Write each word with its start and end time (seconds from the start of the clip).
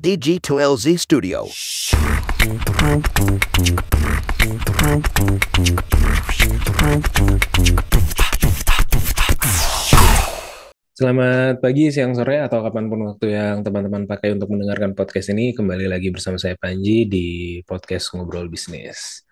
DG2LZ 0.00 0.96
Studio. 0.96 1.44
Selamat 10.96 11.60
pagi, 11.60 11.92
siang, 11.92 12.16
sore, 12.16 12.40
atau 12.40 12.64
kapan 12.64 12.88
pun 12.88 13.12
waktu 13.12 13.36
yang 13.36 13.60
teman-teman 13.60 14.08
pakai 14.08 14.32
untuk 14.32 14.48
mendengarkan 14.56 14.96
podcast 14.96 15.36
ini. 15.36 15.52
Kembali 15.52 15.84
lagi 15.84 16.08
bersama 16.08 16.40
saya 16.40 16.56
Panji 16.56 17.04
di 17.04 17.60
podcast 17.68 18.16
Ngobrol 18.16 18.48
Bisnis. 18.48 19.28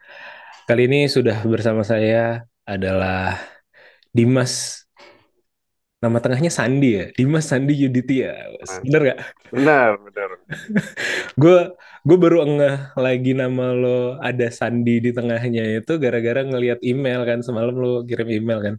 Kali 0.68 0.84
ini 0.84 1.08
sudah 1.08 1.48
bersama 1.48 1.80
saya 1.80 2.44
adalah 2.68 3.40
Dimas. 4.12 4.84
Nama 5.98 6.18
tengahnya 6.22 6.52
Sandi 6.54 6.88
ya? 6.94 7.04
Dimas 7.10 7.50
Sandi 7.50 7.74
Yuditya. 7.74 8.54
Bener 8.86 9.00
gak? 9.12 9.18
Benar, 9.50 9.98
benar. 9.98 10.30
Gue 11.42 11.74
gue 12.06 12.16
baru 12.16 12.46
ngeh 12.46 12.94
lagi 12.94 13.34
nama 13.34 13.74
lo 13.74 14.14
ada 14.22 14.46
Sandi 14.54 15.02
di 15.02 15.10
tengahnya 15.10 15.82
itu 15.82 15.98
gara-gara 15.98 16.46
ngelihat 16.46 16.78
email 16.86 17.26
kan. 17.26 17.42
Semalam 17.42 17.74
lo 17.74 18.06
kirim 18.06 18.30
email 18.30 18.58
kan. 18.62 18.74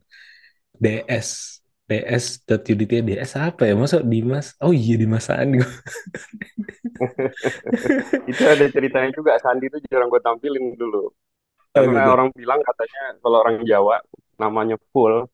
DS 0.79 1.59
ds.yuditya 1.89 3.01
ds 3.01 3.33
apa 3.33 3.65
ya 3.65 3.73
masa 3.73 4.05
Dimas 4.05 4.53
oh 4.61 4.69
iya 4.69 4.93
Dimas 4.93 5.25
Sandi 5.25 5.57
itu 8.29 8.43
ada 8.45 8.65
ceritanya 8.69 9.09
juga 9.09 9.41
Sandi 9.41 9.65
itu 9.73 9.81
jarang 9.89 10.13
gue 10.13 10.21
tampilin 10.21 10.77
dulu 10.77 11.09
karena 11.73 12.05
gitu. 12.05 12.13
orang 12.13 12.29
bilang 12.37 12.61
katanya 12.61 13.17
kalau 13.25 13.37
orang 13.41 13.65
Jawa 13.65 14.05
namanya 14.37 14.77
full 14.93 15.25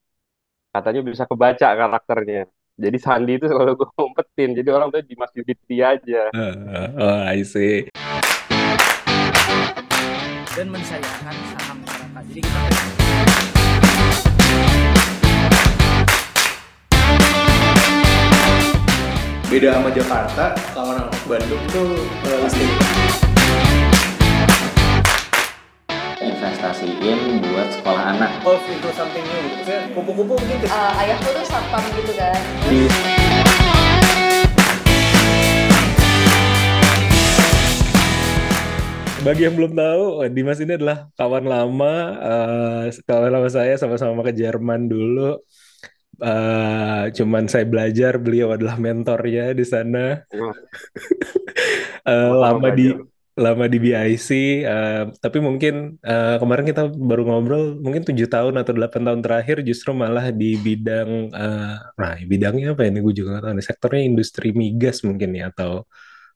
katanya 0.75 1.01
bisa 1.07 1.23
kebaca 1.23 1.67
karakternya. 1.71 2.51
Jadi 2.75 2.97
Sandi 2.99 3.39
itu 3.39 3.47
selalu 3.47 3.79
gue 3.79 3.89
umpetin. 4.11 4.51
Jadi 4.51 4.67
orang 4.67 4.91
tuh 4.91 4.99
Dimas 5.07 5.31
Yuditya 5.31 5.95
aja. 5.95 6.23
Uh, 6.35 6.91
oh 7.03 7.19
I 7.23 7.39
see. 7.47 7.87
Dan 10.51 10.67
mensayangkan 10.71 11.35
saham 11.55 11.77
masyarakat. 11.79 12.23
Jadi 12.27 12.41
kita 12.43 12.59
beda 19.45 19.69
sama 19.79 19.89
Jakarta 19.95 20.45
kalau 20.75 20.91
orang 20.91 21.07
Bandung 21.31 21.63
tuh 21.71 21.95
uh, 22.27 22.43
investasiin 26.45 27.41
buat 27.41 27.69
sekolah 27.73 28.03
anak. 28.13 28.29
Golf 28.45 28.61
into 28.69 28.89
something 28.93 29.25
new. 29.25 29.41
Gitu 29.41 29.65
Maksudnya 29.65 29.79
kupu-kupu 29.97 30.33
mungkin 30.37 30.57
ke- 30.61 30.69
Eh, 30.69 31.01
ayahku 31.01 31.29
tuh 31.33 31.45
satpam 31.49 31.81
gitu 31.97 32.13
kan. 32.13 32.37
Di 32.69 32.85
bagi 39.25 39.41
yang 39.41 39.57
belum 39.57 39.73
tahu 39.73 40.03
Dimas 40.29 40.61
ini 40.61 40.77
adalah 40.77 41.09
kawan 41.17 41.45
lama 41.49 41.93
eh, 42.21 42.83
kawan 43.09 43.31
lama 43.33 43.49
saya 43.49 43.73
sama-sama 43.73 44.21
ke 44.21 44.33
Jerman 44.37 44.85
dulu. 44.85 45.41
Eh, 46.15 47.03
cuman 47.11 47.43
saya 47.49 47.65
belajar 47.67 48.21
beliau 48.21 48.53
adalah 48.53 48.77
mentornya 48.77 49.51
di 49.51 49.65
sana. 49.65 50.21
Eh, 52.05 52.13
Sama-sama 52.13 52.69
lama 52.69 52.69
di. 52.77 52.85
Lama 53.35 53.65
di 53.67 53.77
BIC 53.83 54.29
eh, 54.63 55.03
tapi 55.23 55.37
mungkin 55.47 55.73
eh, 56.07 56.35
kemarin 56.41 56.65
kita 56.71 56.81
baru 57.09 57.21
ngobrol 57.27 57.63
mungkin 57.83 58.03
tujuh 58.07 58.27
tahun 58.31 58.55
atau 58.61 58.71
delapan 58.77 59.01
tahun 59.07 59.21
terakhir 59.25 59.57
justru 59.67 59.91
malah 59.91 60.31
di 60.31 60.55
bidang 60.65 61.09
eh, 61.35 61.73
nah 61.99 62.13
bidangnya 62.31 62.65
apa 62.73 62.81
ini? 62.87 62.97
Gue 63.05 63.13
juga 63.17 63.27
nggak 63.39 63.43
tahu 63.45 63.53
nih. 63.59 63.65
Sektornya 63.69 64.01
industri 64.09 64.47
migas 64.55 64.97
mungkin 65.07 65.29
ya 65.39 65.43
atau 65.51 65.83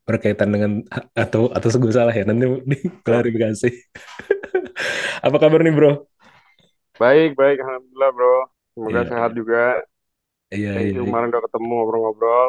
berkaitan 0.08 0.50
dengan 0.56 0.72
atau 1.16 1.41
atau 1.56 1.67
gue 1.83 1.94
salah 1.95 2.14
ya 2.16 2.23
nanti 2.30 2.45
diklarifikasi 2.72 3.67
apa 5.25 5.38
kabar 5.41 5.59
nih 5.63 5.73
bro? 5.75 5.91
Baik 7.02 7.30
baik. 7.39 7.58
Alhamdulillah 7.63 8.11
bro. 8.16 8.35
Semoga 8.75 9.01
Iya, 9.01 9.09
sehat 9.09 9.31
juga. 9.40 9.57
Iya 10.56 10.72
thank 10.74 10.88
iya 10.88 10.95
you. 10.95 11.01
iya. 11.06 11.09
Kemarin 11.09 11.29
udah 11.31 11.44
ketemu 11.45 11.66
ngobrol-ngobrol. 11.78 12.47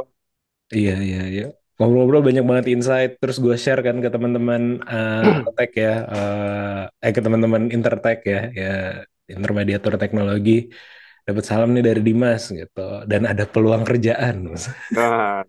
Iya 0.76 0.92
iya 1.06 1.20
iya 1.34 1.44
ngobrol-ngobrol 1.80 2.22
banyak 2.28 2.44
banget 2.50 2.66
insight 2.76 3.10
terus 3.20 3.36
gue 3.40 3.56
share 3.56 3.80
kan 3.86 3.96
ke 4.04 4.08
teman-teman 4.14 4.62
eh 4.84 5.24
tech 5.56 5.70
ya 5.84 5.90
eh 6.14 6.80
eh, 7.08 7.12
ke 7.16 7.20
teman-teman 7.24 7.62
intertech 7.76 8.18
ya 8.32 8.38
ya 8.60 8.68
intermediator 9.34 9.92
teknologi. 10.02 10.68
Dapat 11.26 11.44
salam 11.50 11.68
nih 11.76 11.84
dari 11.88 12.00
Dimas 12.08 12.42
gitu 12.50 12.80
dan 13.10 13.22
ada 13.30 13.44
peluang 13.46 13.84
kerjaan 13.88 14.36
nah 14.96 15.46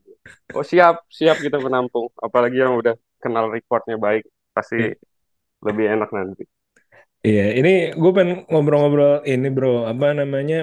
oh 0.55 0.65
siap 0.71 0.95
siap 1.09 1.37
kita 1.45 1.57
menampung. 1.65 2.07
Apalagi 2.25 2.57
yang 2.63 2.73
udah 2.81 2.95
kenal 3.23 3.45
recordnya 3.55 3.97
baik 4.05 4.23
pasti 4.55 4.93
lebih 5.65 5.85
enak 5.95 6.09
nanti. 6.17 6.43
Iya, 7.27 7.41
ini 7.57 7.69
gue 8.01 8.11
pengen 8.17 8.35
ngobrol-ngobrol 8.49 9.11
ini 9.31 9.47
bro, 9.55 9.69
apa 9.91 10.05
namanya? 10.19 10.55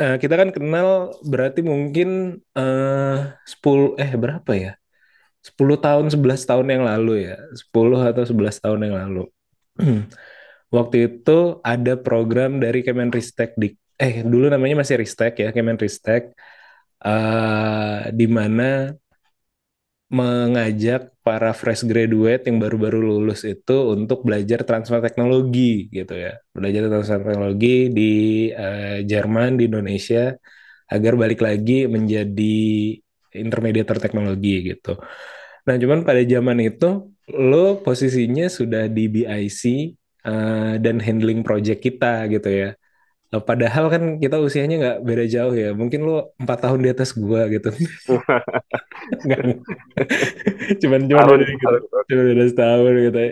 eh, 0.00 0.14
kita 0.22 0.34
kan 0.40 0.48
kenal 0.56 0.88
berarti 1.30 1.60
mungkin 1.72 2.08
eh 2.58 3.14
10 3.52 3.88
eh 4.02 4.10
berapa 4.22 4.50
ya? 4.64 4.70
10 5.44 5.76
tahun, 5.76 6.06
11 6.08 6.48
tahun 6.48 6.66
yang 6.72 6.82
lalu 6.88 7.28
ya. 7.28 7.36
10 7.52 8.00
atau 8.10 8.24
11 8.24 8.56
tahun 8.64 8.80
yang 8.88 8.94
lalu. 8.96 9.24
Waktu 10.76 10.96
itu 11.06 11.60
ada 11.62 11.94
program 12.00 12.58
dari 12.58 12.80
Kemenristek 12.82 13.54
di 13.54 13.76
eh 13.94 14.26
dulu 14.26 14.50
namanya 14.50 14.82
masih 14.82 14.98
Ristek 14.98 15.38
ya, 15.38 15.48
Kemenristek 15.54 16.34
eh 17.04 18.02
di 18.10 18.26
mana 18.26 18.90
mengajak 20.12 21.10
para 21.26 21.50
fresh 21.56 21.82
graduate 21.82 22.46
yang 22.46 22.62
baru-baru 22.62 23.00
lulus 23.02 23.42
itu 23.42 23.76
untuk 23.96 24.22
belajar 24.26 24.62
transfer 24.62 25.00
teknologi 25.02 25.90
gitu 25.90 26.14
ya. 26.14 26.38
Belajar 26.54 26.82
transfer 26.92 27.18
teknologi 27.24 27.90
di 27.90 28.12
eh, 28.52 29.02
Jerman, 29.10 29.58
di 29.58 29.64
Indonesia 29.70 30.30
agar 30.94 31.12
balik 31.18 31.40
lagi 31.42 31.88
menjadi 31.88 32.54
intermediator 33.34 33.98
teknologi 33.98 34.70
gitu. 34.70 34.94
Nah, 35.64 35.76
cuman 35.80 36.00
pada 36.08 36.20
zaman 36.24 36.58
itu 36.60 36.86
lo 37.32 37.80
posisinya 37.84 38.44
sudah 38.52 38.84
di 38.92 39.08
BIC 39.08 39.62
eh, 40.28 40.74
dan 40.84 40.96
handling 41.00 41.40
project 41.46 41.80
kita 41.86 42.28
gitu 42.32 42.48
ya. 42.52 42.68
Eh, 43.34 43.42
Padahal 43.48 43.84
kan 43.94 44.02
kita 44.22 44.36
usianya 44.46 44.76
nggak 44.82 44.98
beda 45.08 45.24
jauh 45.34 45.54
ya. 45.56 45.70
Mungkin 45.80 46.00
lo 46.08 46.14
empat 46.42 46.58
tahun 46.68 46.80
di 46.84 46.90
atas 46.94 47.10
gua 47.16 47.40
gitu. 47.54 47.70
Cuman 50.82 51.00
cuman 51.10 51.24
beda 51.30 51.44
gitu. 51.48 51.56
tahun. 51.62 51.80
Cuma 52.08 52.22
beda 52.30 52.44
setahun 52.50 52.92
gitu 53.10 53.18
ya. 53.18 53.30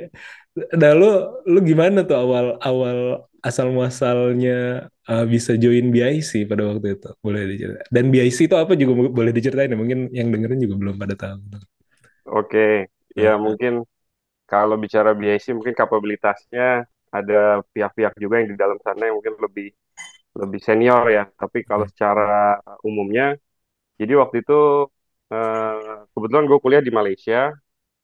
Nah, 0.76 0.90
lu 0.92 1.08
lu 1.48 1.58
gimana 1.64 1.98
tuh 2.04 2.16
awal 2.18 2.46
awal 2.60 2.98
asal 3.42 3.72
muasalnya 3.72 4.86
uh, 5.08 5.24
bisa 5.26 5.56
join 5.58 5.88
BIC 5.94 6.44
pada 6.50 6.62
waktu 6.68 6.86
itu? 6.98 7.08
Boleh 7.24 7.42
diceritain. 7.50 7.88
Dan 7.94 8.04
BIC 8.12 8.38
itu 8.48 8.56
apa 8.58 8.72
juga 8.76 8.92
bo- 8.98 9.12
boleh 9.18 9.32
diceritain 9.36 9.72
ya? 9.72 9.78
Mungkin 9.80 9.98
yang 10.12 10.28
dengerin 10.32 10.60
juga 10.64 10.74
belum 10.80 10.96
pada 11.00 11.14
tahu. 11.16 11.40
Oke, 12.30 12.86
ya 13.18 13.30
Nah, 13.30 13.36
mungkin 13.44 13.72
kalau 14.50 14.76
bicara 14.84 15.10
BIC 15.18 15.46
mungkin 15.58 15.74
kapabilitasnya 15.80 16.86
ada 17.16 17.62
pihak-pihak 17.74 18.14
juga 18.22 18.34
yang 18.40 18.50
di 18.54 18.58
dalam 18.62 18.78
sana 18.84 19.02
yang 19.08 19.16
mungkin 19.20 19.36
lebih 19.40 19.68
lebih 20.40 20.60
senior 20.68 21.04
ya. 21.16 21.24
Tapi 21.40 21.58
kalau 21.70 21.86
secara 21.92 22.58
umumnya, 22.88 23.36
jadi 24.00 24.12
waktu 24.22 24.36
itu 24.44 24.54
eh, 25.34 25.96
kebetulan 26.14 26.44
gue 26.50 26.58
kuliah 26.64 26.82
di 26.84 26.92
Malaysia, 26.94 27.52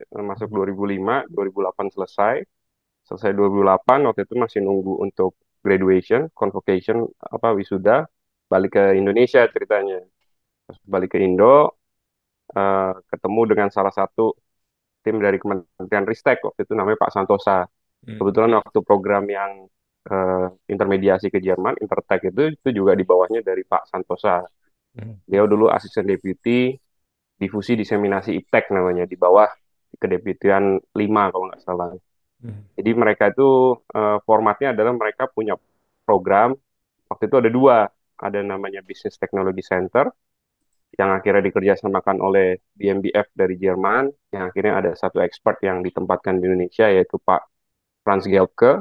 eh, 0.03 0.25
masuk 0.31 0.49
2005, 0.55 1.15
2008 1.35 1.89
selesai. 1.95 2.37
Selesai 3.09 3.33
2008, 3.39 3.99
waktu 4.09 4.23
itu 4.27 4.35
masih 4.39 4.61
nunggu 4.67 4.95
untuk 5.07 5.33
graduation, 5.65 6.29
convocation, 6.37 7.05
apa 7.37 7.49
wisuda, 7.59 8.07
balik 8.53 8.77
ke 8.77 8.85
Indonesia 9.01 9.43
ceritanya. 9.55 9.99
Balik 10.93 11.17
ke 11.17 11.19
Indo, 11.25 11.78
eh, 12.57 12.93
ketemu 13.11 13.41
dengan 13.51 13.69
salah 13.77 13.93
satu 13.95 14.35
tim 15.05 15.17
dari 15.25 15.39
Kementerian 15.43 16.07
Ristek 16.09 16.39
waktu 16.47 16.61
itu 16.67 16.73
namanya 16.79 16.99
Pak 17.05 17.13
Santosa. 17.15 17.65
hmm, 18.07 18.19
Kebetulan 18.19 18.53
waktu 18.61 18.79
program 18.85 19.25
yang 19.31 19.53
eh, 20.11 20.47
intermediasi 20.73 21.29
ke 21.35 21.39
Jerman, 21.43 21.75
Intertech 21.83 22.23
itu 22.33 22.43
itu 22.57 22.69
juga 22.79 22.93
di 22.99 23.05
bawahnya 23.09 23.41
dari 23.47 23.63
Pak 23.67 23.89
Santosa. 23.91 24.45
hmm, 24.97 25.19
Dia 25.31 25.45
dulu 25.45 25.69
asisten 25.69 26.05
deputi 26.09 26.73
difusi 27.43 27.73
diseminasi 27.79 28.31
IPTEK 28.41 28.65
namanya 28.77 29.05
di 29.07 29.17
bawah 29.19 29.49
kedeputian 30.01 30.65
5 31.01 31.23
kalau 31.33 31.45
nggak 31.51 31.63
salah. 31.65 31.91
hmm, 32.43 32.63
Jadi 32.79 32.91
mereka 32.95 33.25
itu 33.33 33.77
eh, 33.99 34.19
formatnya 34.27 34.69
adalah 34.75 34.93
mereka 34.95 35.25
punya 35.31 35.55
program 36.07 36.55
waktu 37.11 37.25
itu 37.29 37.37
ada 37.43 37.51
dua, 37.53 37.77
ada 38.19 38.41
namanya 38.45 38.81
Business 38.87 39.17
Technology 39.23 39.63
Center 39.65 40.09
yang 40.97 41.11
akhirnya 41.13 41.45
dikerjasamakan 41.53 42.17
oleh 42.25 42.59
BMBF 42.73 43.35
dari 43.37 43.61
Jerman, 43.61 44.09
yang 44.33 44.49
akhirnya 44.49 44.75
ada 44.81 44.91
satu 44.97 45.21
expert 45.21 45.61
yang 45.61 45.85
ditempatkan 45.85 46.41
di 46.41 46.49
Indonesia 46.49 46.89
yaitu 46.89 47.21
Pak 47.21 47.43
Franz 48.03 48.25
Gelbke 48.25 48.81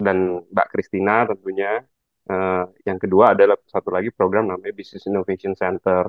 dan 0.00 0.46
Mbak 0.48 0.66
Christina 0.72 1.26
tentunya. 1.28 1.82
Eh, 2.28 2.64
yang 2.84 3.00
kedua 3.00 3.32
adalah 3.32 3.56
satu 3.64 3.88
lagi 3.88 4.12
program 4.12 4.48
namanya 4.52 4.72
Business 4.72 5.04
Innovation 5.08 5.52
Center. 5.56 6.08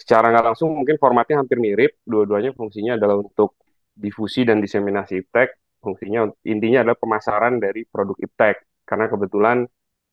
secara 0.00 0.32
nggak 0.32 0.46
langsung 0.48 0.72
mungkin 0.72 0.96
formatnya 0.96 1.44
hampir 1.44 1.60
mirip. 1.60 2.00
Dua-duanya 2.08 2.56
fungsinya 2.56 2.96
adalah 2.96 3.20
untuk 3.20 3.60
difusi 3.92 4.48
dan 4.48 4.56
diseminasi 4.64 5.20
iptek. 5.20 5.60
Fungsinya 5.76 6.24
intinya 6.48 6.80
adalah 6.80 6.96
pemasaran 6.96 7.60
dari 7.60 7.84
produk 7.84 8.16
iptek. 8.16 8.64
Karena 8.88 9.12
kebetulan 9.12 9.68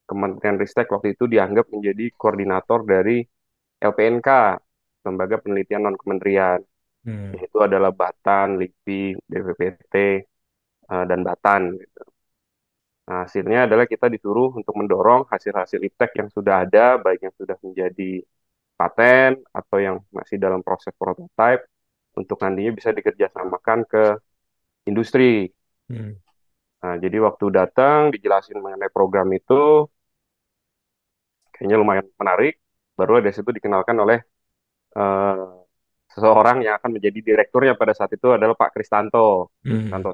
Kementerian 0.07 0.55
Ristek 0.55 0.87
waktu 0.87 1.13
itu 1.19 1.27
dianggap 1.27 1.67
menjadi 1.67 2.05
koordinator 2.15 2.87
dari 2.87 3.21
LPNK, 3.77 4.29
Lembaga 5.03 5.35
Penelitian 5.43 5.81
Non 5.83 5.97
Kementerian. 5.99 6.59
Hmm. 7.03 7.35
Itu 7.35 7.59
adalah 7.63 7.91
Batan, 7.91 8.59
LIPI, 8.59 9.19
BPPT, 9.27 9.95
eh, 10.91 11.05
dan 11.07 11.19
Batan. 11.27 11.75
Gitu. 11.75 12.01
Nah, 13.07 13.23
hasilnya 13.23 13.71
adalah 13.71 13.87
kita 13.87 14.11
disuruh 14.11 14.51
untuk 14.51 14.75
mendorong 14.75 15.31
hasil-hasil 15.31 15.79
iptek 15.79 16.19
yang 16.19 16.27
sudah 16.27 16.67
ada, 16.67 16.99
baik 16.99 17.23
yang 17.23 17.35
sudah 17.39 17.55
menjadi 17.63 18.19
paten 18.75 19.39
atau 19.55 19.77
yang 19.79 19.95
masih 20.11 20.35
dalam 20.35 20.59
proses 20.59 20.91
prototype, 20.99 21.63
untuk 22.19 22.35
nantinya 22.43 22.75
bisa 22.75 22.91
dikerjasamakan 22.91 23.87
ke 23.87 24.03
industri. 24.89 25.47
Hmm. 25.87 26.19
Nah, 26.83 26.95
jadi 26.99 27.17
waktu 27.23 27.45
datang 27.47 28.11
dijelasin 28.11 28.59
mengenai 28.59 28.91
program 28.91 29.31
itu, 29.31 29.87
kayaknya 31.57 31.77
lumayan 31.81 32.05
menarik. 32.17 32.61
Baru 32.97 33.21
dari 33.21 33.33
situ 33.33 33.49
dikenalkan 33.49 33.97
oleh 33.97 34.21
eh, 34.97 35.47
seseorang 36.13 36.65
yang 36.65 36.77
akan 36.81 36.97
menjadi 36.97 37.19
direkturnya 37.21 37.73
pada 37.77 37.93
saat 37.93 38.13
itu 38.13 38.33
adalah 38.33 38.55
Pak 38.57 38.73
Kristanto. 38.73 39.53
Hmm. 39.65 39.89
Kristanto 39.89 40.11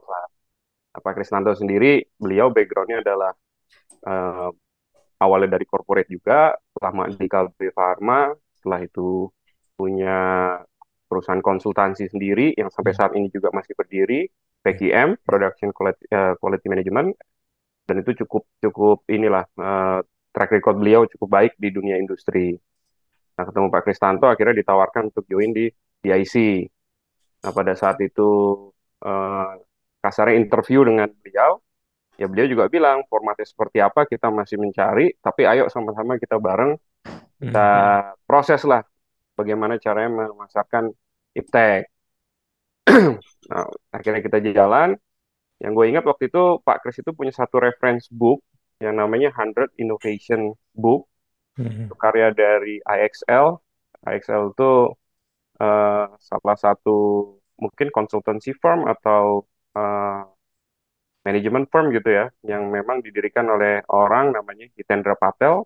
Nah, 0.93 1.01
Pak 1.01 1.13
Kristanto 1.17 1.51
sendiri, 1.57 2.05
beliau 2.21 2.53
backgroundnya 2.53 3.01
adalah 3.01 3.31
eh, 4.05 4.49
awalnya 5.23 5.57
dari 5.57 5.65
corporate 5.65 6.09
juga, 6.11 6.53
lama 6.77 7.09
di 7.09 7.25
Kalbe 7.25 7.73
Pharma, 7.73 8.29
setelah 8.59 8.79
itu 8.83 9.25
punya 9.73 10.19
perusahaan 11.09 11.41
konsultansi 11.41 12.09
sendiri 12.09 12.53
yang 12.53 12.69
sampai 12.69 12.93
saat 12.93 13.11
ini 13.17 13.29
juga 13.33 13.49
masih 13.53 13.73
berdiri, 13.73 14.27
PQM, 14.63 15.17
Production 15.25 15.73
Quality, 15.73 16.03
eh, 16.13 16.33
Quality 16.37 16.67
Management, 16.69 17.09
dan 17.89 17.95
itu 17.99 18.11
cukup 18.23 18.43
cukup 18.61 18.97
inilah 19.09 19.49
eh, 19.49 19.99
track 20.33 20.49
record 20.59 20.81
beliau 20.81 21.05
cukup 21.05 21.29
baik 21.29 21.53
di 21.61 21.69
dunia 21.69 21.95
industri. 22.01 22.57
Nah, 23.37 23.43
ketemu 23.45 23.67
Pak 23.69 23.81
Kristanto 23.85 24.25
akhirnya 24.25 24.57
ditawarkan 24.65 25.13
untuk 25.13 25.25
join 25.29 25.53
di 25.53 25.69
DIC. 26.01 26.35
Nah, 27.45 27.51
pada 27.53 27.73
saat 27.77 28.01
itu 28.01 28.29
eh, 29.05 29.53
kasarnya 30.01 30.35
interview 30.41 30.81
dengan 30.83 31.07
beliau, 31.21 31.61
ya 32.17 32.25
beliau 32.25 32.47
juga 32.49 32.65
bilang 32.67 33.05
formatnya 33.07 33.45
seperti 33.47 33.77
apa 33.79 34.09
kita 34.09 34.27
masih 34.33 34.57
mencari, 34.57 35.13
tapi 35.21 35.45
ayo 35.45 35.69
sama-sama 35.69 36.17
kita 36.17 36.37
bareng 36.41 36.75
kita 37.43 37.69
proses 38.23 38.63
lah 38.63 38.81
bagaimana 39.35 39.75
caranya 39.81 40.31
memasarkan 40.31 40.93
iptek. 41.35 41.89
nah, 43.49 43.67
akhirnya 43.91 44.21
kita 44.23 44.39
jalan. 44.53 44.95
Yang 45.61 45.71
gue 45.79 45.85
ingat 45.95 46.03
waktu 46.03 46.27
itu 46.27 46.59
Pak 46.59 46.83
Kris 46.83 46.99
itu 46.99 47.11
punya 47.15 47.31
satu 47.31 47.55
reference 47.63 48.11
book 48.11 48.43
yang 48.83 48.99
namanya 48.99 49.31
100 49.31 49.71
Innovation 49.79 50.51
Book. 50.75 51.07
Hmm. 51.55 51.87
Itu 51.87 51.95
karya 51.95 52.35
dari 52.35 52.83
IXL. 52.83 53.55
IXL 54.03 54.51
itu 54.51 54.71
eh, 55.63 56.05
salah 56.19 56.57
satu 56.59 56.97
mungkin 57.55 57.87
consultancy 57.95 58.51
firm 58.59 58.83
atau 58.89 59.47
eh, 59.79 60.21
manajemen 61.23 61.63
firm 61.71 61.95
gitu 61.95 62.09
ya, 62.11 62.25
yang 62.43 62.67
memang 62.67 62.99
didirikan 62.99 63.47
oleh 63.47 63.79
orang 63.87 64.35
namanya 64.35 64.67
Hitendra 64.75 65.15
Patel. 65.15 65.63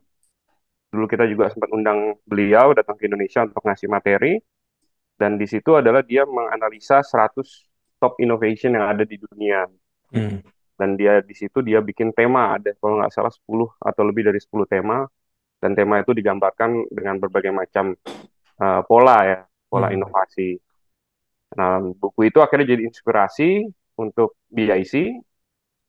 Dulu 0.94 1.06
kita 1.10 1.26
juga 1.26 1.50
sempat 1.50 1.74
undang 1.74 2.16
beliau 2.24 2.72
datang 2.78 2.96
ke 2.96 3.10
Indonesia 3.10 3.44
untuk 3.44 3.66
ngasih 3.66 3.90
materi. 3.90 4.38
Dan 5.18 5.42
di 5.42 5.50
situ 5.50 5.74
adalah 5.74 6.06
dia 6.06 6.30
menganalisa 6.30 7.02
100 7.02 7.42
top 7.98 8.22
innovation 8.22 8.78
yang 8.78 8.86
ada 8.86 9.02
di 9.02 9.18
dunia. 9.18 9.66
Hmm. 10.14 10.46
Dan 10.80 10.96
dia 11.00 11.20
di 11.26 11.34
situ 11.38 11.60
dia 11.66 11.80
bikin 11.82 12.14
tema, 12.14 12.56
ada 12.58 12.70
kalau 12.78 13.02
nggak 13.02 13.14
salah 13.14 13.34
10 13.34 13.70
atau 13.82 14.02
lebih 14.08 14.24
dari 14.30 14.40
10 14.42 14.66
tema. 14.70 15.06
Dan 15.62 15.74
tema 15.74 15.98
itu 16.02 16.14
digambarkan 16.14 16.86
dengan 16.94 17.18
berbagai 17.18 17.50
macam 17.50 17.98
uh, 18.62 18.82
pola 18.86 19.18
ya, 19.26 19.40
pola 19.72 19.90
Hmm. 19.90 19.98
inovasi. 19.98 20.58
Nah, 21.58 21.80
buku 22.02 22.30
itu 22.30 22.40
akhirnya 22.44 22.68
jadi 22.78 22.84
inspirasi 22.90 23.66
untuk 23.98 24.38
BIC 24.54 24.94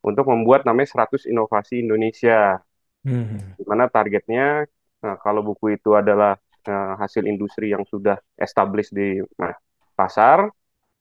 untuk 0.08 0.24
membuat 0.30 0.64
namanya 0.64 0.88
100 0.94 1.26
Inovasi 1.28 1.82
Indonesia. 1.84 2.62
Hmm. 3.06 3.54
di 3.56 3.64
mana 3.64 3.86
targetnya 3.86 4.66
nah, 5.00 5.16
kalau 5.22 5.40
buku 5.46 5.78
itu 5.78 5.94
adalah 5.94 6.34
eh, 6.66 6.92
hasil 7.00 7.24
industri 7.30 7.70
yang 7.74 7.86
sudah 7.86 8.18
established 8.36 8.92
di 8.92 9.22
nah, 9.38 9.54
pasar. 9.94 10.50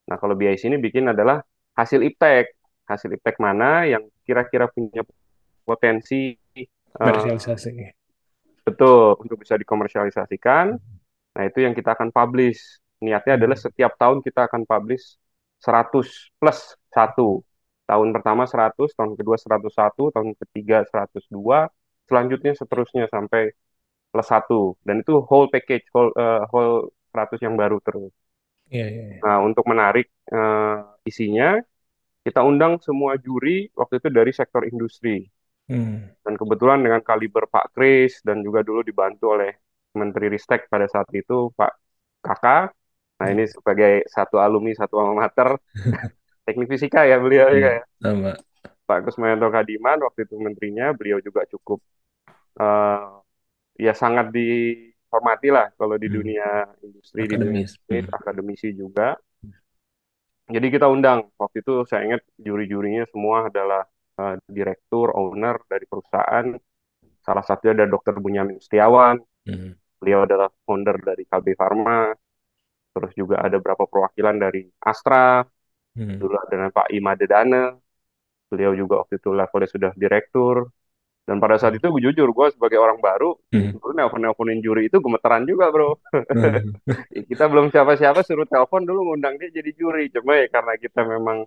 Nah, 0.07 0.17
kalau 0.21 0.33
BIC 0.37 0.69
ini 0.71 0.77
bikin 0.79 1.09
adalah 1.11 1.41
hasil 1.77 2.01
iptek. 2.05 2.56
Hasil 2.87 3.11
iptek 3.19 3.37
mana 3.37 3.83
yang 3.83 4.07
kira-kira 4.23 4.71
punya 4.71 5.03
potensi 5.67 6.31
eh, 6.55 6.67
Komersialisasi. 6.95 7.71
betul 8.63 9.15
untuk 9.23 9.37
bisa 9.43 9.55
dikomersialisasikan. 9.59 10.65
Nah, 11.35 11.43
itu 11.45 11.59
yang 11.61 11.75
kita 11.77 11.93
akan 11.93 12.09
publish. 12.09 12.81
Niatnya 13.03 13.37
adalah 13.37 13.53
setiap 13.59 13.93
tahun 13.99 14.25
kita 14.25 14.49
akan 14.49 14.65
publish 14.65 15.19
100 15.61 16.33
plus 16.39 16.59
1. 16.89 17.43
Tahun 17.87 18.07
pertama 18.11 18.43
100, 18.49 18.91
tahun 18.97 19.15
kedua 19.15 19.37
101, 19.39 20.11
tahun 20.11 20.35
ketiga 20.43 20.83
102, 20.89 21.71
selanjutnya 22.09 22.51
seterusnya 22.57 23.05
sampai 23.07 23.53
plus 24.11 24.27
1. 24.27 24.75
Dan 24.83 25.05
itu 25.05 25.23
whole 25.23 25.47
package, 25.47 25.85
whole, 25.93 26.11
eh, 26.17 26.43
whole 26.51 26.91
100 27.13 27.39
yang 27.45 27.55
baru 27.55 27.79
terus. 27.79 28.11
Iya, 28.67 28.85
iya. 28.91 29.03
iya. 29.15 29.19
Nah, 29.23 29.37
untuk 29.45 29.63
menarik 29.69 30.11
eh, 30.27 30.77
isinya, 31.07 31.55
kita 32.27 32.41
undang 32.51 32.73
semua 32.87 33.13
juri 33.25 33.71
waktu 33.79 33.93
itu 34.03 34.09
dari 34.17 34.31
sektor 34.39 34.61
industri. 34.71 35.15
Hmm. 35.67 36.15
Dan 36.25 36.33
kebetulan 36.41 36.79
dengan 36.85 37.01
kaliber 37.09 37.43
Pak 37.47 37.65
Kris 37.75 38.13
dan 38.27 38.43
juga 38.45 38.59
dulu 38.67 38.81
dibantu 38.83 39.25
oleh 39.35 39.51
Menteri 39.99 40.27
Ristek 40.33 40.67
pada 40.73 40.85
saat 40.93 41.07
itu 41.15 41.49
Pak 41.59 41.71
Kakak. 42.25 42.63
Nah, 43.17 43.27
ini 43.33 43.43
sebagai 43.49 43.93
satu 44.15 44.37
alumni 44.45 44.71
satu 44.77 44.95
alma 45.01 45.25
mater 45.25 45.49
teknik 46.45 46.67
fisika 46.71 47.07
ya 47.09 47.17
beliau 47.23 47.49
ya. 47.55 47.81
Sama. 48.01 48.33
Pak 48.87 48.99
Kusmayanto 49.03 49.47
Kadiman 49.51 49.99
waktu 50.05 50.23
itu 50.27 50.35
menterinya, 50.39 50.95
beliau 50.95 51.19
juga 51.19 51.43
cukup 51.51 51.79
eh, 52.61 53.03
ya 53.85 53.93
sangat 53.93 54.31
dihormati 54.33 55.47
lah 55.53 55.67
kalau 55.79 55.95
di 55.99 56.07
Hmm. 56.07 56.17
dunia 56.17 56.47
industri 56.83 57.27
di 57.29 57.35
dunia 57.35 57.61
Akademis. 57.61 57.71
bisnis, 57.87 58.05
Hmm. 58.07 58.17
akademisi 58.17 58.67
juga. 58.81 59.17
Jadi 60.55 60.67
kita 60.71 60.87
undang 60.87 61.19
waktu 61.41 61.57
itu 61.63 61.83
saya 61.89 62.01
ingat 62.07 62.21
juri-jurinya 62.39 63.03
semua 63.11 63.37
adalah 63.51 63.81
eh, 64.19 64.35
direktur, 64.47 65.07
owner 65.19 65.55
dari 65.71 65.85
perusahaan. 65.91 66.45
Salah 67.25 67.43
satunya 67.47 67.73
ada 67.83 67.87
Dr. 67.91 68.15
Bunyamin 68.23 68.59
Setiawan, 68.63 69.17
Hmm. 69.47 69.79
beliau 69.99 70.27
adalah 70.27 70.49
founder 70.67 70.97
dari 71.03 71.23
KB 71.27 71.47
Pharma. 71.59 72.11
Terus 72.93 73.11
juga 73.15 73.35
ada 73.45 73.55
beberapa 73.61 73.85
perwakilan 73.87 74.35
dari 74.41 74.61
Astra, 74.81 75.45
Hmm. 75.95 76.19
dulu 76.21 76.35
ada 76.37 76.49
dengan 76.53 76.69
Pak 76.73 76.87
Ima 76.93 77.13
Dedana, 77.19 77.73
beliau 78.51 78.73
juga 78.77 78.93
waktu 79.05 79.19
itu 79.21 79.29
levelnya 79.35 79.69
sudah 79.75 79.91
direktur. 79.97 80.57
Dan 81.27 81.43
pada 81.43 81.59
saat 81.59 81.75
itu 81.75 81.83
gue 81.91 81.99
jujur, 82.07 82.31
gue 82.31 82.47
sebagai 82.55 82.79
orang 82.79 83.03
baru, 83.03 83.35
Hmm. 83.51 83.75
dulu 83.75 83.91
nelpon-nelponin 83.99 84.63
juri 84.63 84.87
itu 84.87 85.03
gemeteran 85.03 85.43
juga 85.43 85.67
bro. 85.75 85.99
Hmm. 86.15 86.71
Kita 87.29 87.51
belum 87.51 87.67
siapa-siapa 87.67 88.23
suruh 88.23 88.47
telepon 88.47 88.87
dulu 88.87 89.11
ngundang 89.11 89.35
dia 89.35 89.51
jadi 89.51 89.75
juri. 89.75 90.07
Cuma 90.07 90.39
ya 90.39 90.47
karena 90.47 90.79
kita 90.79 91.03
memang 91.03 91.43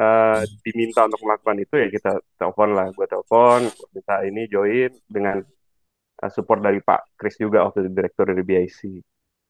eh, 0.00 0.40
diminta 0.64 1.04
untuk 1.04 1.20
melakukan 1.20 1.56
itu 1.60 1.74
ya 1.76 1.88
kita 1.92 2.12
telepon 2.40 2.72
lah. 2.72 2.88
Gue 2.96 3.04
telepon, 3.04 3.68
minta 3.92 4.24
ini 4.24 4.48
join 4.48 4.90
dengan 5.04 5.44
eh, 6.24 6.30
support 6.32 6.64
dari 6.64 6.80
Pak 6.80 7.20
Kris 7.20 7.36
juga 7.36 7.60
waktu 7.68 7.84
itu 7.84 7.90
direktur 7.92 8.24
dari 8.32 8.40
BIC. 8.40 8.80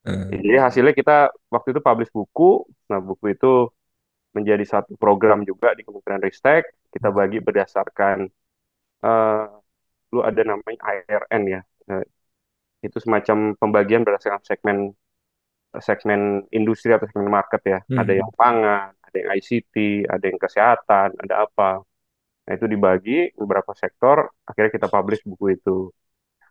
Hmm. 0.05 0.29
Jadi 0.35 0.59
hasilnya 0.59 0.93
kita 0.99 1.31
waktu 1.55 1.79
itu 1.79 1.81
publish 1.81 2.11
buku. 2.11 2.67
Nah 2.91 2.99
buku 2.99 3.39
itu 3.39 3.71
menjadi 4.35 4.67
satu 4.67 4.99
program 4.99 5.47
juga 5.47 5.79
di 5.79 5.87
Kementerian 5.87 6.21
Ristek. 6.27 6.67
Kita 6.91 7.15
bagi 7.15 7.39
berdasarkan 7.39 8.27
eh 9.05 9.45
lu 10.15 10.21
ada 10.23 10.43
namanya 10.47 10.81
ARN 10.87 11.43
ya. 11.51 11.61
Eh, 11.91 12.05
itu 12.87 12.99
semacam 13.03 13.37
pembagian 13.59 14.03
berdasarkan 14.07 14.43
segmen 14.47 14.79
segmen 15.83 16.47
industri 16.55 16.95
atau 16.95 17.11
segmen 17.11 17.31
market 17.33 17.63
ya. 17.67 17.79
Hmm. 17.91 17.99
Ada 17.99 18.13
yang 18.23 18.31
pangan, 18.39 18.95
ada 18.95 19.17
yang 19.19 19.31
ICT, 19.35 20.07
ada 20.07 20.25
yang 20.31 20.39
kesehatan, 20.39 21.09
ada 21.19 21.35
apa. 21.51 21.83
Nah 22.47 22.53
itu 22.55 22.67
dibagi 22.71 23.35
beberapa 23.35 23.73
sektor. 23.75 24.31
Akhirnya 24.47 24.71
kita 24.71 24.87
publish 24.87 25.27
buku 25.27 25.59
itu. 25.59 25.91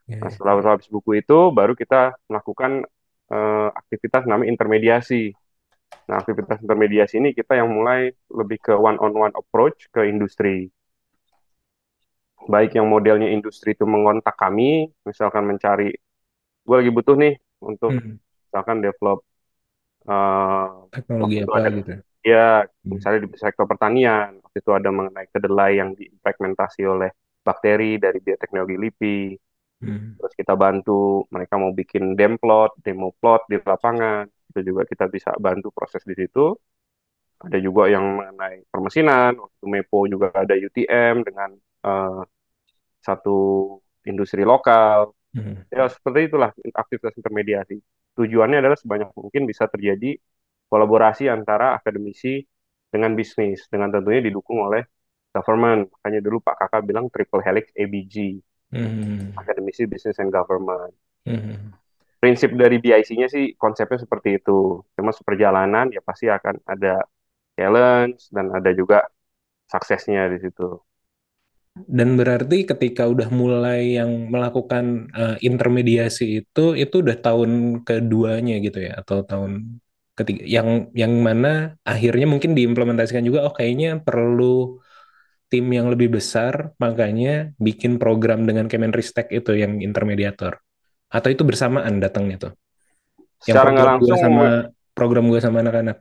Iya, 0.10 0.20
Nah 0.20 0.28
iya. 0.28 0.34
setelah 0.36 0.54
publish 0.60 0.92
buku 0.92 1.24
itu, 1.24 1.40
baru 1.56 1.74
kita 1.78 2.18
melakukan 2.28 2.84
eh, 3.32 3.70
aktivitas 3.72 4.28
namanya 4.28 4.52
intermediasi. 4.52 5.32
Nah, 6.10 6.20
aktivitas 6.20 6.60
intermediasi 6.66 7.22
ini 7.22 7.32
kita 7.38 7.54
yang 7.54 7.70
mulai 7.70 8.12
lebih 8.34 8.58
ke 8.60 8.74
one-on-one 8.74 9.32
approach 9.38 9.88
ke 9.94 10.10
industri. 10.10 10.68
Baik 12.50 12.76
yang 12.78 12.88
modelnya 12.92 13.28
industri 13.32 13.72
itu 13.76 13.86
mengontak 13.88 14.36
kami, 14.36 14.92
misalkan 15.08 15.44
mencari, 15.48 15.96
gue 16.68 16.76
lagi 16.80 16.92
butuh 16.94 17.16
nih 17.20 17.34
untuk 17.64 17.94
Hmm. 17.94 18.20
misalkan 18.50 18.80
develop 18.86 19.20
eh, 20.10 20.68
Teknologi 20.92 21.36
apa 21.44 21.56
ada 21.58 21.70
gitu. 21.76 21.92
ya 22.24 22.64
Hmm. 22.86 22.98
misalnya 22.98 23.20
di 23.26 23.30
sektor 23.40 23.66
pertanian 23.72 24.40
waktu 24.44 24.58
itu 24.64 24.72
ada 24.80 24.90
mengenai 24.98 25.28
kedelai 25.34 25.72
yang 25.82 25.92
diimplementasi 26.00 26.82
oleh 26.88 27.10
bakteri 27.48 28.00
dari 28.04 28.20
bioteknologi 28.24 28.76
LIPI 28.80 29.18
Hmm. 29.82 30.14
terus 30.18 30.34
kita 30.40 30.54
bantu 30.64 31.28
mereka 31.34 31.56
mau 31.62 31.72
bikin 31.76 32.04
dem 32.20 32.34
plot 32.42 32.72
demo 32.86 33.12
plot 33.20 33.42
di 33.52 33.58
lapangan 33.60 34.24
itu 34.54 34.60
juga 34.70 34.82
kita 34.92 35.06
bisa 35.12 35.30
bantu 35.46 35.68
proses 35.76 36.04
di 36.08 36.16
situ 36.16 36.56
ada 37.44 37.58
juga 37.60 37.84
yang 37.92 38.06
mengenai 38.20 38.64
permesinan 38.72 39.32
waktu 39.42 39.56
itu 39.60 39.68
Mepo 39.68 39.98
juga 40.08 40.28
ada 40.32 40.54
UTM 40.56 41.16
dengan 41.28 41.50
eh, 41.88 42.22
satu 43.08 43.38
industri 44.10 44.44
lokal 44.48 45.12
Hmm. 45.34 45.66
ya 45.74 45.90
seperti 45.90 46.30
itulah 46.30 46.54
aktivitas 46.78 47.18
intermediasi 47.18 47.82
tujuannya 48.14 48.62
adalah 48.62 48.78
sebanyak 48.78 49.10
mungkin 49.18 49.50
bisa 49.50 49.66
terjadi 49.66 50.14
kolaborasi 50.70 51.26
antara 51.26 51.74
akademisi 51.74 52.46
dengan 52.94 53.18
bisnis 53.18 53.66
dengan 53.74 53.90
tentunya 53.90 54.22
didukung 54.22 54.62
oleh 54.62 54.86
government 55.34 55.90
makanya 55.90 56.20
dulu 56.22 56.38
Pak 56.46 56.56
Kakak 56.62 56.82
bilang 56.86 57.10
triple 57.10 57.42
helix 57.42 57.66
ABG 57.74 58.16
Hmm. 58.74 59.34
akademisi 59.38 59.90
business 59.90 60.22
and 60.22 60.30
government 60.30 60.94
Hmm. 61.26 61.74
prinsip 62.22 62.54
dari 62.54 62.78
BIC-nya 62.78 63.28
sih 63.28 63.58
konsepnya 63.58 63.98
seperti 64.06 64.38
itu 64.38 64.86
cuma 64.96 65.10
seperjalanan 65.10 65.90
ya 65.90 66.02
pasti 66.06 66.30
akan 66.30 66.56
ada 66.70 67.02
challenge 67.58 68.30
dan 68.30 68.54
ada 68.54 68.70
juga 68.74 69.06
suksesnya 69.72 70.30
di 70.34 70.38
situ 70.46 70.78
Dan 71.74 72.22
berarti 72.22 72.70
ketika 72.70 73.10
udah 73.10 73.34
mulai 73.34 73.98
yang 73.98 74.30
melakukan 74.30 75.10
eh, 75.10 75.38
intermediasi 75.42 76.46
itu, 76.46 76.78
itu 76.78 76.96
udah 77.02 77.18
tahun 77.18 77.82
keduanya 77.82 78.62
gitu 78.62 78.78
ya, 78.78 79.02
atau 79.02 79.26
tahun 79.26 79.82
ketiga, 80.14 80.46
yang 80.46 80.94
yang 80.94 81.14
mana 81.26 81.74
akhirnya 81.82 82.30
mungkin 82.30 82.54
diimplementasikan 82.54 83.26
juga, 83.26 83.50
oh 83.50 83.54
kayaknya 83.58 83.98
perlu 84.06 84.78
tim 85.50 85.66
yang 85.74 85.90
lebih 85.90 86.14
besar, 86.14 86.78
makanya 86.78 87.54
bikin 87.58 87.98
program 87.98 88.46
dengan 88.46 88.70
Kemenristek 88.70 89.34
itu 89.34 89.58
yang 89.58 89.82
intermediator. 89.82 90.62
Atau 91.10 91.34
itu 91.34 91.42
bersamaan 91.42 91.98
datangnya 91.98 92.38
tuh, 92.50 92.54
yang 93.50 93.58
secara 93.58 93.70
nggak 93.74 93.88
langsung 93.98 94.18
sama 94.18 94.46
program 94.94 95.26
gua 95.26 95.42
sama 95.42 95.66
anak-anak. 95.66 95.98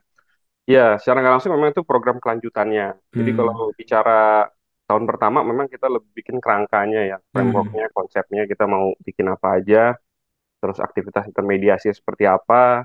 Ya, 0.69 1.01
secara 1.01 1.25
nggak 1.25 1.35
langsung 1.41 1.53
memang 1.57 1.73
itu 1.73 1.83
program 1.83 2.17
kelanjutannya. 2.21 2.97
Jadi 3.13 3.31
Hmm. 3.33 3.39
kalau 3.41 3.57
bicara 3.73 4.21
tahun 4.89 5.05
pertama 5.11 5.41
memang 5.47 5.67
kita 5.71 5.87
lebih 5.89 6.11
bikin 6.19 6.37
kerangkanya 6.45 7.01
ya, 7.11 7.17
Hmm. 7.19 7.27
frameworknya, 7.33 7.87
konsepnya 7.97 8.43
kita 8.51 8.65
mau 8.69 8.93
bikin 9.07 9.27
apa 9.35 9.49
aja, 9.59 9.97
terus 10.61 10.79
aktivitas 10.83 11.25
intermediasi 11.31 11.89
seperti 11.95 12.25
apa. 12.29 12.85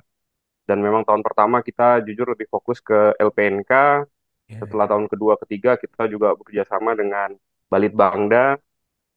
Dan 0.67 0.83
memang 0.83 1.03
tahun 1.07 1.23
pertama 1.23 1.63
kita 1.63 2.03
jujur 2.07 2.27
lebih 2.35 2.47
fokus 2.51 2.79
ke 2.83 3.15
LPNK. 3.19 4.03
Ya, 4.47 4.59
Setelah 4.63 4.87
tahun 4.91 5.07
kedua, 5.11 5.35
ketiga 5.43 5.75
kita 5.79 6.07
juga 6.07 6.35
bekerja 6.39 6.63
sama 6.67 6.95
dengan 6.95 7.35
Balitbangda 7.71 8.59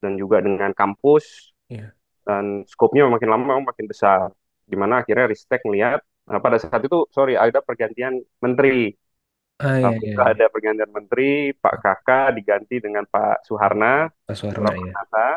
dan 0.02 0.12
juga 0.18 0.42
dengan 0.42 0.70
kampus. 0.74 1.54
ya. 1.70 1.90
Dan 2.26 2.62
skopnya 2.66 3.06
makin 3.10 3.30
lama 3.30 3.54
makin 3.72 3.86
besar. 3.90 4.30
Di 4.66 4.76
mana 4.78 5.02
akhirnya 5.02 5.26
Ristek 5.30 5.62
melihat, 5.66 6.00
nah 6.30 6.38
pada 6.38 6.58
saat 6.62 6.82
itu 6.84 7.06
sorry 7.10 7.34
ada 7.34 7.58
pergantian 7.62 8.22
menteri. 8.42 8.94
Ah 9.60 9.76
ya, 9.76 9.84
Tapi 9.92 10.02
ya, 10.02 10.08
setelah 10.16 10.28
ya. 10.30 10.34
ada 10.36 10.46
pergantian 10.54 10.90
menteri, 10.98 11.30
Pak 11.52 11.74
Kakak 11.84 12.26
diganti 12.36 12.76
dengan 12.80 13.04
Pak 13.04 13.44
Suharna, 13.44 14.08
Pak 14.26 14.36
Suwarna 14.40 14.70
ya. 14.72 14.78
Pranata. 14.80 15.28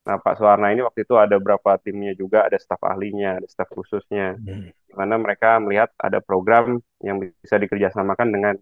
Nah, 0.00 0.16
Pak 0.24 0.34
Suharna 0.40 0.66
ini 0.72 0.80
waktu 0.80 1.00
itu 1.04 1.14
ada 1.20 1.36
beberapa 1.36 1.76
timnya 1.84 2.12
juga, 2.16 2.48
ada 2.48 2.56
staf 2.56 2.80
ahlinya, 2.82 3.36
ada 3.38 3.46
staf 3.52 3.68
khususnya, 3.76 4.40
Hmm. 4.40 4.72
di 4.88 4.92
mana 4.96 5.14
mereka 5.20 5.60
melihat 5.60 5.92
ada 6.00 6.18
program 6.24 6.80
yang 7.04 7.20
bisa 7.20 7.56
dikerjasamakan 7.60 8.28
dengan 8.34 8.54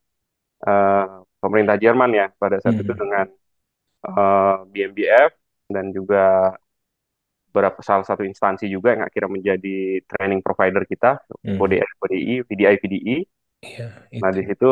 eh, 0.67 1.07
pemerintah 1.39 1.79
Jerman 1.79 2.11
ya, 2.19 2.27
pada 2.35 2.59
saat 2.59 2.75
itu 2.83 2.91
Hmm. 2.91 3.03
dengan 3.03 3.27
eh, 4.09 4.57
BMBF 4.75 5.31
dan 5.71 5.91
juga 5.95 6.55
beberapa 7.49 7.81
salah 7.81 8.05
satu 8.07 8.23
instansi 8.29 8.69
juga 8.69 8.93
yang 8.95 9.03
akhirnya 9.09 9.31
menjadi 9.41 9.77
training 10.07 10.41
provider 10.45 10.85
kita, 10.85 11.19
Hmm. 11.47 11.59
ODI, 11.59 12.45
VDI, 12.45 12.75
VDI. 12.83 13.17
Iya, 13.67 13.87
Nah, 14.23 14.31
di 14.37 14.43
itu. 14.43 14.49
situ 14.49 14.67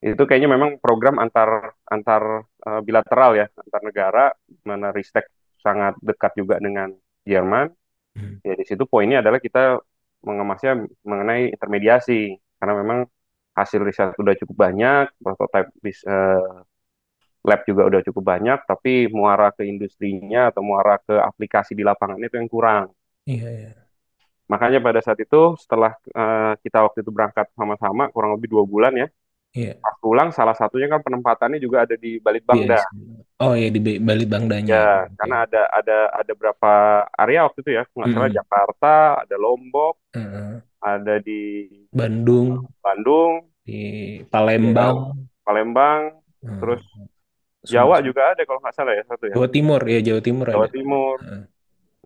itu 0.00 0.22
kayaknya 0.28 0.50
memang 0.56 0.70
program 0.84 1.16
antar 1.24 1.50
antar 1.94 2.22
eh, 2.66 2.80
bilateral 2.86 3.30
ya, 3.40 3.46
antar 3.62 3.80
negara, 3.88 4.24
mana 4.68 4.88
Ristek 4.96 5.26
sangat 5.64 5.94
dekat 6.08 6.32
juga 6.40 6.56
dengan 6.66 6.88
Jerman. 7.28 7.66
Hmm. 8.16 8.40
Ya 8.46 8.54
di 8.60 8.64
situ 8.68 8.84
poinnya 8.88 9.20
adalah 9.24 9.40
kita 9.42 9.80
mengemasnya 10.28 10.72
mengenai 11.04 11.52
intermediasi, 11.54 12.36
karena 12.60 12.74
memang 12.82 12.98
hasil 13.58 13.80
riset 13.88 14.16
udah 14.22 14.34
cukup 14.40 14.56
banyak, 14.68 15.04
prototype 15.24 15.68
bis- 15.84 16.06
eh, 16.06 16.62
lab 17.48 17.60
juga 17.68 17.82
udah 17.90 18.00
cukup 18.06 18.24
banyak, 18.32 18.58
tapi 18.70 19.08
muara 19.16 19.48
ke 19.56 19.62
industrinya 19.72 20.52
atau 20.52 20.60
muara 20.64 20.96
ke 21.00 21.14
aplikasi 21.16 21.72
di 21.78 21.84
lapangan 21.88 22.20
itu 22.20 22.36
yang 22.40 22.48
kurang. 22.48 22.84
Iya, 23.26 23.48
iya. 23.56 23.89
Makanya 24.50 24.82
pada 24.82 24.98
saat 24.98 25.18
itu 25.22 25.54
setelah 25.62 25.94
eh, 26.10 26.52
kita 26.58 26.82
waktu 26.82 27.06
itu 27.06 27.10
berangkat 27.14 27.46
sama-sama 27.54 28.10
kurang 28.10 28.34
lebih 28.34 28.50
dua 28.50 28.64
bulan 28.66 28.92
ya, 28.98 29.06
Iya. 29.50 29.82
pas 29.82 29.94
pulang 29.98 30.30
salah 30.30 30.54
satunya 30.54 30.86
kan 30.86 31.02
penempatannya 31.02 31.58
juga 31.58 31.82
ada 31.82 31.98
di 31.98 32.22
Balitbangda. 32.22 32.82
BIC. 32.86 33.42
Oh 33.42 33.54
ya 33.58 33.66
di 33.66 33.80
Ba- 33.82 34.02
Balitbangdanya. 34.14 34.70
Ya, 34.70 34.90
Oke. 35.06 35.14
karena 35.18 35.36
ada 35.46 35.62
ada 35.74 35.98
ada 36.14 36.32
berapa 36.38 36.72
area 37.18 37.46
waktu 37.50 37.58
itu 37.66 37.70
ya, 37.74 37.82
nggak 37.82 38.10
salah 38.14 38.30
Mm-mm. 38.30 38.38
Jakarta, 38.38 38.94
ada 39.26 39.36
Lombok, 39.38 39.94
Heeh. 40.14 40.62
ada 40.78 41.14
di 41.18 41.42
Bandung, 41.90 42.62
Bandung, 42.78 43.50
di 43.66 43.80
Palembang, 44.30 45.14
Palembang, 45.42 46.22
Hmm. 46.40 46.56
terus 46.62 46.80
Jawa 47.66 48.00
juga 48.00 48.32
ada 48.32 48.40
kalau 48.48 48.56
nggak 48.64 48.72
salah 48.72 48.94
ya 48.96 49.04
satu 49.04 49.28
ya, 49.28 49.34
Jawa 49.36 49.48
Timur 49.52 49.80
ya 49.84 50.00
Jawa 50.00 50.20
Timur 50.24 50.46
Jawa 50.48 50.64
ada. 50.64 50.72
Timur. 50.72 51.16
Heeh. 51.20 51.42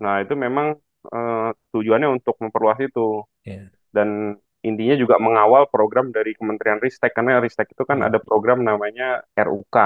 Nah 0.03 0.15
itu 0.19 0.33
memang 0.35 0.75
eh, 1.05 1.49
tujuannya 1.71 2.09
untuk 2.09 2.35
memperluas 2.39 2.79
itu 2.81 3.21
Iya. 3.43 3.69
dan 3.89 4.35
intinya 4.59 4.95
juga 4.97 5.21
mengawal 5.21 5.69
program 5.69 6.09
dari 6.09 6.33
Kementerian 6.33 6.81
Ristek 6.81 7.13
karena 7.13 7.37
Ristek 7.37 7.69
itu 7.69 7.85
kan 7.85 8.01
Hmm. 8.01 8.07
ada 8.09 8.17
program 8.17 8.61
namanya 8.61 9.21
RUK, 9.37 9.77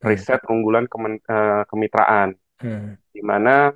Riset 0.00 0.40
Unggulan 0.48 0.88
Kemen- 0.88 1.20
eh, 1.22 1.62
Kemitraan. 1.68 2.32
Hmm. 2.58 2.98
di 3.14 3.22
mana 3.22 3.70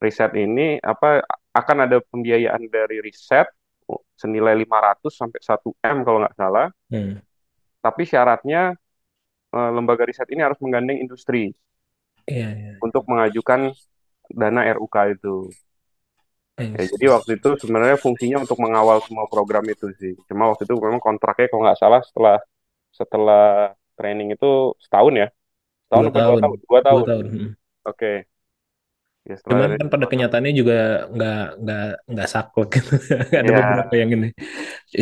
riset 0.00 0.32
ini 0.32 0.80
apa 0.80 1.20
akan 1.52 1.84
ada 1.84 2.00
pembiayaan 2.00 2.64
dari 2.64 3.04
riset 3.04 3.44
senilai 4.16 4.56
500 4.56 5.12
sampai 5.12 5.36
1 5.44 5.76
M 5.84 6.00
kalau 6.00 6.24
nggak 6.24 6.32
salah. 6.32 6.72
Hmm. 6.88 7.20
Tapi 7.78 8.02
syaratnya 8.08 8.72
eh, 9.52 9.70
lembaga 9.72 10.08
riset 10.08 10.32
ini 10.32 10.40
harus 10.40 10.56
menggandeng 10.64 10.96
industri 10.96 11.52
Iya, 12.24 12.48
iya. 12.56 12.72
untuk 12.80 13.04
mengajukan 13.04 13.76
dana 14.28 14.60
RUK 14.64 14.96
itu. 15.12 15.52
Ya, 16.56 16.82
jadi 16.92 17.06
waktu 17.14 17.30
itu 17.36 17.48
sebenarnya 17.62 17.96
fungsinya 18.04 18.36
untuk 18.44 18.58
mengawal 18.64 18.98
semua 19.06 19.24
program 19.32 19.64
itu 19.74 19.86
sih. 20.00 20.12
Cuma 20.28 20.42
waktu 20.50 20.62
itu 20.68 20.74
memang 20.86 21.00
kontraknya 21.06 21.46
kalau 21.52 21.62
nggak 21.68 21.80
salah 21.82 22.00
setelah 22.08 22.36
setelah 23.00 23.42
training 23.98 24.28
itu 24.36 24.46
setahun 24.84 25.14
ya. 25.22 25.26
Setahun 25.86 26.08
Dua 26.14 26.36
tahun. 26.36 26.42
tahun? 26.42 26.58
Dua 26.68 26.80
Dua 26.88 27.02
tahun. 27.04 27.06
tahun. 27.08 27.26
hmm. 27.32 27.50
Oke. 27.88 28.08
Ya, 29.28 29.34
setelah 29.40 29.60
Cuman 29.60 29.78
kan 29.78 29.86
pada 29.94 30.06
tahun. 30.10 30.10
kenyataannya 30.10 30.52
juga 30.60 31.06
nggak 31.14 31.36
nggak 31.62 31.82
nggak 32.10 32.28
saklek 32.34 32.68
gitu. 32.82 32.90
Ada 33.40 33.50
Ya, 33.50 33.56
beberapa 33.58 33.92
yang 33.94 34.10
ini. 34.18 34.28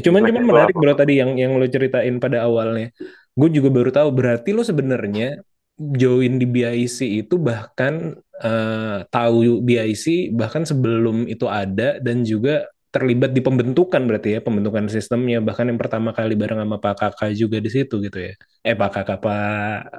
Cuman 0.04 0.22
cuman 0.28 0.44
menarik 0.50 0.74
bro 0.80 0.92
tadi 0.96 1.12
yang 1.20 1.32
yang 1.40 1.52
lo 1.60 1.66
ceritain 1.68 2.16
pada 2.24 2.44
awalnya. 2.48 2.92
Gue 3.38 3.48
juga 3.56 3.68
baru 3.72 3.90
tahu 3.96 4.08
berarti 4.18 4.48
lo 4.56 4.62
sebenarnya 4.64 5.40
join 5.80 6.32
di 6.40 6.46
BIC 6.48 6.98
itu 7.24 7.34
bahkan 7.40 8.16
eh, 8.42 8.98
tahu 9.12 9.62
BIC 9.62 10.34
bahkan 10.34 10.62
sebelum 10.66 11.26
itu 11.30 11.46
ada 11.50 11.98
dan 12.02 12.24
juga 12.26 12.66
terlibat 12.94 13.34
di 13.34 13.42
pembentukan 13.42 14.02
berarti 14.06 14.38
ya 14.38 14.40
pembentukan 14.46 14.86
sistemnya 14.86 15.42
bahkan 15.42 15.66
yang 15.66 15.78
pertama 15.82 16.14
kali 16.14 16.38
bareng 16.38 16.62
sama 16.62 16.78
Pak 16.78 16.94
Kakak 17.00 17.30
juga 17.34 17.58
di 17.58 17.70
situ 17.70 17.98
gitu 18.06 18.18
ya. 18.22 18.32
Eh 18.62 18.74
Pak 18.78 18.90
Kakak 18.94 19.18
Pak 19.24 19.38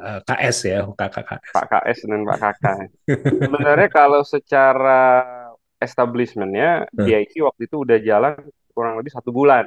eh, 0.07 0.19
KS 0.27 0.57
ya 0.71 0.79
Kakak 0.99 1.23
KS. 1.27 1.55
Pak 1.55 1.65
KS 1.71 1.99
dan 2.09 2.21
Pak 2.27 2.37
Kakak. 2.43 2.77
Sebenarnya 3.41 3.89
kalau 3.97 4.21
secara 4.25 5.01
establishmentnya, 5.85 6.87
Hmm. 6.97 7.05
BIC 7.05 7.33
waktu 7.47 7.61
itu 7.69 7.75
udah 7.85 7.97
jalan 8.09 8.33
kurang 8.75 8.95
lebih 8.99 9.11
satu 9.15 9.29
bulan. 9.31 9.65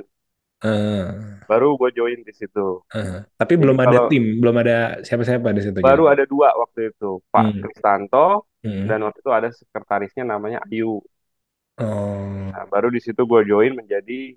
Eh, 0.62 1.38
Baru 1.50 1.68
gue 1.80 1.90
join 1.98 2.20
di 2.28 2.32
situ. 2.40 2.66
eh. 2.96 3.10
Tapi 3.38 3.54
Jadi 3.60 3.62
belum 3.62 3.78
ada 3.84 3.98
tim, 4.10 4.25
belum 4.40 4.56
ada 4.62 4.76
siapa-siapa 5.06 5.48
di 5.56 5.62
situ 5.66 5.80
baru 5.84 6.04
juga. 6.04 6.12
ada 6.12 6.25
dua 6.26 6.48
waktu 6.58 6.90
itu, 6.94 7.22
Pak 7.30 7.46
Hmm. 7.46 7.62
Kristanto 7.62 8.48
Hmm. 8.62 8.88
dan 8.88 8.99
waktu 9.05 9.19
itu 9.23 9.33
ada 9.38 9.49
sekretarisnya 9.61 10.25
namanya 10.33 10.59
Ayu. 10.67 11.03
Oh, 11.79 12.53
Nah, 12.53 12.65
baru 12.73 12.88
di 12.97 13.00
situ 13.05 13.21
gue 13.31 13.41
join 13.50 13.73
menjadi 13.77 14.35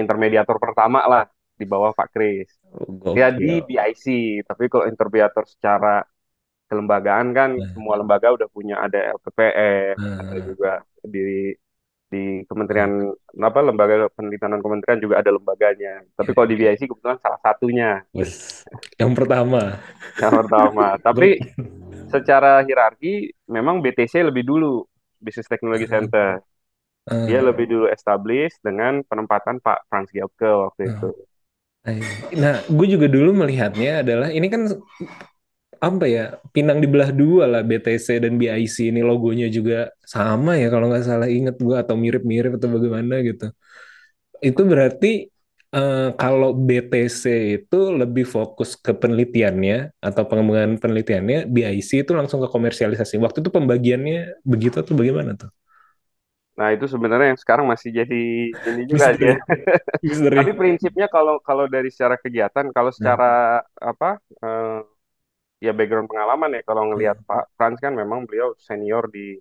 intermediator 0.00 0.56
pertama 0.64 1.00
lah 1.12 1.24
di 1.60 1.64
bawah 1.68 1.92
Pak 1.98 2.08
Kris. 2.14 2.50
Ya 3.18 3.28
di. 3.34 3.62
BIC, 3.68 4.04
tapi 4.48 4.64
kalau 4.72 4.86
intermediator 4.90 5.44
secara 5.48 6.04
kelembagaan 6.68 7.28
kan 7.38 7.50
Nah, 7.58 7.68
semua 7.74 7.94
lembaga 8.00 8.28
udah 8.36 8.48
punya 8.56 8.76
ada 8.84 8.98
LPPM, 9.16 9.98
ada 10.20 10.36
nah, 10.36 10.46
juga 10.48 10.70
di 11.14 11.20
di 12.08 12.42
kementerian 12.48 13.12
apa 13.36 13.60
lembaga 13.60 14.08
penelitian 14.16 14.56
dan 14.56 14.62
kementerian 14.64 15.00
juga 15.00 15.20
ada 15.20 15.30
lembaganya. 15.32 16.04
Tapi 16.16 16.32
kalau 16.32 16.48
di 16.48 16.56
BIC 16.56 16.88
kebetulan 16.88 17.20
salah 17.20 17.40
satunya 17.44 18.00
Wes. 18.16 18.64
Yang 18.96 19.12
pertama. 19.14 19.76
yang 20.16 20.32
pertama. 20.44 20.86
Tapi 21.06 21.36
secara 22.08 22.64
hierarki 22.64 23.32
memang 23.48 23.84
BTC 23.84 24.32
lebih 24.32 24.48
dulu 24.48 24.88
Business 25.20 25.48
Technology 25.48 25.84
Center. 25.84 26.40
Dia 27.08 27.40
Eh, 27.40 27.44
lebih 27.44 27.64
dulu 27.68 27.86
establish 27.88 28.52
dengan 28.60 29.00
penempatan 29.00 29.64
Pak 29.64 29.88
Franz 29.88 30.12
Gilke 30.12 30.44
waktu 30.44 30.92
itu. 30.92 31.08
Nah, 32.36 32.60
gue 32.68 32.86
juga 32.88 33.08
dulu 33.08 33.32
melihatnya 33.32 34.04
adalah 34.04 34.28
ini 34.28 34.52
kan 34.52 34.68
apa 35.86 36.04
ya 36.10 36.22
pinang 36.54 36.78
dibelah 36.82 37.10
dua 37.20 37.44
lah 37.52 37.60
BTC 37.68 38.08
dan 38.24 38.32
BIC 38.40 38.76
ini 38.90 39.00
logonya 39.06 39.46
juga 39.56 39.74
sama 40.14 40.50
ya 40.60 40.66
kalau 40.72 40.86
nggak 40.90 41.04
salah 41.08 41.28
inget 41.36 41.56
gue 41.66 41.76
atau 41.82 41.94
mirip-mirip 42.02 42.50
atau 42.58 42.68
bagaimana 42.76 43.14
gitu. 43.28 43.44
Itu 44.48 44.62
berarti 44.70 45.06
eh, 45.76 46.08
kalau 46.20 46.50
BTC 46.66 47.24
itu 47.58 47.76
lebih 48.00 48.24
fokus 48.34 48.70
ke 48.84 48.92
penelitiannya 49.02 49.76
atau 50.06 50.22
pengembangan 50.30 50.78
penelitiannya, 50.82 51.38
BIC 51.54 51.90
itu 52.04 52.12
langsung 52.18 52.38
ke 52.44 52.48
komersialisasi. 52.54 53.14
Waktu 53.24 53.38
itu 53.42 53.50
pembagiannya 53.56 54.18
begitu 54.46 54.76
atau 54.82 54.94
bagaimana 55.00 55.32
tuh? 55.40 55.50
Nah, 56.58 56.68
itu 56.74 56.86
sebenarnya 56.90 57.26
yang 57.34 57.40
sekarang 57.40 57.66
masih 57.70 57.90
jadi 58.02 58.18
ini 58.70 58.82
juga 58.90 59.14
Misteri. 59.14 59.14
aja. 59.14 59.38
Misteri. 60.02 60.38
Tapi 60.38 60.50
prinsipnya 60.58 61.06
kalau 61.10 61.38
kalau 61.42 61.66
dari 61.70 61.88
secara 61.94 62.16
kegiatan, 62.18 62.70
kalau 62.76 62.90
secara 62.94 63.62
apa 63.78 64.18
eh, 64.42 64.80
ya 65.58 65.72
background 65.74 66.06
pengalaman 66.10 66.50
ya 66.56 66.62
kalau 66.62 66.82
ngelihat 66.94 67.18
Pak 67.26 67.54
Franz 67.58 67.78
kan 67.82 67.92
memang 67.94 68.24
beliau 68.28 68.54
senior 68.58 69.10
di 69.10 69.38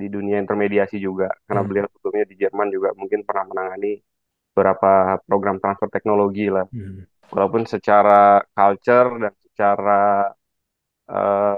di 0.00 0.06
dunia 0.08 0.40
intermediasi 0.40 0.96
juga 0.96 1.28
karena 1.44 1.60
Hmm. 1.62 1.68
beliau 1.70 1.86
sebelumnya 1.92 2.24
di 2.24 2.36
Jerman 2.40 2.68
juga 2.72 2.88
mungkin 2.96 3.20
pernah 3.28 3.44
menangani 3.50 4.00
beberapa 4.50 5.20
program 5.28 5.56
transfer 5.62 5.88
teknologi 5.92 6.48
lah. 6.50 6.66
Hmm. 6.72 7.06
Walaupun 7.30 7.62
secara 7.68 8.42
culture 8.56 9.08
dan 9.22 9.34
secara 9.38 10.00
eh, 11.10 11.56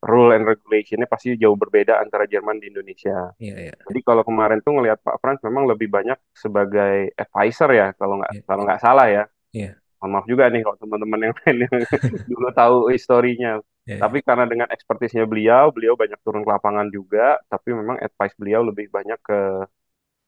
rule 0.00 0.32
and 0.32 0.44
regulation-nya 0.48 1.04
pasti 1.04 1.36
jauh 1.36 1.56
berbeda 1.60 2.00
antara 2.00 2.24
Jerman 2.24 2.56
di 2.56 2.72
Indonesia. 2.72 3.36
Iya, 3.36 3.68
iya. 3.68 3.74
Jadi 3.84 4.00
kalau 4.00 4.24
kemarin 4.24 4.64
tuh 4.64 4.72
ngelihat 4.80 4.98
Pak 5.04 5.20
Franz 5.20 5.40
memang 5.44 5.68
lebih 5.68 5.92
banyak 5.92 6.16
sebagai 6.32 7.12
advisor 7.20 7.68
ya 7.74 7.92
kalau 7.96 8.20
nggak 8.20 8.32
Iya. 8.32 8.42
kalau 8.48 8.62
nggak 8.64 8.80
salah 8.80 9.06
ya. 9.12 9.24
Iya. 9.52 9.70
Mohon 10.00 10.10
maaf 10.16 10.26
juga 10.32 10.44
nih 10.52 10.60
kalau 10.64 10.76
teman-teman 10.82 11.20
yang 11.28 11.34
lain 11.44 11.56
yang 11.68 11.76
dulu 12.32 12.48
tahu 12.56 12.76
historinya. 12.94 13.50
Iya, 13.86 13.96
Tapi 14.00 14.18
karena 14.24 14.44
dengan 14.48 14.68
ekspertisnya 14.72 15.24
beliau, 15.28 15.68
beliau 15.76 15.94
banyak 15.96 16.18
turun 16.24 16.42
ke 16.46 16.50
lapangan 16.50 16.88
juga. 16.88 17.36
Tapi 17.52 17.68
memang 17.76 17.96
advice 18.00 18.34
beliau 18.40 18.60
lebih 18.64 18.88
banyak 18.88 19.18
ke 19.20 19.38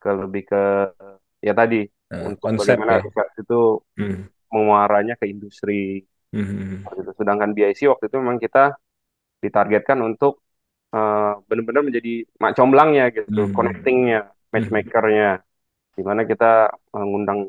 ke 0.03 0.11
lebih 0.23 0.43
ke 0.51 0.61
ya 1.47 1.53
tadi 1.61 1.77
Nah, 2.11 2.29
untuk 2.29 2.51
konsep 2.51 2.79
bagaimana 2.79 2.93
ya. 2.97 3.03
itu 3.43 3.55
Hmm. 3.97 4.29
menguaranya 4.53 5.15
ke 5.21 5.27
industri. 5.33 6.05
Hmm. 6.33 6.85
Waktu 6.85 6.99
itu. 7.07 7.13
Sedangkan 7.21 7.51
BIC 7.57 7.81
waktu 7.93 8.05
itu 8.11 8.17
memang 8.23 8.39
kita 8.43 8.75
ditargetkan 9.45 9.99
untuk 10.09 10.43
eh, 10.95 11.33
benar-benar 11.49 11.83
menjadi 11.89 12.13
mak 12.43 12.53
comblangnya 12.59 13.05
gitu, 13.17 13.43
Hmm. 13.43 13.55
connectingnya, 13.57 14.19
matchmakernya, 14.55 15.29
di 15.97 16.03
mana 16.09 16.23
kita 16.31 16.73
mengundang 16.95 17.41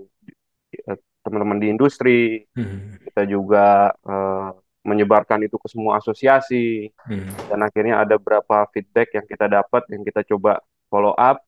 eh, 0.90 0.98
teman-teman 1.24 1.60
di 1.64 1.68
industri, 1.74 2.44
Hmm. 2.56 3.00
kita 3.08 3.24
juga 3.28 3.92
eh, 4.06 4.50
menyebarkan 4.84 5.40
itu 5.48 5.56
ke 5.60 5.68
semua 5.72 5.98
asosiasi, 6.00 6.92
Hmm. 7.08 7.28
dan 7.50 7.60
akhirnya 7.68 8.04
ada 8.04 8.16
beberapa 8.20 8.68
feedback 8.76 9.16
yang 9.18 9.26
kita 9.28 9.48
dapat, 9.48 9.84
yang 9.92 10.04
kita 10.04 10.22
coba 10.36 10.60
follow 10.92 11.16
up, 11.16 11.40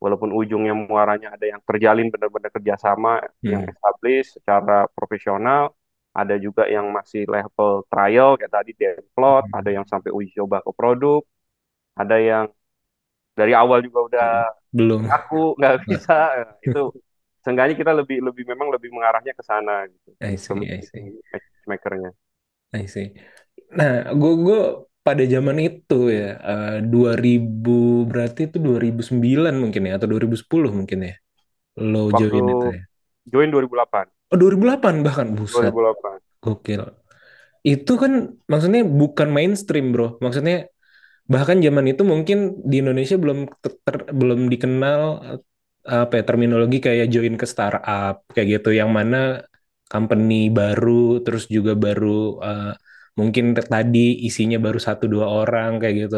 walaupun 0.00 0.32
ujungnya 0.32 0.72
muaranya 0.72 1.36
ada 1.36 1.46
yang 1.52 1.60
terjalin 1.68 2.08
benar-benar 2.08 2.50
kerjasama, 2.56 3.20
yang 3.44 3.62
Hmm. 3.62 3.70
established 3.70 4.30
secara 4.40 4.88
profesional, 4.96 5.76
ada 6.16 6.34
juga 6.40 6.66
yang 6.66 6.88
masih 6.90 7.28
level 7.28 7.84
trial 7.92 8.34
kayak 8.40 8.52
tadi 8.52 8.72
develop, 8.74 9.44
Hmm. 9.46 9.58
ada 9.60 9.70
yang 9.70 9.86
sampai 9.86 10.10
uji 10.10 10.32
coba 10.40 10.64
ke 10.64 10.72
produk, 10.74 11.20
ada 11.96 12.16
yang 12.18 12.46
dari 13.38 13.52
awal 13.56 13.80
juga 13.84 14.00
udah 14.08 14.30
Belum. 14.72 15.06
aku 15.10 15.54
nggak 15.58 15.76
bisa, 15.88 16.14
Nah, 16.40 16.56
itu 16.62 16.82
seenggaknya 17.44 17.74
kita 17.80 17.92
lebih 18.00 18.18
lebih 18.26 18.44
memang 18.52 18.68
lebih 18.74 18.90
mengarahnya 18.96 19.32
ke 19.38 19.42
sana 19.50 19.72
gitu, 19.92 20.10
I 20.20 20.36
see, 20.36 20.70
I 20.70 20.80
see. 20.80 21.12
matchmakernya. 21.32 22.10
I 22.80 22.84
see. 22.94 23.06
Nah, 23.78 23.92
gue 24.20 24.32
gue 24.46 24.58
pada 25.06 25.24
zaman 25.34 25.58
itu 25.68 25.94
ya, 26.18 26.24
eh, 26.50 26.70
2000 26.92 27.70
berarti 28.10 28.40
itu 28.48 28.58
2009 28.66 29.54
mungkin 29.62 29.82
ya 29.88 29.92
atau 29.98 30.08
2010 30.12 30.70
mungkin 30.78 30.98
ya. 31.08 31.14
Lo 31.90 32.00
Waktu 32.14 32.34
join 32.34 32.46
itu 32.54 32.66
ya. 32.76 32.82
join 33.32 33.48
2008, 33.52 34.06
Oh, 34.32 34.36
2008 34.40 34.94
bahkan 35.06 35.28
buset. 35.38 35.74
2008. 35.74 36.22
Gokil. 36.44 36.82
Itu 37.66 37.92
kan 38.02 38.12
maksudnya 38.52 38.82
bukan 39.00 39.28
mainstream, 39.36 39.86
Bro. 39.94 40.06
Maksudnya 40.24 40.54
bahkan 41.32 41.58
zaman 41.66 41.86
itu 41.92 42.02
mungkin 42.12 42.38
di 42.70 42.76
Indonesia 42.82 43.16
belum 43.22 43.38
ter- 43.62 43.78
ter- 43.86 44.08
belum 44.20 44.40
dikenal 44.52 45.00
apa 45.86 46.12
ya 46.18 46.22
terminologi 46.28 46.76
kayak 46.86 47.06
join 47.14 47.34
ke 47.40 47.46
startup 47.52 48.14
kayak 48.34 48.48
gitu 48.60 48.68
yang 48.80 48.90
mana 48.98 49.16
company 49.92 50.34
baru 50.58 50.90
terus 51.24 51.44
juga 51.56 51.72
baru 51.84 52.06
eh, 52.46 52.64
mungkin 53.18 53.44
tadi 53.74 53.98
isinya 54.26 54.56
baru 54.66 54.78
satu 54.88 55.04
dua 55.14 55.26
orang 55.38 55.70
kayak 55.80 55.94
gitu. 56.06 56.16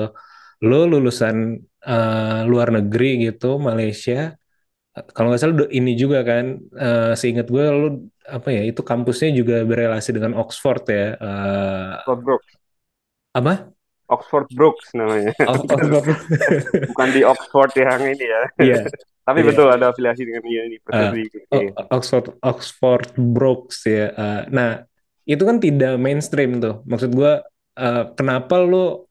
Lo 0.68 0.77
lulusan 0.92 1.37
eh, 1.88 2.40
luar 2.51 2.68
negeri 2.77 3.07
gitu 3.27 3.46
Malaysia 3.68 4.14
kalau 5.14 5.27
nggak 5.33 5.40
salah 5.40 5.57
ini 5.79 5.90
juga 6.03 6.18
kan 6.31 6.44
eh, 6.85 7.12
seingat 7.20 7.46
gue 7.55 7.64
lu 7.81 7.87
apa 8.37 8.48
ya 8.57 8.61
itu 8.70 8.81
kampusnya 8.90 9.29
juga 9.38 9.55
berelasi 9.70 10.11
dengan 10.16 10.33
Oxford 10.40 10.83
ya 10.92 11.05
Eh, 11.25 11.92
Oxford 11.92 12.25
Brooks, 12.25 12.57
apa 13.35 13.72
Oxford 14.12 14.46
Brooks 14.55 14.88
namanya. 14.94 15.33
O- 15.46 15.66
Oxford 15.75 16.07
Bukan 16.88 17.09
di 17.14 17.20
Oxford 17.25 17.72
yang 17.79 18.03
ini 18.07 18.27
ya. 18.29 18.42
iya 18.61 18.92
Tapi 19.22 19.38
Iya. 19.40 19.48
betul 19.54 19.68
ada 19.70 19.87
afiliasi 19.94 20.22
dengan 20.26 20.42
ini 20.44 20.56
universitas 20.74 21.08
Ah, 21.08 21.12
di 21.14 21.20
UK. 21.26 21.54
O- 21.54 21.74
Oxford 21.96 22.26
Oxford 22.42 23.06
Brooks 23.16 23.78
ya. 23.87 24.06
Eh, 24.12 24.42
nah 24.50 24.70
itu 25.24 25.42
kan 25.48 25.56
tidak 25.62 25.92
mainstream 26.02 26.58
tuh. 26.58 26.82
Maksud 26.90 27.11
gue 27.14 27.32
eh, 27.78 28.02
kenapa 28.18 28.54
lu 28.66 29.06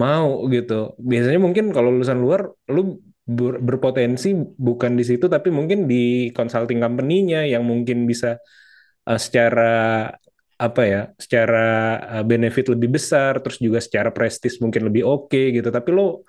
mau 0.00 0.28
gitu? 0.48 0.96
Biasanya 0.98 1.40
mungkin 1.42 1.64
kalau 1.76 1.92
lulusan 1.92 2.18
luar 2.24 2.48
lu 2.72 2.96
ber- 3.28 3.60
berpotensi 3.62 4.32
bukan 4.58 4.96
di 4.98 5.04
situ 5.06 5.28
tapi 5.30 5.48
mungkin 5.54 5.86
di 5.86 6.32
consulting 6.34 6.80
company-nya 6.82 7.44
yang 7.46 7.62
mungkin 7.68 8.08
bisa 8.10 8.40
eh, 9.08 9.20
secara 9.20 10.08
apa 10.62 10.82
ya 10.86 11.02
secara 11.18 11.66
benefit 12.22 12.70
lebih 12.70 12.94
besar 12.94 13.42
terus 13.42 13.58
juga 13.58 13.82
secara 13.82 14.14
prestis 14.14 14.62
mungkin 14.62 14.88
lebih 14.88 15.02
oke 15.06 15.42
gitu. 15.56 15.68
Tapi 15.68 15.88
lo 15.92 16.22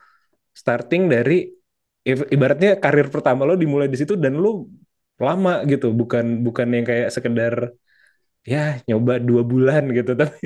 starting 0.53 1.09
dari 1.09 1.47
ibaratnya 2.36 2.70
karir 2.84 3.08
pertama 3.13 3.42
lo 3.48 3.54
dimulai 3.63 3.88
di 3.94 3.98
situ 4.02 4.13
dan 4.24 4.34
lo 4.44 4.50
lama 5.26 5.52
gitu 5.72 5.86
bukan 6.00 6.26
bukan 6.46 6.68
yang 6.76 6.86
kayak 6.89 7.10
sekedar 7.16 7.54
ya 8.54 8.60
nyoba 8.89 9.13
dua 9.28 9.42
bulan 9.52 9.84
gitu 9.98 10.12
tapi 10.22 10.38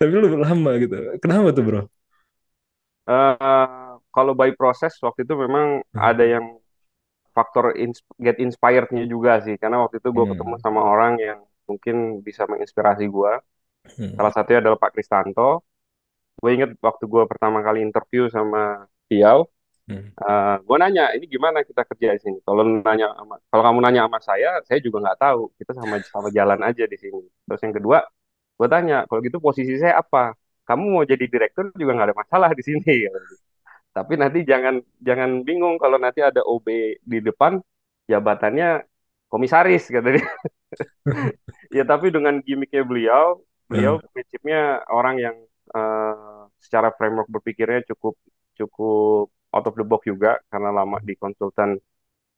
tapi 0.00 0.12
lo 0.22 0.28
lama 0.46 0.70
gitu 0.82 0.94
kenapa 1.22 1.48
tuh 1.56 1.64
bro 1.68 1.80
Eh, 3.02 3.90
kalau 4.14 4.32
by 4.38 4.50
proses 4.54 4.94
waktu 5.02 5.26
itu 5.26 5.34
memang 5.34 5.82
Hmm. 5.94 6.10
ada 6.10 6.22
yang 6.22 6.44
faktor 7.36 7.74
ins- 7.78 8.04
get 8.20 8.36
inspired-nya 8.42 9.04
juga 9.14 9.32
sih. 9.46 9.56
Karena 9.62 9.76
waktu 9.84 9.96
itu 10.02 10.10
gue 10.16 10.24
Hmm. 10.24 10.32
ketemu 10.32 10.54
sama 10.64 10.80
orang 10.92 11.14
yang 11.20 11.40
mungkin 11.70 11.96
bisa 12.26 12.44
menginspirasi 12.50 13.04
gue. 13.10 13.32
Hmm. 13.98 14.16
Salah 14.16 14.32
satunya 14.34 14.60
adalah 14.64 14.78
Pak 14.82 14.92
Kristanto. 14.96 15.64
Gue 16.40 16.50
inget 16.56 16.70
waktu 16.82 17.04
gue 17.12 17.22
pertama 17.30 17.58
kali 17.66 17.78
interview 17.86 18.22
sama 18.32 18.88
beliau, 19.08 19.38
Hmm. 19.92 20.08
eh 20.16 20.56
gue 20.64 20.76
nanya, 20.80 21.04
ini 21.12 21.24
gimana 21.28 21.60
kita 21.68 21.84
kerja 21.84 22.16
di 22.16 22.20
sini? 22.24 22.38
Kalau 22.46 22.64
nanya 22.64 23.12
sama, 23.12 23.36
kalau 23.52 23.62
kamu 23.68 23.78
nanya 23.84 24.00
sama 24.08 24.18
saya, 24.24 24.50
saya 24.64 24.78
juga 24.80 25.04
nggak 25.04 25.18
tahu. 25.20 25.40
Kita 25.60 25.72
sama 25.76 25.94
sama 26.08 26.28
jalan 26.32 26.60
aja 26.64 26.84
di 26.88 26.96
sini. 26.96 27.20
Terus 27.44 27.60
yang 27.60 27.74
kedua, 27.76 27.98
gue 28.56 28.68
tanya, 28.72 29.04
kalau 29.08 29.20
gitu 29.20 29.38
posisi 29.42 29.76
saya 29.76 30.00
apa? 30.00 30.32
Kamu 30.64 30.84
mau 30.96 31.04
jadi 31.04 31.24
direktur 31.28 31.68
juga 31.76 31.92
nggak 31.96 32.08
ada 32.12 32.16
masalah 32.16 32.50
di 32.56 32.62
sini. 32.64 32.80
dia. 32.88 33.12
Tapi 33.92 34.12
nanti 34.16 34.38
jangan 34.48 34.80
jangan 35.04 35.44
bingung 35.44 35.76
kalau 35.76 36.00
nanti 36.00 36.24
ada 36.24 36.40
OB 36.40 36.66
di 37.04 37.18
depan 37.20 37.60
jabatannya 38.08 38.88
komisaris 39.28 39.88
kata 39.92 40.08
dia. 40.16 40.26
Ya 41.76 41.84
tapi 41.84 42.08
dengan 42.08 42.40
gimmicknya 42.40 42.80
beliau, 42.84 43.44
beliau 43.68 44.00
prinsipnya 44.12 44.80
orang 44.88 45.16
yang 45.20 45.36
eh, 45.76 46.40
secara 46.64 46.92
framework 46.96 47.28
berpikirnya 47.28 47.84
cukup 47.92 48.16
cukup 48.56 49.28
out 49.54 49.64
of 49.68 49.74
the 49.78 49.84
box 49.90 50.02
juga 50.12 50.40
karena 50.52 50.70
lama 50.78 50.98
di 51.08 51.14
konsultan 51.22 51.70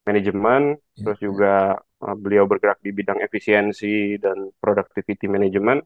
manajemen, 0.09 0.63
terus 1.03 1.19
juga 1.23 1.77
eh, 2.05 2.17
beliau 2.23 2.45
bergerak 2.51 2.79
di 2.87 2.91
bidang 2.99 3.21
efisiensi 3.27 4.19
dan 4.25 4.39
productivity 4.63 5.27
management. 5.31 5.81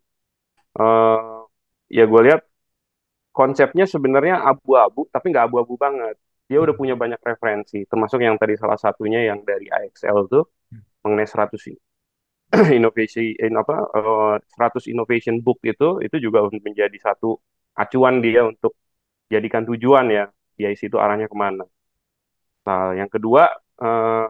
Eh, 0.80 1.18
ya 1.96 2.04
gue 2.10 2.20
lihat 2.26 2.40
konsepnya 3.32 3.84
sebenarnya 3.88 4.42
abu-abu, 4.50 5.06
tapi 5.14 5.26
nggak 5.32 5.46
abu-abu 5.50 5.74
banget. 5.78 6.16
dia 6.48 6.64
udah 6.64 6.72
punya 6.80 6.96
banyak 6.96 7.20
referensi, 7.20 7.84
termasuk 7.84 8.24
yang 8.24 8.40
tadi 8.40 8.56
salah 8.56 8.80
satunya 8.80 9.20
yang 9.28 9.44
dari 9.44 9.68
IXL 9.68 10.24
tuh 10.32 10.48
mengenai 11.04 11.28
100 11.28 11.62
i- 11.72 11.80
inovasi 12.78 13.36
in 13.40 13.54
apa 13.58 13.74
eh, 13.98 14.34
100 14.54 14.84
innovation 14.92 15.36
book 15.44 15.58
itu 15.66 16.00
itu 16.06 16.16
juga 16.22 16.46
menjadi 16.50 16.98
satu 17.00 17.38
acuan 17.76 18.20
dia 18.24 18.42
untuk 18.46 18.72
jadikan 19.32 19.64
tujuan 19.68 20.06
ya 20.12 20.24
BIC 20.58 20.82
itu 20.90 20.98
arahnya 21.04 21.26
ke 21.32 21.36
mana. 21.44 21.64
Nah, 22.66 22.92
yang 22.98 23.10
kedua 23.14 23.42
eh, 23.82 24.26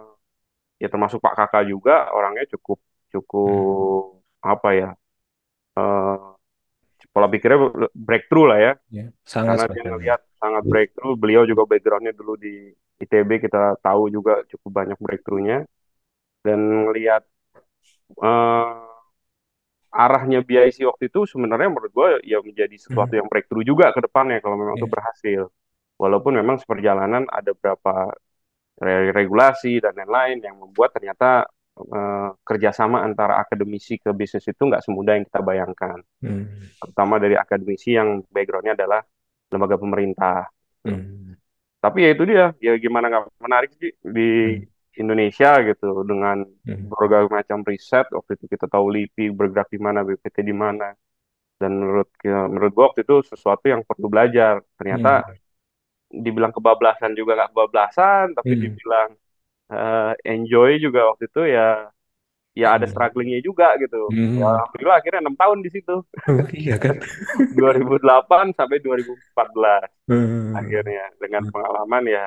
ya 0.82 0.88
termasuk 0.92 1.18
Pak 1.24 1.34
Kakak 1.38 1.64
juga 1.72 2.10
orangnya 2.14 2.44
cukup 2.54 2.78
cukup 3.12 4.22
apa 4.44 4.68
ya 4.80 4.88
eh, 5.78 6.16
pola 7.14 7.28
pikirnya 7.32 7.58
breakthrough 7.94 8.46
lah 8.50 8.58
ya. 8.60 8.72
Ya, 8.92 9.06
sangat 9.24 9.56
karena 9.58 9.64
dia 9.74 9.84
ngelihat 9.90 10.20
sangat 10.40 10.62
breakthrough. 10.72 11.14
Beliau 11.18 11.42
juga 11.48 11.62
backgroundnya 11.68 12.14
dulu 12.16 12.34
di 12.38 12.54
ITB 13.02 13.30
kita 13.42 13.78
tahu 13.82 14.10
juga 14.12 14.42
cukup 14.50 14.70
banyak 14.84 14.98
breakthroughnya. 15.00 15.58
Dan 16.46 16.60
ngelihat 16.88 17.22
eh, 18.22 18.72
arahnya 20.04 20.40
BIC 20.48 20.84
waktu 20.90 21.08
itu 21.10 21.20
sebenarnya 21.32 21.68
menurut 21.72 21.92
gue 21.98 22.08
ya 22.28 22.38
menjadi 22.44 22.76
sesuatu 22.76 23.12
yang 23.18 23.26
breakthrough 23.30 23.64
juga 23.64 23.86
ke 23.96 24.00
depannya 24.04 24.38
kalau 24.44 24.56
memang 24.60 24.76
itu 24.76 24.84
Iya. 24.86 24.92
berhasil 24.94 25.42
walaupun 26.02 26.32
memang 26.40 26.56
seperjalanan 26.62 27.26
ada 27.28 27.50
beberapa 27.56 28.10
re- 28.82 29.12
regulasi 29.14 29.82
dan 29.84 29.94
lain-lain 29.98 30.38
yang 30.46 30.56
membuat 30.62 30.90
ternyata 30.96 31.46
eh, 31.78 32.28
kerjasama 32.48 33.02
antara 33.06 33.38
akademisi 33.44 33.98
ke 34.02 34.10
bisnis 34.14 34.46
itu 34.50 34.62
nggak 34.68 34.82
semudah 34.86 35.14
yang 35.18 35.26
kita 35.28 35.40
bayangkan 35.44 35.98
Hmm. 36.22 36.44
terutama 36.80 37.16
dari 37.22 37.36
akademisi 37.38 37.94
yang 37.98 38.22
backgroundnya 38.30 38.74
adalah 38.78 39.00
lembaga 39.52 39.76
pemerintah 39.80 40.46
Hmm. 40.84 41.36
tapi 41.82 41.98
ya 42.04 42.08
itu 42.14 42.24
dia 42.30 42.44
ya 42.66 42.72
gimana 42.84 43.06
nggak 43.10 43.24
menarik 43.44 43.70
sih 43.78 43.90
di 44.02 44.58
Indonesia 44.98 45.48
gitu 45.68 46.02
dengan 46.10 46.42
Hmm. 46.66 46.88
berbagai 46.90 47.30
macam 47.30 47.58
riset 47.70 48.06
waktu 48.16 48.30
itu 48.38 48.44
kita 48.54 48.66
tahu 48.66 48.84
LIPI 48.94 49.24
bergerak 49.38 49.68
di 49.74 49.78
mana 49.86 50.02
BPT 50.06 50.36
di 50.42 50.54
mana 50.56 50.90
dan 51.60 51.70
menurut 51.80 52.08
menurut 52.24 52.72
gua 52.76 52.84
waktu 52.92 53.02
itu 53.06 53.16
sesuatu 53.32 53.64
yang 53.72 53.82
perlu 53.88 54.06
belajar 54.12 54.54
ternyata 54.78 55.26
dibilang 56.12 56.52
kebablasan 56.56 57.12
juga 57.18 57.30
nggak 57.38 57.50
kebablasan 57.54 58.24
tapi 58.38 58.52
Hmm. 58.52 58.62
dibilang 58.62 59.10
eh, 59.72 60.12
enjoy 60.32 60.70
juga 60.84 61.00
waktu 61.12 61.24
itu 61.30 61.40
ya 61.56 61.62
ya 62.60 62.66
ada 62.76 62.86
Hmm. 62.86 62.90
strugglingnya 62.90 63.40
juga 63.48 63.66
gitu 63.82 63.96
Hmm. 64.08 64.38
ya 64.38 64.44
alhamdulillah 64.52 64.96
akhirnya 65.00 65.20
enam 65.24 65.36
tahun 65.38 65.58
di 65.66 65.70
situ 65.74 65.92
iya 66.60 66.74
kan? 66.82 66.96
2008 67.56 68.46
sampai 68.58 68.78
2014 68.84 69.88
Hmm. 70.08 70.58
akhirnya 70.58 71.02
dengan 71.22 71.42
pengalaman 71.52 72.04
ya 72.16 72.24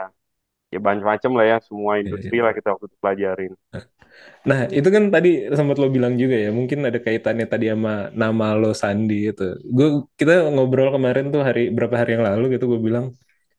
ya 0.74 0.80
banyak 0.88 1.06
macam 1.12 1.32
lah 1.38 1.46
ya 1.52 1.58
semua 1.67 1.94
Iya, 2.02 2.02
industri 2.04 2.38
iya. 2.38 2.44
lah 2.46 2.54
kita 2.58 2.67
waktu 2.76 2.86
itu 2.89 2.98
pelajarin 3.04 3.54
Nah, 4.50 4.60
itu 4.78 4.88
kan 4.96 5.04
tadi 5.13 5.30
sempat 5.58 5.76
lo 5.82 5.88
bilang 5.96 6.13
juga 6.22 6.36
ya, 6.46 6.50
mungkin 6.60 6.80
ada 6.88 7.00
kaitannya 7.06 7.46
tadi 7.54 7.65
sama 7.74 7.91
nama 8.22 8.46
lo 8.62 8.67
Sandi 8.82 9.13
itu. 9.30 9.44
Gue 9.76 9.86
kita 10.20 10.32
ngobrol 10.54 10.89
kemarin 10.96 11.26
tuh 11.34 11.41
hari 11.48 11.62
berapa 11.76 11.96
hari 12.00 12.10
yang 12.15 12.26
lalu 12.30 12.44
gitu 12.58 12.65
gue 12.72 12.80
bilang 12.88 13.06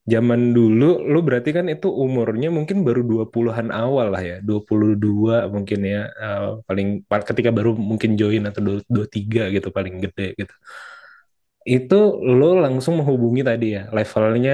zaman 0.03 0.41
dulu 0.57 0.85
lo 1.11 1.19
berarti 1.27 1.51
kan 1.57 1.67
itu 1.71 1.87
umurnya 1.87 2.49
mungkin 2.51 2.83
baru 2.87 3.01
20-an 3.07 3.69
awal 3.71 4.07
lah 4.15 4.23
ya, 4.31 4.37
22 4.43 5.47
mungkin 5.55 5.79
ya 5.87 5.99
eh, 6.23 6.47
paling 6.69 6.89
ketika 7.31 7.51
baru 7.55 7.71
mungkin 7.91 8.11
join 8.21 8.43
atau 8.51 8.61
23 8.67 9.41
gitu 9.55 9.69
paling 9.71 9.95
gede 10.05 10.35
gitu. 10.41 10.55
Itu 11.63 11.95
lo 12.39 12.59
langsung 12.65 12.99
menghubungi 12.99 13.43
tadi 13.47 13.67
ya 13.79 13.83
levelnya 13.97 14.53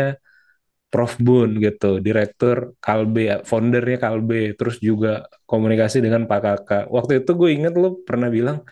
Prof 0.93 1.13
Bun 1.27 1.51
gitu, 1.65 1.87
direktur 2.07 2.57
Kalbe, 2.85 3.21
foundernya 3.51 3.99
Kalbe, 4.05 4.57
terus 4.59 4.77
juga 4.89 5.09
komunikasi 5.51 5.99
dengan 6.05 6.25
Pak 6.31 6.41
Kakak. 6.45 6.83
Waktu 6.97 7.13
itu 7.21 7.31
gue 7.41 7.51
ingat 7.57 7.75
lo 7.83 7.89
pernah 8.09 8.29
bilang 8.33 8.65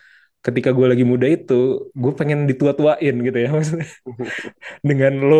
ketika 0.45 0.69
gue 0.77 0.87
lagi 0.91 1.05
muda 1.05 1.27
itu, 1.29 1.53
gue 1.93 2.13
pengen 2.19 2.39
ditua-tuain 2.49 3.15
gitu 3.27 3.37
ya 3.45 3.49
maksudnya. 3.57 3.87
Dengan 4.89 5.13
lo 5.29 5.37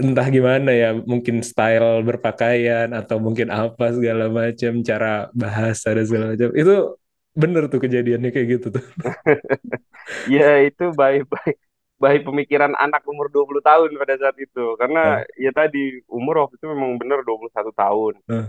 entah 0.00 0.26
gimana 0.32 0.70
ya, 0.72 0.88
mungkin 0.96 1.44
style 1.44 2.00
berpakaian 2.08 2.88
atau 2.96 3.16
mungkin 3.20 3.52
apa 3.52 3.92
segala 3.92 4.32
macam, 4.32 4.80
cara 4.80 5.28
bahasa 5.36 5.92
dan 5.96 6.04
segala 6.08 6.24
macam. 6.32 6.50
Itu 6.56 6.96
bener 7.36 7.62
tuh 7.72 7.80
kejadiannya 7.84 8.30
kayak 8.34 8.48
gitu 8.58 8.66
tuh. 8.80 8.84
ya 10.34 10.64
itu 10.64 10.84
baik 10.96 11.28
baik 11.28 11.56
baik 11.98 12.22
pemikiran 12.24 12.72
anak 12.78 13.02
umur 13.10 13.26
20 13.28 13.58
tahun 13.60 13.90
pada 13.98 14.14
saat 14.22 14.36
itu 14.38 14.78
karena 14.78 15.26
ya 15.34 15.50
tadi 15.50 15.98
umur 16.06 16.46
waktu 16.46 16.54
itu 16.56 16.66
memang 16.70 16.94
benar 16.96 17.26
21 17.26 17.74
tahun 17.74 18.14
Eh. 18.30 18.48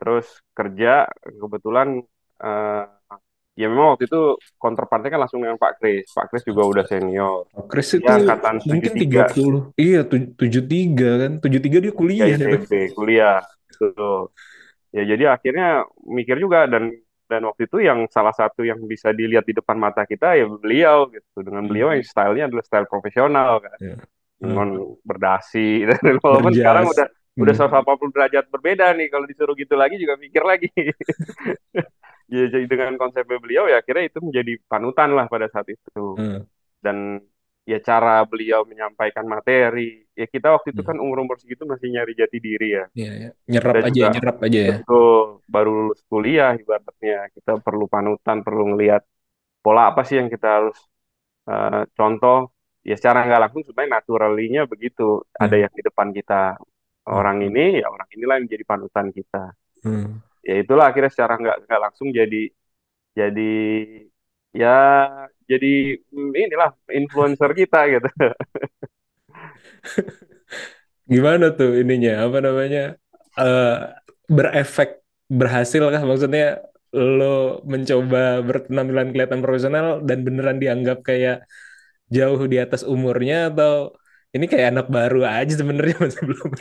terus 0.00 0.26
kerja 0.56 1.04
kebetulan 1.28 2.00
eh, 2.40 2.84
ya 3.56 3.66
memang 3.66 3.96
waktu 3.96 4.04
itu 4.04 4.20
counterpartnya 4.54 5.08
kan 5.08 5.20
langsung 5.24 5.40
dengan 5.40 5.56
Pak 5.56 5.80
Kris 5.80 6.12
Pak 6.12 6.28
Kris 6.28 6.44
juga 6.44 6.62
udah 6.62 6.84
senior 6.84 7.48
Chris 7.66 7.88
itu 7.90 8.04
angkatan 8.04 8.60
mungkin 8.62 8.92
73. 8.92 9.32
30. 9.32 9.72
Iya, 9.74 10.00
tu- 10.04 10.36
73 10.36 11.10
kan. 11.16 11.32
73 11.40 11.80
dia 11.80 11.92
kuliah. 11.92 12.26
ya 12.28 12.36
gitu. 12.36 12.46
SMP 12.52 12.72
kuliah 12.92 13.40
Betul. 13.66 14.28
ya 14.92 15.02
jadi 15.02 15.24
akhirnya 15.32 15.68
mikir 16.04 16.36
juga 16.36 16.68
dan 16.68 16.92
dan 17.26 17.42
waktu 17.42 17.66
itu 17.66 17.82
yang 17.82 18.06
salah 18.06 18.30
satu 18.30 18.62
yang 18.62 18.78
bisa 18.84 19.10
dilihat 19.10 19.42
di 19.42 19.50
depan 19.50 19.74
mata 19.74 20.04
kita 20.04 20.36
ya 20.36 20.46
beliau 20.46 21.10
gitu 21.10 21.42
dengan 21.42 21.66
beliau 21.66 21.90
yang 21.90 22.00
stylenya 22.00 22.46
adalah 22.46 22.62
style 22.62 22.86
profesional 22.86 23.58
kan 23.58 23.74
Iya. 23.82 23.96
dengan 24.36 24.68
berdasi 25.02 25.88
dan 25.88 25.96
walaupun 26.22 26.52
sekarang 26.52 26.86
udah 26.86 27.08
udah 27.36 27.52
Hmm. 27.52 27.60
180 27.60 28.12
derajat 28.16 28.44
berbeda 28.48 28.86
nih 28.96 29.08
kalau 29.12 29.24
disuruh 29.28 29.52
gitu 29.54 29.76
lagi 29.76 30.00
juga 30.00 30.16
mikir 30.16 30.40
lagi 30.40 30.68
ya 32.32 32.44
jadi 32.50 32.66
dengan 32.66 32.96
konsepnya 32.98 33.38
beliau 33.38 33.70
ya 33.70 33.78
akhirnya 33.78 34.08
itu 34.10 34.18
menjadi 34.18 34.52
panutan 34.66 35.14
lah 35.14 35.26
pada 35.30 35.46
saat 35.52 35.68
itu 35.70 36.16
Hmm. 36.16 36.42
dan 36.82 37.20
ya 37.66 37.78
cara 37.82 38.22
beliau 38.24 38.62
menyampaikan 38.62 39.26
materi 39.26 40.06
ya 40.14 40.26
kita 40.26 40.54
waktu 40.54 40.70
itu 40.74 40.82
Hmm. 40.82 40.88
kan 40.94 40.96
umur 41.02 41.22
umur 41.22 41.36
segitu 41.38 41.66
masih 41.66 41.92
nyari 41.92 42.12
jati 42.16 42.38
diri 42.40 42.68
ya 42.78 42.84
Iya, 42.96 43.12
iya. 43.20 43.30
Nyerap 43.46 43.72
Dan 43.74 43.84
aja, 43.84 43.90
juga- 43.94 44.12
nyerap 44.16 44.36
aja 44.42 44.58
ya. 44.58 44.76
Betul, 44.80 45.18
baru 45.46 45.70
lulus 45.76 46.00
kuliah 46.10 46.52
ibaratnya 46.56 47.18
kita 47.36 47.52
perlu 47.62 47.84
panutan, 47.86 48.40
perlu 48.42 48.64
ngelihat 48.74 49.02
pola 49.60 49.92
apa 49.92 50.02
sih 50.08 50.16
yang 50.18 50.30
kita 50.32 50.48
harus 50.62 50.78
eh, 51.46 51.82
contoh. 51.94 52.50
Ya 52.86 52.94
secara 52.98 53.26
nggak 53.26 53.40
langsung 53.50 53.62
sebenarnya 53.66 53.92
naturalinya 54.02 54.62
begitu. 54.66 55.22
Ada 55.34 55.54
Hmm. 55.58 55.62
yang 55.66 55.72
di 55.74 55.82
depan 55.82 56.08
kita 56.14 56.58
orang 57.06 57.42
ini, 57.46 57.82
ya 57.82 57.86
orang 57.90 58.08
inilah 58.14 58.34
yang 58.42 58.48
jadi 58.50 58.64
panutan 58.66 59.06
kita. 59.14 59.54
Hmm. 59.86 60.22
Ya 60.46 60.62
itulah 60.62 60.90
akhirnya 60.90 61.10
secara 61.10 61.38
nggak 61.38 61.66
nggak 61.66 61.80
langsung 61.82 62.08
jadi 62.14 62.50
jadi 63.16 63.54
ya 64.54 64.78
jadi 65.46 65.98
inilah 66.14 66.70
influencer 66.90 67.50
kita 67.54 67.80
gitu. 67.90 68.08
Gimana 71.12 71.54
tuh 71.54 71.78
ininya? 71.82 72.26
Apa 72.26 72.38
namanya? 72.42 72.98
eh 73.36 73.76
berefek 74.26 75.04
berhasil 75.30 75.82
kah? 75.92 76.02
Maksudnya 76.02 76.66
lo 76.96 77.60
mencoba 77.68 78.40
berpenampilan 78.40 79.12
kelihatan 79.12 79.40
profesional 79.44 80.00
dan 80.02 80.24
beneran 80.26 80.58
dianggap 80.62 81.04
kayak 81.04 81.44
jauh 82.08 82.40
di 82.46 82.56
atas 82.56 82.86
umurnya 82.86 83.52
atau 83.52 83.92
ini 84.36 84.46
kayak 84.46 84.68
anak 84.76 84.86
baru 84.92 85.24
aja 85.24 85.54
sebenarnya 85.56 85.96
masih 86.04 86.22
belum. 86.28 86.50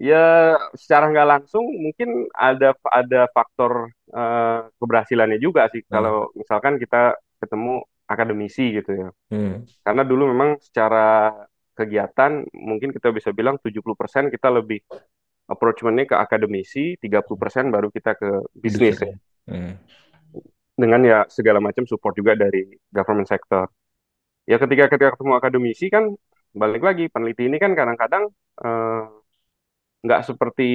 Ya 0.00 0.56
secara 0.72 1.12
nggak 1.12 1.28
langsung 1.28 1.60
mungkin 1.76 2.24
ada 2.32 2.72
ada 2.88 3.28
faktor 3.36 3.92
eh, 4.08 4.60
keberhasilannya 4.80 5.36
juga 5.36 5.68
sih 5.68 5.84
Hmm. 5.84 5.92
kalau 5.92 6.16
misalkan 6.32 6.80
kita 6.80 7.20
ketemu 7.36 7.84
akademisi 8.08 8.80
gitu 8.80 8.96
ya. 8.96 9.08
Hmm. 9.28 9.68
Karena 9.84 10.02
dulu 10.08 10.32
memang 10.32 10.56
secara 10.64 11.36
kegiatan 11.76 12.48
mungkin 12.48 12.96
kita 12.96 13.12
bisa 13.12 13.28
bilang 13.36 13.60
70% 13.60 14.32
kita 14.32 14.48
lebih 14.48 14.80
approachment-nya 15.52 16.08
ke 16.08 16.16
akademisi, 16.16 16.96
30% 16.96 17.68
baru 17.68 17.92
kita 17.92 18.16
ke 18.16 18.30
bisnis 18.56 19.04
ya. 19.04 19.12
Hmm. 19.52 19.76
Dengan 20.80 21.00
ya 21.04 21.18
segala 21.28 21.60
macam 21.60 21.84
support 21.84 22.16
juga 22.16 22.32
dari 22.32 22.72
government 22.88 23.28
sector. 23.28 23.68
Ya 24.50 24.56
ketika 24.62 24.84
ketika 24.92 25.10
ketemu 25.14 25.32
akademisi 25.40 25.86
kan 25.94 26.04
balik 26.60 26.82
lagi 26.88 27.04
peneliti 27.12 27.42
ini 27.48 27.56
kan 27.62 27.72
kadang-kadang 27.78 28.24
eh, 28.66 29.02
nggak 30.04 30.20
seperti 30.28 30.68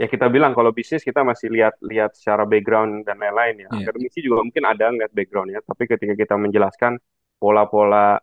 ya 0.00 0.06
kita 0.10 0.26
bilang 0.34 0.52
kalau 0.56 0.70
bisnis 0.74 1.02
kita 1.06 1.22
masih 1.22 1.48
lihat 1.54 1.74
lihat 1.90 2.10
secara 2.18 2.42
background 2.52 3.06
dan 3.06 3.16
lain-lain 3.22 3.54
ya. 3.64 3.68
Iya. 3.70 3.86
Akademisi 3.86 4.18
juga 4.26 4.42
mungkin 4.42 4.64
ada 4.66 4.84
ngeliat 4.90 5.12
backgroundnya, 5.14 5.60
tapi 5.62 5.84
ketika 5.86 6.14
kita 6.18 6.34
menjelaskan 6.38 6.92
pola-pola 7.38 8.18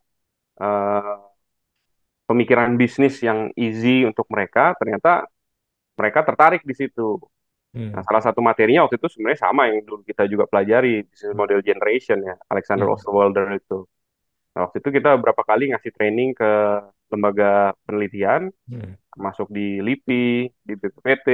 eh, 0.62 1.16
pemikiran 2.30 2.80
bisnis 2.80 3.20
yang 3.22 3.52
easy 3.60 4.08
untuk 4.08 4.26
mereka, 4.32 4.74
ternyata 4.80 5.28
mereka 6.00 6.20
tertarik 6.28 6.64
di 6.66 6.76
situ. 6.78 7.20
Hmm. 7.72 7.92
Nah, 7.96 8.04
salah 8.04 8.24
satu 8.24 8.40
materinya 8.44 8.88
waktu 8.88 9.00
itu 9.00 9.08
sebenarnya 9.12 9.40
sama 9.48 9.72
yang 9.72 9.84
dulu 9.88 10.04
kita 10.04 10.28
juga 10.28 10.44
pelajari, 10.48 11.08
business 11.08 11.36
model 11.36 11.60
generation 11.64 12.20
ya, 12.24 12.36
Alexander 12.52 12.88
Hmm. 12.88 12.96
Osterwalder 12.96 13.48
itu. 13.56 13.88
Nah, 14.52 14.68
waktu 14.68 14.84
itu 14.84 14.90
kita 15.00 15.16
beberapa 15.16 15.44
kali 15.48 15.72
ngasih 15.72 15.92
training 15.96 16.36
ke 16.36 16.52
lembaga 17.12 17.76
penelitian, 17.88 18.52
Hmm. 18.68 18.96
masuk 19.16 19.48
di 19.52 19.80
LIPI, 19.84 20.48
di 20.64 20.74
BPPT, 20.76 21.28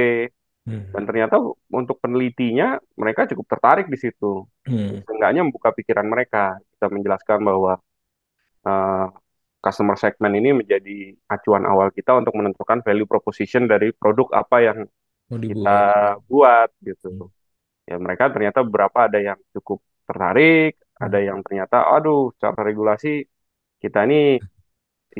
Hmm. 0.68 0.90
dan 0.92 1.02
ternyata 1.06 1.40
untuk 1.70 1.96
penelitinya 2.02 2.76
mereka 2.98 3.24
cukup 3.30 3.46
tertarik 3.58 3.86
di 3.88 3.98
situ. 3.98 4.44
Hmm. 4.66 5.02
Seenggaknya 5.06 5.42
membuka 5.46 5.72
pikiran 5.74 6.06
mereka. 6.06 6.58
Kita 6.76 6.86
menjelaskan 6.90 7.40
bahwa 7.42 7.80
eh, 8.68 9.06
customer 9.58 9.96
segment 9.96 10.34
ini 10.38 10.50
menjadi 10.54 11.14
acuan 11.30 11.64
awal 11.64 11.88
kita 11.90 12.14
untuk 12.14 12.36
menentukan 12.36 12.84
value 12.84 13.08
proposition 13.08 13.66
dari 13.66 13.90
produk 13.94 14.28
apa 14.34 14.56
yang 14.62 14.78
Mau 15.28 15.36
kita 15.36 15.78
buat 16.24 16.68
gitu. 16.84 17.28
Hmm. 17.28 17.32
Ya 17.88 17.96
mereka 17.96 18.28
ternyata 18.28 18.60
beberapa 18.64 19.08
ada 19.08 19.20
yang 19.20 19.38
cukup 19.56 19.80
tertarik, 20.08 20.76
ada 21.04 21.18
yang 21.28 21.38
ternyata 21.46 21.76
aduh 21.94 22.34
secara 22.34 22.60
regulasi 22.68 23.08
kita 23.82 23.98
ini 24.06 24.38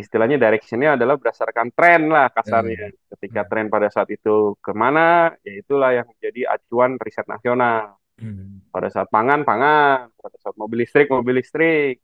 istilahnya 0.02 0.36
directionnya 0.38 0.94
adalah 0.94 1.14
berdasarkan 1.18 1.74
tren 1.74 2.06
lah 2.14 2.30
kasarnya. 2.30 2.94
Ketika 3.16 3.40
Hmm. 3.42 3.50
tren 3.50 3.66
pada 3.74 3.88
saat 3.90 4.08
itu 4.14 4.54
ke 4.62 4.72
mana, 4.76 5.34
ya 5.42 5.52
itulah 5.58 5.90
yang 5.96 6.06
menjadi 6.06 6.40
acuan 6.54 6.94
riset 7.02 7.26
nasional. 7.26 7.98
Hmm. 8.20 8.62
Pada 8.74 8.88
saat 8.94 9.08
pangan, 9.10 9.42
pangan. 9.48 10.10
Pada 10.14 10.36
saat 10.42 10.54
mobil 10.60 10.84
listrik, 10.86 11.06
mobil 11.10 11.34
listrik. 11.42 11.98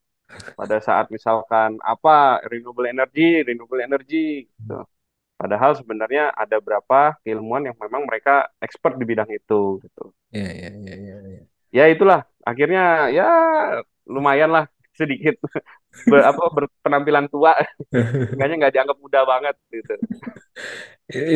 Pada 0.58 0.76
saat 0.82 1.06
misalkan 1.14 1.78
apa, 1.84 2.42
renewable 2.50 2.86
energy, 2.88 3.44
renewable 3.46 3.78
energy. 3.84 4.48
gitu. 4.48 4.82
Padahal 5.34 5.74
sebenarnya 5.76 6.30
ada 6.32 6.56
berapa 6.62 7.18
keilmuan 7.22 7.66
yang 7.68 7.76
memang 7.78 8.06
mereka 8.08 8.48
expert 8.62 8.94
di 8.96 9.04
bidang 9.06 9.28
itu. 9.30 9.82
Gitu. 9.82 10.04
Ya, 10.34 10.50
ya, 10.50 10.70
ya, 10.72 10.94
ya, 10.96 11.16
ya. 11.26 11.42
Ya 11.74 11.84
itulah, 11.90 12.22
akhirnya 12.48 12.82
ya 13.16 13.24
lumayan 14.14 14.50
lah 14.56 14.64
sedikit 14.94 15.34
ber, 16.10 16.20
apa, 16.30 16.42
berpenampilan 16.56 17.26
tua. 17.32 17.52
Kayaknya 18.36 18.56
nggak 18.66 18.74
dianggap 18.74 18.98
muda 19.04 19.20
banget 19.26 19.54
gitu. 19.72 19.94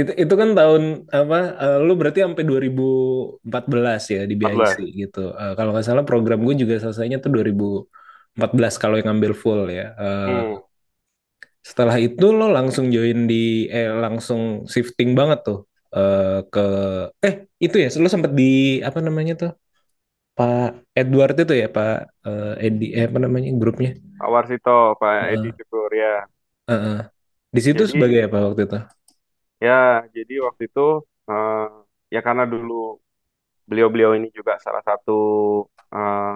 Itu, 0.01 0.11
itu 0.23 0.35
kan 0.41 0.49
tahun 0.59 0.83
apa? 1.13 1.37
eh, 1.63 1.77
lu 1.87 1.93
berarti 2.01 2.19
sampai 2.25 2.45
2014 2.49 4.01
ya 4.15 4.21
di 4.31 4.35
BIC 4.41 4.73
gitu. 5.01 5.19
Eh, 5.41 5.53
kalau 5.57 5.71
nggak 5.77 5.87
salah 5.89 6.05
program 6.09 6.39
gue 6.47 6.55
juga 6.63 6.75
selesainya 6.83 7.17
tuh 7.25 7.31
2014 7.35 8.75
kalau 8.81 8.95
yang 8.99 9.07
ngambil 9.13 9.33
full 9.43 9.61
ya. 9.69 9.83
Eh, 10.01 10.43
Hmm. 10.47 10.63
Setelah 11.69 11.97
itu 12.01 12.25
lo 12.39 12.49
langsung 12.57 12.89
join 12.95 13.29
di 13.31 13.69
eh 13.69 13.89
langsung 14.05 14.65
shifting 14.73 15.11
banget 15.19 15.39
tuh 15.47 15.59
eh, 15.97 16.41
ke 16.53 16.61
eh 17.27 17.35
itu 17.65 17.77
ya 17.83 17.89
lo 18.03 18.09
sempet 18.15 18.33
di 18.41 18.45
apa 18.89 18.99
namanya 19.07 19.33
tuh 19.41 19.51
Pak 20.39 20.87
Edward 20.95 21.35
itu 21.35 21.55
ya 21.59 21.67
Pak 21.67 21.97
eh, 22.23 22.55
Edi 22.71 22.95
eh, 22.95 23.11
apa 23.11 23.19
namanya 23.19 23.51
grupnya? 23.59 23.99
Pak 24.23 24.29
Warsito, 24.31 24.95
Pak 24.95 25.15
Heeh. 25.19 25.35
Edi 25.35 25.49
Syukur 25.59 25.91
ya. 25.91 26.15
Heeh. 26.71 26.99
Di 27.51 27.61
situ 27.65 27.83
Jadi- 27.83 27.93
sebagai 27.99 28.21
apa 28.31 28.39
waktu 28.47 28.63
itu? 28.71 28.79
Ya, 29.59 30.07
jadi 30.15 30.35
waktu 30.47 30.71
itu 30.71 30.87
eh, 31.27 31.67
ya 32.15 32.21
karena 32.23 32.47
dulu 32.47 33.03
beliau-beliau 33.67 34.15
ini 34.15 34.31
juga 34.31 34.63
salah 34.63 34.81
satu 34.87 35.19
eh, 35.91 36.35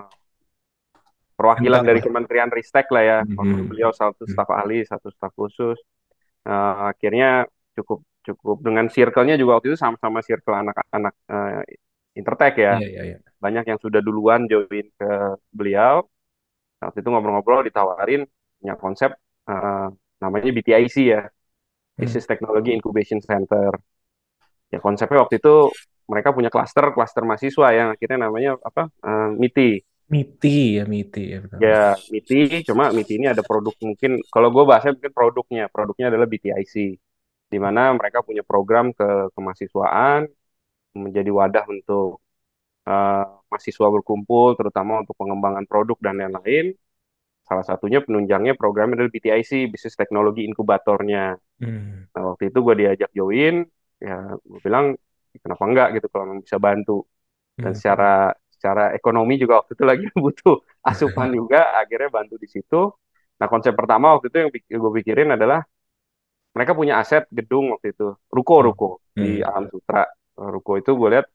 perwakilan 1.39 1.81
Bintang 1.83 1.89
dari. 1.95 2.01
Kementerian 2.03 2.51
Ristek 2.51 2.87
lah 2.91 3.03
ya. 3.07 3.19
Mhm. 3.23 3.35
Waktu 3.39 3.61
beliau 3.71 3.91
satu 3.95 4.27
Hmm. 4.27 4.33
staf 4.35 4.51
ahli, 4.51 4.83
satu 4.83 5.09
staf 5.15 5.31
khusus. 5.39 5.79
Eh, 6.43 6.75
akhirnya 6.91 7.47
cukup 7.79 8.03
cukup 8.23 8.59
dengan 8.67 8.87
circle-nya 8.91 9.35
juga 9.39 9.59
waktu 9.63 9.75
itu 9.75 9.79
sama-sama 9.79 10.19
circle 10.27 10.59
anak-anak 10.59 11.15
eh, 11.31 11.63
Intertek 12.19 12.55
ya. 12.59 12.75
Iya 12.83 12.89
iya 12.91 13.03
iya. 13.15 13.19
Banyak 13.43 13.65
yang 13.67 13.79
sudah 13.83 13.99
duluan 13.99 14.47
join 14.47 14.87
ke 14.95 15.11
beliau. 15.51 16.07
Waktu 16.79 16.99
itu 17.03 17.09
ngobrol-ngobrol 17.11 17.67
ditawarin 17.67 18.23
punya 18.59 18.75
konsep 18.79 19.11
eh, 19.51 19.87
namanya 20.23 20.51
BTIC 20.55 20.97
ya. 21.11 21.23
Business 21.99 22.27
Technology 22.31 22.71
Incubation 22.73 23.19
Center. 23.19 23.75
Ya 24.73 24.79
konsepnya 24.79 25.27
waktu 25.27 25.43
itu 25.43 25.75
mereka 26.09 26.33
punya 26.33 26.49
klaster 26.49 26.91
klaster 26.97 27.23
mahasiswa 27.27 27.69
yang 27.75 27.89
akhirnya 27.95 28.31
namanya 28.31 28.51
apa 28.63 28.89
eh, 29.03 29.31
MITI. 29.35 29.71
MITI 30.13 30.59
ya 30.79 30.85
MITI 30.85 31.25
ya. 31.25 31.41
Ya 31.57 31.83
MITI, 32.13 32.63
cuma 32.69 32.93
MITI 32.93 33.15
ini 33.17 33.27
ada 33.33 33.41
produk 33.41 33.73
mungkin 33.81 34.21
kalau 34.29 34.53
gue 34.53 34.65
bahasnya 34.69 34.93
mungkin 34.93 35.13
produknya, 35.15 35.65
produknya 35.73 36.13
adalah 36.13 36.29
BTIC, 36.29 36.75
di 37.49 37.59
mana 37.61 37.97
mereka 37.97 38.21
punya 38.21 38.45
program 38.45 38.93
ke 38.93 39.33
kemahasiswaan 39.33 40.29
menjadi 40.93 41.31
wadah 41.33 41.65
untuk 41.69 42.21
eh, 42.89 43.25
mahasiswa 43.51 43.87
berkumpul, 43.97 44.49
terutama 44.59 44.93
untuk 45.03 45.15
pengembangan 45.21 45.65
produk 45.71 45.99
dan 46.05 46.15
lain-lain. 46.21 46.67
Salah 47.49 47.65
satunya 47.67 48.01
penunjangnya 48.07 48.55
programnya 48.61 48.95
adalah 49.03 49.13
BTIC, 49.15 49.53
Business 49.73 49.97
Technology 49.99 50.47
Inkubatornya. 50.49 51.37
Hmm. 51.61 52.09
Nah, 52.15 52.23
waktu 52.35 52.45
itu 52.53 52.59
gue 52.67 52.75
diajak 52.81 53.11
join, 53.17 53.55
ya 54.03 54.17
gue 54.37 54.61
bilang 54.67 54.87
kenapa 55.43 55.65
enggak 55.69 55.89
gitu 55.97 56.07
kalau 56.13 56.25
memang 56.29 56.43
bisa 56.47 56.59
bantu. 56.61 56.93
Dan 57.63 57.73
Hmm. 57.73 57.79
secara 57.79 58.33
secara 58.53 58.83
ekonomi 58.99 59.35
juga 59.43 59.63
waktu 59.63 59.73
itu 59.79 59.85
lagi 59.87 60.05
butuh 60.25 60.57
asupan 60.87 61.31
juga, 61.39 61.59
akhirnya 61.81 62.09
bantu 62.13 62.35
di 62.43 62.49
situ. 62.51 62.77
Nah, 63.41 63.49
konsep 63.53 63.73
pertama 63.79 64.15
waktu 64.17 64.27
itu 64.31 64.39
yang 64.43 64.51
gue 64.85 64.93
pikirin 65.03 65.31
adalah 65.37 65.61
mereka 66.57 66.73
punya 66.77 66.95
aset 67.01 67.25
gedung 67.33 67.73
waktu 67.73 67.97
itu, 67.97 68.07
ruko-ruko 68.29 69.01
di 69.17 69.41
Hmm. 69.41 69.43
Alam 69.45 69.69
Sutra. 69.73 70.05
Ruko 70.37 70.73
itu 70.81 70.91
gue 70.97 71.09
lihat 71.13 71.27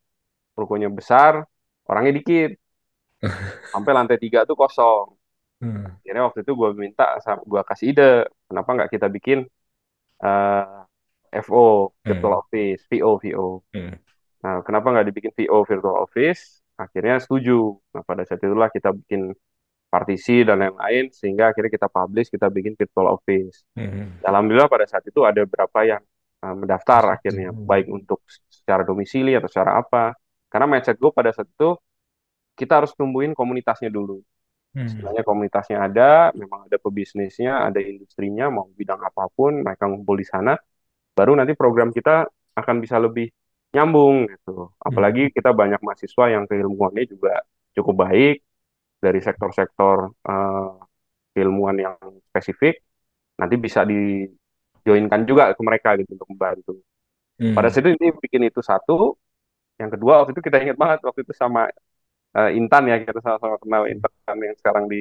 rukonya 0.58 0.88
besar, 0.90 1.46
orangnya 1.88 2.12
dikit. 2.18 2.50
Sampai 3.72 3.92
lantai 3.96 4.18
tiga 4.18 4.46
tuh 4.48 4.56
kosong. 4.58 5.06
Hmm. 5.58 5.90
Akhirnya 5.98 6.22
waktu 6.30 6.40
itu 6.46 6.52
gue 6.54 6.70
minta, 6.78 7.18
gue 7.50 7.60
kasih 7.66 7.86
ide, 7.90 8.12
kenapa 8.46 8.70
nggak 8.78 8.90
kita 8.94 9.06
bikin 9.10 9.38
eh, 10.22 10.78
FO, 11.46 11.94
Virtual 12.06 12.34
Office, 12.40 12.80
VO, 12.90 13.10
VO. 13.22 13.46
Hmm. 13.74 13.94
Nah, 14.38 14.62
kenapa 14.62 14.86
nggak 14.94 15.06
dibikin 15.10 15.32
VO, 15.34 15.66
Virtual 15.66 15.96
Office? 16.06 16.62
Akhirnya 16.78 17.18
setuju. 17.18 17.74
Nah, 17.94 18.02
pada 18.06 18.22
saat 18.22 18.38
itulah 18.38 18.70
kita 18.70 18.94
bikin 18.94 19.34
partisi 19.90 20.44
dan 20.46 20.60
lain-lain, 20.62 21.10
sehingga 21.10 21.50
akhirnya 21.50 21.72
kita 21.72 21.88
publish, 21.90 22.28
kita 22.30 22.46
bikin 22.52 22.78
Virtual 22.78 23.08
Office. 23.18 23.66
Hmm. 23.74 24.20
Alhamdulillah 24.22 24.70
pada 24.70 24.86
saat 24.86 25.02
itu 25.10 25.20
ada 25.26 25.42
beberapa 25.42 25.80
yang 25.82 26.02
eh, 26.38 26.54
mendaftar 26.54 27.18
akhirnya, 27.18 27.50
Hmm. 27.50 27.66
baik 27.66 27.86
untuk 27.90 28.22
secara 28.46 28.86
domisili 28.86 29.34
atau 29.34 29.50
secara 29.50 29.82
apa. 29.82 30.14
Karena 30.48 30.66
mindset 30.68 30.96
gue 30.96 31.12
pada 31.12 31.30
saat 31.30 31.48
itu, 31.48 31.76
kita 32.58 32.82
harus 32.82 32.92
tumbuhin 32.96 33.36
komunitasnya 33.36 33.92
dulu. 33.92 34.18
Hmm. 34.74 34.84
Istilahnya 34.84 35.22
komunitasnya 35.24 35.78
ada, 35.80 36.34
memang 36.36 36.68
ada 36.68 36.76
pebisnisnya, 36.76 37.68
ada 37.68 37.80
industrinya, 37.80 38.52
mau 38.52 38.68
bidang 38.74 39.00
apa 39.00 39.30
pun, 39.32 39.64
mereka 39.64 39.88
ngumpul 39.88 40.18
di 40.18 40.26
sana, 40.26 40.58
baru 41.16 41.38
nanti 41.38 41.56
program 41.56 41.94
kita 41.94 42.28
akan 42.58 42.76
bisa 42.82 42.98
lebih 43.00 43.30
nyambung 43.72 44.28
gitu. 44.28 44.72
Apalagi 44.80 45.30
kita 45.32 45.52
banyak 45.52 45.80
mahasiswa 45.84 46.24
yang 46.32 46.44
keilmuannya 46.48 47.04
juga 47.04 47.44
cukup 47.76 48.08
baik 48.08 48.36
dari 48.98 49.20
sektor-sektor 49.22 50.10
eh, 50.26 50.70
keilmuan 51.36 51.76
yang 51.78 51.96
spesifik, 52.32 52.82
nanti 53.38 53.54
bisa 53.54 53.86
dijoinkan 53.86 55.22
juga 55.22 55.54
ke 55.54 55.62
mereka 55.62 55.94
gitu 56.00 56.18
untuk 56.18 56.28
membantu. 56.34 56.74
Hmm. 57.38 57.54
Pada 57.54 57.70
saat 57.70 57.86
itu 57.86 57.94
ini 57.94 58.10
bikin 58.18 58.42
itu 58.50 58.58
satu, 58.58 59.14
yang 59.80 59.90
kedua 59.94 60.12
waktu 60.22 60.30
itu 60.34 60.42
kita 60.48 60.56
ingat 60.64 60.76
banget 60.82 60.98
waktu 61.06 61.20
itu 61.24 61.34
sama 61.42 61.60
eh, 62.38 62.50
Intan 62.58 62.82
ya 62.90 62.96
kita 63.08 63.20
sama-sama 63.24 63.56
kenal 63.62 63.82
Intan 63.92 64.38
yang 64.48 64.56
sekarang 64.60 64.84
di 64.92 64.98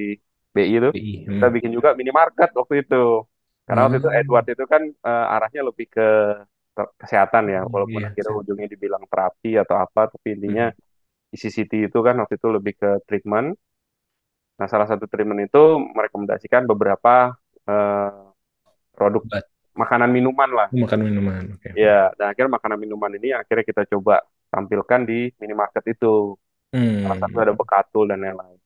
BI 0.55 0.73
itu 0.79 0.89
BI. 0.91 1.25
kita 1.33 1.47
Hmm. 1.47 1.53
bikin 1.55 1.71
juga 1.77 1.89
minimarket 1.99 2.49
waktu 2.59 2.75
itu 2.85 2.95
karena 3.67 3.81
waktu 3.87 3.97
itu 4.01 4.09
Hmm. 4.09 4.19
Edward 4.19 4.45
itu 4.53 4.63
kan 4.73 4.81
eh, 5.09 5.25
arahnya 5.35 5.61
lebih 5.69 5.87
ke 5.95 6.03
ke- 6.77 6.91
kesehatan 7.01 7.43
ya 7.55 7.59
Hmm, 7.59 7.73
walaupun 7.73 8.01
iya, 8.01 8.07
akhirnya 8.09 8.33
ujungnya 8.41 8.67
dibilang 8.73 9.03
terapi 9.11 9.49
atau 9.63 9.75
apa 9.85 10.01
tapi 10.13 10.27
intinya 10.37 10.65
Hmm. 10.65 10.87
ICCT 11.35 11.73
itu 11.89 11.99
kan 12.07 12.15
waktu 12.21 12.35
itu 12.39 12.49
lebih 12.57 12.73
ke 12.81 12.89
treatment 13.07 13.47
nah 14.57 14.65
salah 14.71 14.87
satu 14.89 15.05
treatment 15.05 15.41
itu 15.47 15.61
merekomendasikan 15.97 16.65
beberapa 16.65 17.37
eh, 17.69 18.09
produk 18.97 19.23
Obat. 19.23 19.45
makanan 19.77 20.11
minuman 20.15 20.49
lah 20.51 20.69
Makan 20.81 20.99
minuman. 21.05 21.45
Oke. 21.55 21.71
ya 21.75 22.11
dan 22.17 22.33
akhirnya 22.33 22.51
makanan 22.57 22.79
minuman 22.81 23.11
ini 23.19 23.29
akhirnya 23.35 23.65
kita 23.67 23.83
coba 23.93 24.23
tampilkan 24.53 25.01
di 25.10 25.13
minimarket 25.41 25.83
itu 25.93 26.07
salah 27.01 27.17
Hmm. 27.17 27.21
satu 27.23 27.38
ada 27.43 27.53
bekatul 27.62 28.05
dan 28.12 28.19
lain-lain 28.25 28.60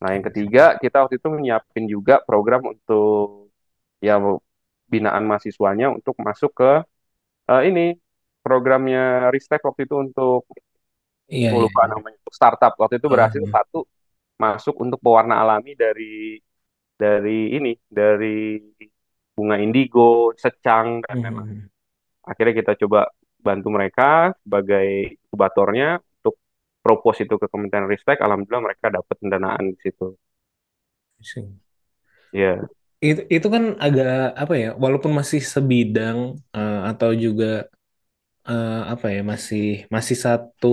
Nah, 0.00 0.10
yang 0.16 0.24
ketiga, 0.28 0.62
kita 0.82 0.96
waktu 1.04 1.16
itu 1.20 1.28
menyiapin 1.28 1.84
juga 1.94 2.14
program 2.28 2.62
untuk 2.72 3.52
ya 4.06 4.14
binaan 4.92 5.24
mahasiswanya 5.30 5.86
untuk 5.96 6.14
masuk 6.26 6.50
ke 6.60 6.70
eh, 7.52 7.62
ini 7.68 7.82
programnya 8.44 9.30
Ristek 9.34 9.60
waktu 9.68 9.82
itu 9.86 9.96
untuk 10.06 10.40
Iya, 11.28 11.50
gue 11.50 11.58
iya. 11.58 11.66
lupa 11.66 11.82
namanya 11.90 12.16
untuk 12.22 12.34
startup. 12.38 12.72
Waktu 12.80 12.94
itu 13.00 13.08
berhasil 13.14 13.42
Hmm. 13.42 13.52
satu 13.54 13.78
masuk 14.42 14.74
untuk 14.84 14.98
pewarna 15.04 15.34
alami 15.42 15.72
dari 15.76 16.38
dari 17.02 17.56
ini 17.56 17.70
dari 17.98 18.60
bunga 19.36 19.56
indigo, 19.64 20.32
secang 20.42 20.88
dan 21.06 21.16
lain-lain. 21.24 21.58
Hmm. 21.58 21.70
Akhirnya 22.30 22.54
kita 22.60 22.72
coba 22.82 23.00
bantu 23.48 23.68
mereka 23.76 24.34
sebagai 24.42 24.86
inkubatornya 25.26 25.86
untuk 26.20 26.34
propose 26.84 27.24
itu 27.26 27.34
ke 27.40 27.46
Kementerian 27.52 27.88
Ristek. 27.90 28.18
Alhamdulillah 28.24 28.64
mereka 28.72 28.86
dapat 28.92 29.14
pendanaan 29.20 29.64
di 29.74 29.78
situ. 29.84 30.16
Iya. 32.36 32.48
Itu, 33.00 33.20
itu 33.32 33.46
kan 33.54 33.64
agak 33.80 34.36
apa 34.42 34.54
ya, 34.62 34.68
walaupun 34.76 35.12
masih 35.20 35.40
sebidang 35.40 36.18
eh, 36.56 36.80
atau 36.90 37.10
juga 37.24 37.64
eh, 38.48 38.80
apa 38.92 39.06
ya, 39.14 39.20
masih 39.32 39.62
masih 39.94 40.16
satu 40.26 40.68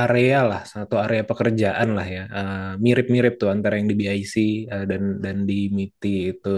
area 0.00 0.36
lah, 0.50 0.60
satu 0.72 0.94
area 1.04 1.22
pekerjaan 1.30 1.88
lah 1.96 2.06
ya, 2.16 2.22
Eh, 2.38 2.72
mirip-mirip 2.84 3.32
tuh 3.40 3.48
antara 3.54 3.74
yang 3.78 3.88
di 3.90 3.96
BIC 4.00 4.34
eh, 4.72 4.84
dan 4.90 5.02
dan 5.24 5.36
di 5.48 5.54
MITI 5.76 6.08
itu. 6.32 6.48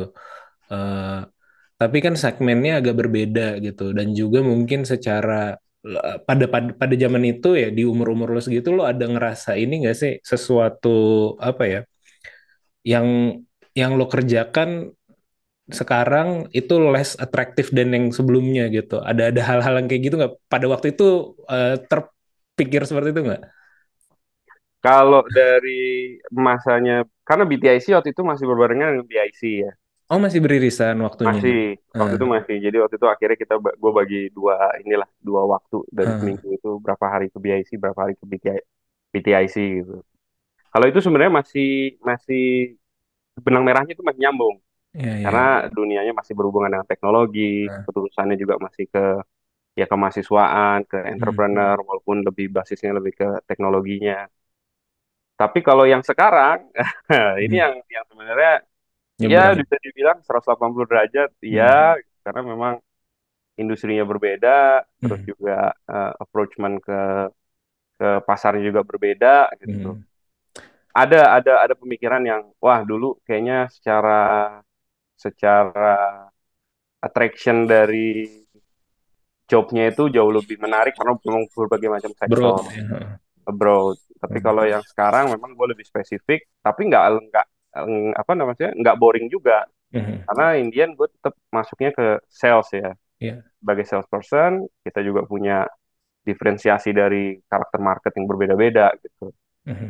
Eh, 0.73 1.36
tapi 1.81 1.99
kan 2.05 2.15
segmennya 2.17 2.81
agak 2.81 2.97
berbeda 3.01 3.61
gitu 3.61 3.93
dan 3.97 4.17
juga 4.17 4.41
mungkin 4.41 4.89
secara 4.89 5.57
eh, 5.85 6.17
pada 6.29 6.45
pada 6.49 6.71
pada 6.81 6.95
zaman 6.97 7.23
itu 7.33 7.49
ya 7.63 7.69
di 7.69 7.83
umur-umur 7.85 8.29
lo 8.35 8.41
segitu 8.41 8.69
lo 8.77 8.83
ada 8.89 9.05
ngerasa 9.05 9.51
ini 9.61 9.85
nggak 9.85 9.97
sih 9.97 10.13
sesuatu 10.25 10.89
apa 11.41 11.63
ya 11.69 11.81
yang 12.87 13.07
yang 13.77 13.99
lo 13.99 14.07
kerjakan 14.09 14.97
sekarang 15.67 16.47
itu 16.55 16.79
less 16.79 17.19
atraktif 17.19 17.75
dan 17.75 17.91
yang 17.91 18.15
sebelumnya 18.15 18.71
gitu. 18.71 19.03
Ada 19.03 19.35
ada 19.35 19.43
hal-hal 19.43 19.75
yang 19.83 19.87
kayak 19.91 20.03
gitu 20.07 20.15
nggak? 20.15 20.35
Pada 20.47 20.67
waktu 20.71 20.95
itu 20.95 21.35
eh, 21.51 21.75
terpikir 21.91 22.87
seperti 22.87 23.11
itu 23.11 23.23
nggak? 23.27 23.43
Kalau 24.79 25.27
dari 25.27 26.15
masanya, 26.31 27.03
karena 27.27 27.43
BTIC 27.43 27.91
waktu 27.99 28.15
itu 28.15 28.23
masih 28.23 28.47
berbarengan 28.47 28.95
dengan 28.95 29.07
BIC 29.11 29.41
ya. 29.67 29.73
Oh 30.07 30.23
masih 30.23 30.39
beririsan 30.39 30.95
waktunya. 31.03 31.35
Masih, 31.35 31.59
waktu 31.91 32.15
Eh, 32.15 32.19
itu 32.19 32.27
masih. 32.31 32.57
Jadi 32.63 32.77
waktu 32.79 32.95
itu 32.95 33.07
akhirnya 33.11 33.37
kita, 33.43 33.55
gue 33.59 33.93
bagi 33.93 34.21
dua 34.31 34.55
inilah, 34.79 35.09
dua 35.19 35.43
waktu 35.51 35.83
dari 35.91 36.11
eh, 36.15 36.17
seminggu 36.23 36.47
itu 36.55 36.71
berapa 36.79 37.07
hari 37.11 37.27
ke 37.27 37.39
BIC, 37.43 37.71
berapa 37.75 37.99
hari 38.07 38.15
ke 38.15 38.23
BTI, 38.23 38.61
BTIC 39.11 39.57
gitu. 39.83 39.95
Kalau 40.71 40.87
itu 40.87 40.99
sebenarnya 41.03 41.33
masih 41.43 41.99
masih 42.05 42.45
benang 43.43 43.65
merahnya 43.67 43.93
itu 43.93 44.05
masih 44.07 44.23
nyambung 44.25 44.57
ya 44.97 45.13
ya. 45.13 45.29
karena 45.29 45.69
dunianya 45.69 46.13
masih 46.17 46.33
berhubungan 46.33 46.73
dengan 46.73 46.89
teknologi, 46.89 47.69
Eh, 47.69 47.83
keturusannya 47.85 48.37
juga 48.41 48.55
masih 48.63 48.87
ke 48.89 49.05
ya 49.77 49.85
ke 49.85 49.99
hmm, 50.97 51.13
entrepreneur 51.13 51.77
walaupun 51.85 52.25
lebih 52.25 52.49
basisnya 52.49 52.97
lebih 52.97 53.13
ke 53.13 53.29
teknologinya. 53.45 54.25
Tapi 55.37 55.61
kalau 55.61 55.85
yang 55.85 56.01
sekarang 56.01 56.65
ini 57.45 57.57
hmm. 57.59 57.63
yang 57.63 57.75
yang 57.93 58.05
sebenarnya 58.09 58.53
ya 59.25 59.41
Nyebrang. 59.43 59.61
bisa 59.61 59.75
dibilang 59.85 60.19
180 60.27 60.87
derajat 60.91 61.31
Hmm, 61.49 61.57
ya 61.57 61.97
karena 62.25 62.41
memang 62.53 62.75
industrinya 63.61 64.05
berbeda, 64.11 64.51
terus 65.03 65.21
hmm, 65.21 65.31
juga 65.31 65.73
eh, 65.91 66.13
approachment 66.23 66.77
ke 66.87 66.93
ke 67.99 68.09
pasarnya 68.29 68.63
juga 68.69 68.83
berbeda 68.91 69.29
gitu. 69.63 69.89
hmm, 69.89 70.05
Ada 70.97 71.37
ada 71.37 71.53
ada 71.65 71.75
pemikiran 71.77 72.23
yang 72.25 72.43
wah 72.65 72.81
dulu 72.89 73.21
kayaknya 73.29 73.69
secara 73.69 74.17
secara 75.17 76.31
attraction 77.07 77.65
dari 77.67 78.07
jobnya 79.51 79.83
itu 79.93 80.03
jauh 80.17 80.33
lebih 80.39 80.57
menarik 80.65 80.93
karena 80.99 81.15
memang 81.27 81.45
berbagai 81.55 81.91
macam 81.91 82.13
Broad 82.25 82.59
sektor 82.59 82.63
ya. 82.77 83.19
abroad. 83.51 83.97
Tapi 84.23 84.39
Hmm, 84.39 84.47
kalau 84.47 84.65
yang 84.67 84.83
sekarang 84.87 85.31
memang 85.35 85.53
gue 85.59 85.67
lebih 85.77 85.87
spesifik, 85.87 86.41
tapi 86.65 86.89
nggak 86.91 87.05
nggak 87.31 87.47
apa 88.17 88.33
namanya 88.33 88.73
nggak 88.73 88.97
boring 88.97 89.27
juga 89.29 89.67
hmm, 89.93 90.25
karena 90.31 90.47
Indian 90.57 90.91
gue 90.97 91.09
tetap 91.11 91.35
masuknya 91.53 91.91
ke 91.93 92.07
sales 92.29 92.69
ya 92.73 92.97
ya. 93.21 93.37
sebagai 93.61 93.85
salesperson 93.85 94.65
kita 94.85 95.01
juga 95.05 95.25
punya 95.29 95.69
diferensiasi 96.27 96.91
dari 96.91 97.39
karakter 97.47 97.79
market 97.79 98.11
yang 98.19 98.27
berbeda-beda 98.27 98.91
gitu. 98.99 99.31
Mhm. 99.67 99.89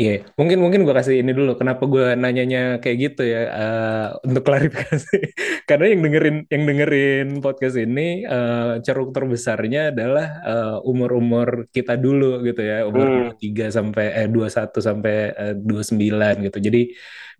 Iya, 0.00 0.10
mungkin 0.38 0.58
mungkin 0.64 0.80
gue 0.88 0.94
kasih 0.98 1.14
ini 1.22 1.30
dulu. 1.38 1.50
Kenapa 1.60 1.82
gue 1.92 2.04
nanyanya 2.22 2.58
kayak 2.82 2.96
gitu 3.04 3.22
ya? 3.34 3.38
eh, 3.58 4.04
untuk 4.26 4.42
klarifikasi, 4.48 5.14
karena 5.68 5.84
yang 5.92 6.00
dengerin 6.04 6.36
yang 6.50 6.62
dengerin 6.68 7.26
podcast 7.44 7.76
ini 7.84 8.00
eh, 8.26 8.82
ceruk 8.84 9.08
terbesarnya 9.14 9.78
adalah 9.94 10.26
eh, 10.48 10.76
umur-umur 10.90 11.48
kita 11.76 11.92
dulu 12.04 12.24
gitu 12.48 12.60
ya, 12.70 12.76
umur 12.90 13.06
Hmm, 13.06 13.14
23 13.14 13.64
sampai 13.76 14.04
eh 14.18 14.26
21 14.32 14.78
sampai 14.88 15.12
eh, 15.40 15.54
29 15.68 16.34
gitu. 16.50 16.58
Jadi 16.66 16.78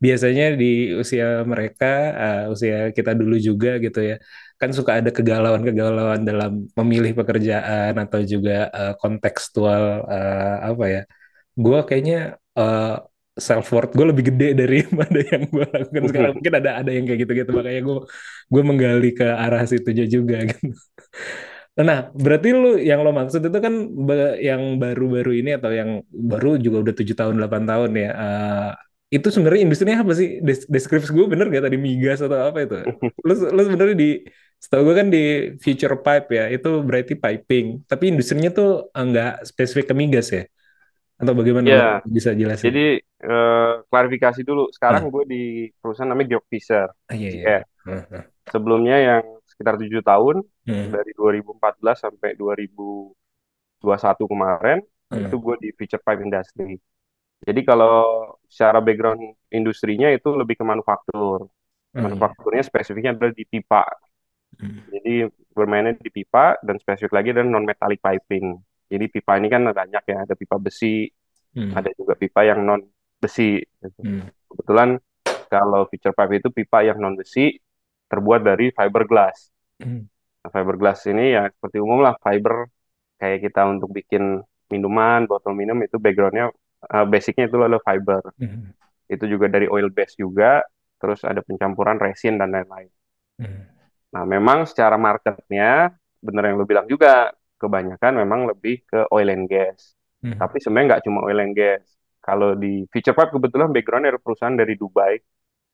biasanya 0.05 0.45
di 0.61 0.67
usia 1.03 1.25
mereka, 1.53 1.87
eh, 2.23 2.41
usia 2.53 2.75
kita 2.97 3.11
dulu 3.21 3.35
juga 3.49 3.69
gitu 3.85 3.99
ya, 4.11 4.15
kan 4.61 4.71
suka 4.79 4.93
ada 5.01 5.11
kegalauan-kegalauan 5.17 6.21
dalam 6.29 6.53
memilih 6.79 7.13
pekerjaan 7.19 7.93
atau 8.03 8.21
juga 8.33 8.71
eh, 8.71 8.93
kontekstual 9.03 9.85
eh, 10.15 10.57
apa 10.71 10.85
ya? 10.95 11.03
Gue 11.57 11.79
kayaknya 11.89 12.41
uh, 12.57 13.03
self 13.33 13.73
worth 13.73 13.97
gue 13.97 14.07
lebih 14.13 14.25
gede 14.33 14.53
daripada 14.53 15.19
yang 15.33 15.43
gue 15.49 15.65
lakukan 15.65 16.05
sekarang 16.13 16.33
mungkin 16.37 16.55
ada 16.61 16.71
ada 16.85 16.91
yang 16.93 17.05
kayak 17.09 17.21
gitu-gitu 17.25 17.51
makanya 17.53 17.81
gue 17.89 17.97
gue 18.53 18.63
menggali 18.63 19.11
ke 19.17 19.25
arah 19.25 19.65
situnya 19.65 20.05
juga 20.05 20.45
gitu. 20.51 20.73
Nah, 21.73 22.13
berarti 22.13 22.53
lu 22.53 22.77
yang 22.77 23.01
lo 23.01 23.17
maksud 23.17 23.41
itu 23.49 23.59
kan 23.65 23.75
yang 24.37 24.77
baru-baru 24.77 25.41
ini 25.41 25.57
atau 25.57 25.73
yang 25.73 26.05
baru 26.13 26.61
juga 26.61 26.85
udah 26.85 26.95
tujuh 27.01 27.17
tahun 27.17 27.41
8 27.41 27.65
tahun 27.65 27.91
ya. 27.97 28.11
Eh, 28.13 28.71
itu 29.17 29.29
sebenarnya 29.33 29.61
industrinya 29.65 30.05
apa 30.05 30.13
sih? 30.13 30.45
Des 30.45 30.69
deskripsi 30.69 31.09
gue 31.17 31.27
bener 31.33 31.49
gak 31.49 31.65
tadi 31.65 31.81
migas 31.81 32.21
atau 32.21 32.53
apa 32.53 32.59
itu? 32.69 32.77
Lu, 33.29 33.33
lu 33.57 33.61
sebenarnya 33.65 33.97
di 33.97 34.09
setahu 34.61 34.83
gue 34.93 34.95
kan 35.01 35.09
di 35.09 35.23
future 35.65 35.97
pipe 36.05 36.29
ya, 36.37 36.45
itu 36.53 36.69
berarti 36.85 37.13
piping. 37.17 37.67
Tapi 37.89 38.05
industrinya 38.13 38.51
tuh 38.53 38.93
enggak 38.93 39.49
spesifik 39.49 39.87
ke 39.91 39.95
migas 39.97 40.29
ya? 40.29 40.45
Atau 41.23 41.35
bagaimana 41.39 41.71
ya, 41.71 42.03
bisa 42.15 42.31
jelasin? 42.41 42.65
jadi 42.65 42.81
eh, 43.25 43.71
klarifikasi 43.91 44.41
dulu. 44.49 44.63
Sekarang 44.77 45.03
Ah, 45.03 45.13
gue 45.15 45.25
di 45.33 45.39
perusahaan 45.81 46.11
namanya 46.13 46.29
Georg 46.39 46.47
Fischer, 46.53 46.89
ah, 47.09 47.15
iya 47.17 47.31
iya. 47.37 47.47
GF. 47.47 47.67
Ah, 47.87 48.07
ah. 48.17 48.25
Sebelumnya 48.53 48.97
yang 49.09 49.25
sekitar 49.51 49.75
tujuh 49.81 50.03
tahun 50.11 50.37
Hmm, 50.67 50.95
dari 50.95 51.11
2014 51.19 51.99
sampai 52.05 52.31
2021 52.41 54.25
kemarin 54.33 54.79
itu 55.19 55.35
hmm, 55.35 55.43
gue 55.45 55.55
di 55.65 55.69
Future 55.79 56.03
Pipe 56.07 56.23
Industry. 56.27 56.73
Jadi 57.47 57.61
kalau 57.69 57.95
secara 58.51 58.79
background 58.87 59.23
industrinya 59.55 60.09
itu 60.17 60.29
lebih 60.41 60.57
ke 60.61 60.65
manufaktur. 60.67 61.49
iya. 61.95 62.03
Manufakturnya 62.05 62.63
spesifiknya 62.67 63.13
adalah 63.17 63.35
di 63.37 63.45
pipa. 63.49 63.83
Hmm, 64.61 64.79
Jadi 64.93 65.15
bermainnya 65.57 65.95
di 65.99 66.11
pipa 66.13 66.59
dan 66.67 66.77
spesifik 66.83 67.13
lagi 67.17 67.29
adalah 67.33 67.49
non 67.49 67.65
metallic 67.67 68.01
piping. 68.03 68.47
Jadi 68.93 69.05
pipa 69.15 69.33
ini 69.41 69.49
kan 69.55 69.63
banyak 69.81 70.03
ya, 70.13 70.17
ada 70.25 70.35
pipa 70.41 70.57
besi, 70.67 71.09
hmm, 71.55 71.73
ada 71.79 71.89
juga 71.99 72.15
pipa 72.23 72.41
yang 72.51 72.61
non 72.69 72.81
besi. 73.23 73.61
gitu. 73.83 74.03
hmm, 74.03 74.21
Kebetulan 74.51 74.91
kalau 75.53 75.83
future 75.91 76.15
pipe 76.19 76.35
itu 76.41 76.49
pipa 76.59 76.79
yang 76.89 76.99
non 77.03 77.15
besi 77.21 77.57
terbuat 78.11 78.41
dari 78.49 78.67
fiberglass. 78.77 79.39
hmm, 79.81 80.07
Nah, 80.43 80.51
fiberglass 80.55 81.01
ini 81.13 81.25
ya 81.37 81.43
seperti 81.55 81.79
umum 81.85 81.99
lah 82.07 82.15
fiber 82.25 82.67
kayak 83.21 83.39
kita 83.47 83.63
untuk 83.75 83.91
bikin 83.99 84.25
minuman, 84.73 85.21
botol 85.31 85.55
minum 85.61 85.79
itu 85.87 85.97
backgroundnya 86.05 86.47
eh, 86.95 87.07
basicnya 87.13 87.45
itu 87.51 87.57
adalah 87.61 87.83
fiber. 87.87 88.23
hmm, 88.39 88.73
Itu 89.15 89.25
juga 89.33 89.47
dari 89.55 89.67
oil 89.71 89.89
base 89.97 90.15
juga, 90.19 90.63
terus 91.01 91.21
ada 91.31 91.41
pencampuran 91.47 91.99
resin 92.03 92.35
dan 92.41 92.51
lain-lain. 92.55 92.91
hmm, 93.39 93.67
Nah, 94.13 94.25
memang 94.29 94.69
secara 94.69 94.97
marketnya, 95.01 95.93
benar 96.21 96.53
yang 96.53 96.57
lu 96.61 96.67
bilang 96.69 96.87
juga, 96.89 97.33
kebanyakan 97.63 98.13
memang 98.23 98.41
lebih 98.51 98.75
ke 98.91 98.99
oil 99.15 99.29
and 99.35 99.47
gas. 99.53 99.95
hmm, 100.23 100.43
Tapi 100.43 100.57
sebenarnya 100.63 100.87
nggak 100.99 101.05
cuma 101.07 101.19
oil 101.29 101.39
and 101.45 101.55
gas. 101.61 101.85
Kalau 102.27 102.55
di 102.63 102.87
Future 102.93 103.15
Pipe 103.19 103.33
kebetulan 103.39 103.71
backgroundnya 103.75 104.11
ada 104.15 104.23
perusahaan 104.23 104.57
dari 104.63 104.75
Dubai. 104.79 105.15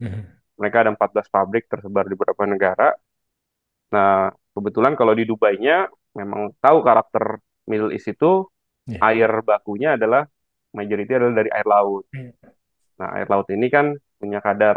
hmm, 0.00 0.38
Mereka 0.60 0.76
ada 0.82 0.90
14 0.94 1.28
pabrik 1.34 1.64
tersebar 1.72 2.04
di 2.10 2.14
beberapa 2.18 2.44
negara. 2.52 2.88
Nah, 3.94 4.28
kebetulan 4.54 4.92
kalau 4.98 5.14
di 5.16 5.24
Dubainya 5.28 5.88
memang 6.18 6.52
tahu 6.60 6.78
karakter 6.84 7.40
Middle 7.70 7.92
East 7.96 8.08
itu 8.12 8.44
ya. 8.86 9.00
air 9.00 9.30
bakunya 9.48 9.96
adalah 9.96 10.24
majority 10.76 11.12
adalah 11.16 11.34
dari 11.44 11.50
air 11.52 11.66
laut. 11.68 12.04
Hmm, 12.12 12.30
Nah, 13.00 13.08
air 13.16 13.28
laut 13.32 13.48
ini 13.54 13.66
kan 13.74 13.86
punya 14.20 14.38
kadar 14.46 14.76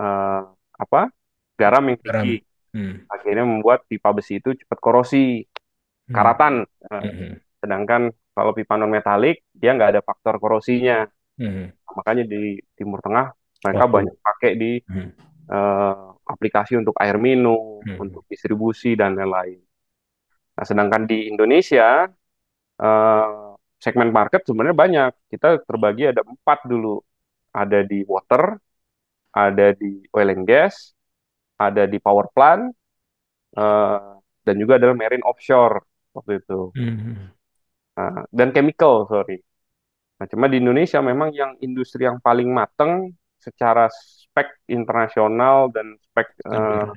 eh, 0.00 0.40
apa? 0.82 1.00
garam 1.60 1.84
yang 1.90 2.00
Garam. 2.04 2.28
tinggi. 2.28 2.42
Hmm, 2.74 2.96
Akhirnya 3.12 3.44
membuat 3.48 3.84
pipa 3.90 4.10
besi 4.16 4.40
itu 4.42 4.50
cepat 4.60 4.78
korosi, 4.84 5.44
karatan. 6.10 6.66
Nah, 6.90 7.02
hmm, 7.02 7.32
sedangkan 7.62 8.10
kalau 8.34 8.52
pipa 8.56 8.74
non 8.80 8.90
metalik 8.90 9.44
dia 9.54 9.70
nggak 9.76 9.90
ada 9.98 10.02
faktor 10.02 10.40
korosinya. 10.42 11.06
hmm. 11.38 11.72
Makanya 11.96 12.24
di 12.26 12.58
Timur 12.76 12.98
Tengah 13.04 13.26
mereka 13.62 13.84
Waktu. 13.86 13.94
banyak 13.94 14.16
pakai 14.24 14.52
di 14.58 14.72
Hmm, 14.88 15.10
eh, 15.52 15.94
aplikasi 16.32 16.78
untuk 16.80 16.96
air 17.02 17.16
minum, 17.20 17.82
hmm, 17.84 17.98
untuk 18.02 18.22
distribusi 18.30 18.94
dan 18.98 19.14
lain-lain. 19.18 19.60
Nah, 20.56 20.64
sedangkan 20.68 21.02
di 21.08 21.28
Indonesia 21.32 22.08
eh, 22.82 23.52
segmen 23.82 24.10
market 24.14 24.42
sebenarnya 24.48 24.76
banyak. 24.76 25.12
Kita 25.32 25.48
terbagi 25.68 26.10
ada 26.12 26.22
empat 26.26 26.66
dulu. 26.68 27.00
Ada 27.52 27.84
di 27.84 28.00
water, 28.08 28.56
ada 29.32 29.66
di 29.76 30.04
oil 30.16 30.30
and 30.34 30.44
gas, 30.48 30.96
ada 31.60 31.84
di 31.88 31.98
power 32.00 32.26
plant, 32.34 32.72
eh, 33.56 34.12
dan 34.46 34.54
juga 34.58 34.76
adalah 34.80 34.94
marine 34.98 35.24
offshore 35.24 35.76
waktu 36.16 36.32
itu. 36.40 36.54
hmm, 36.74 37.32
Nah, 37.96 38.24
dan 38.32 38.48
chemical, 38.56 39.04
sorry. 39.08 39.36
Nah, 40.20 40.26
cuma 40.30 40.46
di 40.48 40.62
Indonesia 40.62 41.00
memang 41.04 41.30
yang 41.34 41.52
industri 41.60 42.06
yang 42.08 42.18
paling 42.22 42.48
mateng 42.52 43.12
secara 43.42 43.90
spek 43.92 44.48
internasional 44.70 45.68
dan 45.74 45.98
spek 46.10 46.28
Standar. 46.40 46.92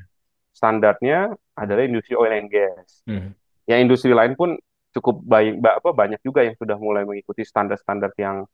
standarnya 0.55 1.19
adalah 1.57 1.83
industri 1.83 2.15
oil 2.15 2.31
and 2.31 2.47
gas. 2.51 3.03
Hmm. 3.07 3.35
Ya 3.69 3.79
industri 3.81 4.13
lain 4.15 4.35
pun 4.39 4.55
cukup 4.95 5.21
baik 5.25 5.59
ba- 5.59 5.77
apa 5.81 5.89
banyak 5.91 6.21
juga 6.23 6.45
yang 6.45 6.55
sudah 6.57 6.77
mulai 6.79 7.03
mengikuti 7.03 7.43
standar-standar 7.43 8.11
yang 8.19 8.45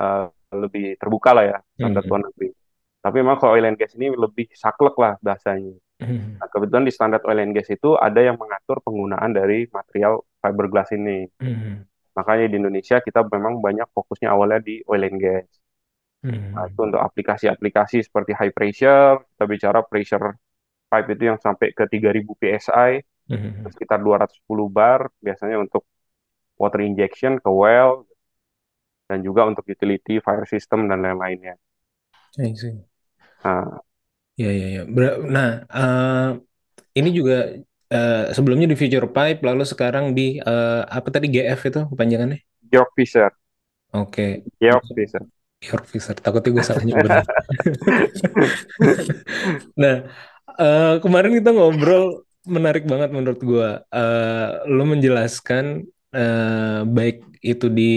eh, 0.00 0.26
lebih 0.54 0.96
terbuka 1.00 1.30
lah 1.36 1.44
ya 1.46 1.58
standar 1.78 2.02
Hmm. 2.04 2.10
luar 2.10 2.22
negeri. 2.30 2.48
Tapi 3.04 3.16
memang 3.22 3.36
kalau 3.40 3.54
oil 3.58 3.66
and 3.68 3.78
gas 3.80 3.94
ini 3.98 4.10
lebih 4.14 4.48
saklek 4.56 4.96
lah 4.98 5.14
bahasanya. 5.22 5.74
Hmm. 6.02 6.42
Nah, 6.42 6.48
kebetulan 6.50 6.84
di 6.84 6.92
standar 6.92 7.22
oil 7.22 7.38
and 7.38 7.54
gas 7.54 7.70
itu 7.70 7.94
ada 7.94 8.18
yang 8.18 8.34
mengatur 8.34 8.82
penggunaan 8.82 9.30
dari 9.30 9.70
material 9.70 10.26
fiberglass 10.42 10.90
ini. 10.90 11.26
Hmm. 11.38 11.86
Makanya 12.14 12.46
di 12.50 12.56
Indonesia 12.58 12.98
kita 12.98 13.26
memang 13.26 13.62
banyak 13.62 13.86
fokusnya 13.94 14.30
awalnya 14.30 14.60
di 14.62 14.82
oil 14.90 15.02
and 15.06 15.18
gas. 15.22 15.46
Hmm. 16.24 16.56
Nah, 16.56 16.64
itu 16.66 16.80
untuk 16.82 17.02
aplikasi-aplikasi 17.02 18.02
seperti 18.06 18.32
high 18.34 18.50
pressure, 18.50 19.22
kita 19.34 19.44
bicara 19.44 19.80
pressure 19.86 20.34
pipe 20.90 21.08
itu 21.14 21.22
yang 21.30 21.38
sampai 21.38 21.74
ke 21.74 21.84
3000 21.90 22.32
psi, 22.38 23.02
Hmm. 23.24 23.64
sekitar 23.72 24.04
210 24.04 24.68
bar, 24.68 25.08
biasanya 25.16 25.56
untuk 25.56 25.88
water 26.60 26.84
injection 26.84 27.40
ke 27.40 27.48
well, 27.48 28.04
dan 29.08 29.24
juga 29.24 29.48
untuk 29.48 29.64
utility, 29.64 30.20
fire 30.20 30.44
system, 30.44 30.88
dan 30.92 31.00
lain-lainnya. 31.00 31.56
Nah, 33.44 33.80
Ya, 34.34 34.50
ya, 34.50 34.66
ya. 34.76 34.82
Ber- 34.94 35.22
nah, 35.34 35.48
eh, 35.70 36.28
ini 36.98 37.08
juga 37.18 37.34
eh, 37.94 38.24
sebelumnya 38.36 38.66
di 38.72 38.76
Future 38.80 39.08
Pipe, 39.14 39.40
lalu 39.48 39.62
sekarang 39.72 40.04
di 40.18 40.42
eh, 40.42 40.82
apa 40.96 41.08
tadi 41.14 41.26
GF 41.34 41.60
itu 41.70 41.80
kepanjangannya? 41.92 42.38
Georg 42.70 42.90
Fischer, 42.96 43.30
Oke, 43.94 44.42
Georg 44.60 44.84
Fischer. 44.94 45.22
York 45.64 45.84
Fisher. 45.88 46.16
Takutnya 46.18 46.50
gue 46.56 46.64
salah 46.66 46.84
nyebut. 46.84 47.10
Nah, 49.80 49.94
eh, 50.60 50.94
kemarin 51.02 51.32
kita 51.38 51.50
ngobrol 51.54 52.24
menarik 52.44 52.84
banget 52.84 53.10
menurut 53.14 53.40
gue. 53.40 53.68
Eh, 53.94 54.48
lo 54.68 54.82
menjelaskan 54.84 55.64
eh, 56.14 56.80
baik 56.84 57.16
itu 57.44 57.66
di 57.72 57.92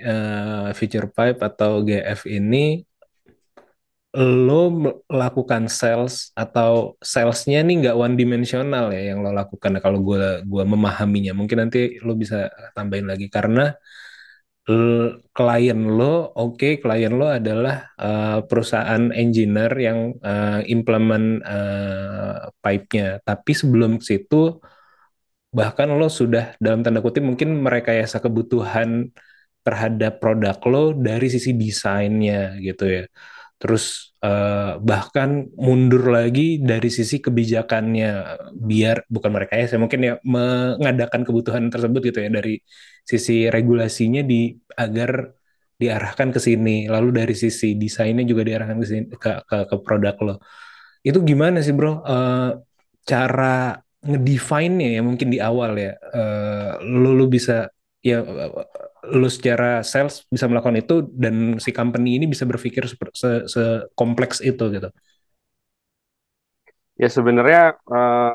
eh, 0.00 0.68
Future 0.76 1.08
Pipe 1.10 1.40
atau 1.42 1.82
GF 1.86 2.20
ini 2.30 2.82
lo 4.14 4.70
melakukan 4.70 5.66
sales 5.66 6.30
atau 6.38 6.94
salesnya 7.02 7.58
nih 7.66 7.74
nggak 7.82 7.96
one 7.98 8.14
dimensional 8.14 8.94
ya 8.94 9.10
yang 9.10 9.18
lo 9.24 9.30
lakukan. 9.34 9.74
Kalau 9.82 9.98
gue 10.06 10.46
gua 10.46 10.62
memahaminya 10.62 11.32
mungkin 11.34 11.66
nanti 11.66 11.98
lo 12.06 12.14
bisa 12.14 12.46
tambahin 12.78 13.10
lagi. 13.10 13.26
Karena 13.26 13.74
klien 15.36 15.80
lo 15.98 16.32
oke 16.40 16.80
klien 16.82 17.12
lo 17.20 17.26
adalah 17.28 17.74
eh, 18.00 18.38
perusahaan 18.48 19.02
engineer 19.12 19.72
yang 19.76 19.98
eh, 20.24 20.60
implement 20.74 21.26
eh, 21.44 22.36
pipe-nya. 22.62 23.20
Tapi 23.28 23.52
sebelum 23.52 24.00
situ 24.00 24.56
bahkan 25.54 25.88
lo 25.98 26.06
sudah 26.10 26.58
dalam 26.58 26.82
tanda 26.82 26.98
kutip 27.04 27.22
mungkin 27.22 27.48
merekayasa 27.62 28.18
kebutuhan 28.24 29.10
terhadap 29.64 30.18
produk 30.22 30.56
lo 30.72 30.82
dari 30.92 31.26
sisi 31.30 31.50
desainnya 31.54 32.58
gitu 32.66 32.84
ya. 32.90 33.02
Terus 33.64 34.12
eh, 34.20 34.76
bahkan 34.76 35.48
mundur 35.56 36.12
lagi 36.12 36.60
dari 36.60 36.92
sisi 36.92 37.16
kebijakannya 37.24 38.08
biar 38.52 39.08
bukan 39.08 39.30
merekayasa 39.32 39.80
mungkin 39.80 40.00
ya 40.04 40.14
mengadakan 40.20 41.24
kebutuhan 41.24 41.72
tersebut 41.72 42.00
gitu 42.12 42.18
ya 42.24 42.28
dari 42.28 42.60
sisi 43.08 43.48
regulasinya 43.48 44.20
di 44.20 44.52
agar 44.76 45.32
diarahkan 45.80 46.28
ke 46.36 46.40
sini. 46.44 46.92
Lalu 46.92 47.08
dari 47.24 47.34
sisi 47.34 47.72
desainnya 47.80 48.24
juga 48.28 48.44
diarahkan 48.44 48.76
ke 48.82 48.86
sini 48.86 49.02
ke 49.16 49.30
ke, 49.48 49.56
ke 49.70 49.76
produk 49.80 50.14
lo. 50.20 50.34
Itu 51.04 51.24
gimana 51.24 51.60
sih 51.64 51.72
bro? 51.76 52.04
Eh, 52.04 52.50
cara 53.08 53.76
ngedefine-nya 54.04 54.88
ya 54.96 55.02
mungkin 55.08 55.28
di 55.32 55.38
awal 55.40 55.72
ya. 55.80 55.92
Eh, 55.96 56.72
lu 56.84 57.16
lu 57.16 57.24
bisa 57.32 57.68
ya 58.04 58.20
lu 59.12 59.28
secara 59.28 59.84
sales 59.84 60.24
bisa 60.34 60.46
melakukan 60.50 60.78
itu 60.82 60.94
dan 61.22 61.60
si 61.64 61.70
company 61.76 62.16
ini 62.18 62.26
bisa 62.32 62.44
berpikir 62.48 62.84
se, 62.88 63.30
sekompleks 63.52 64.38
itu 64.44 64.64
gitu. 64.74 64.88
Ya 67.00 67.08
sebenarnya 67.10 67.60
eh, 67.94 68.30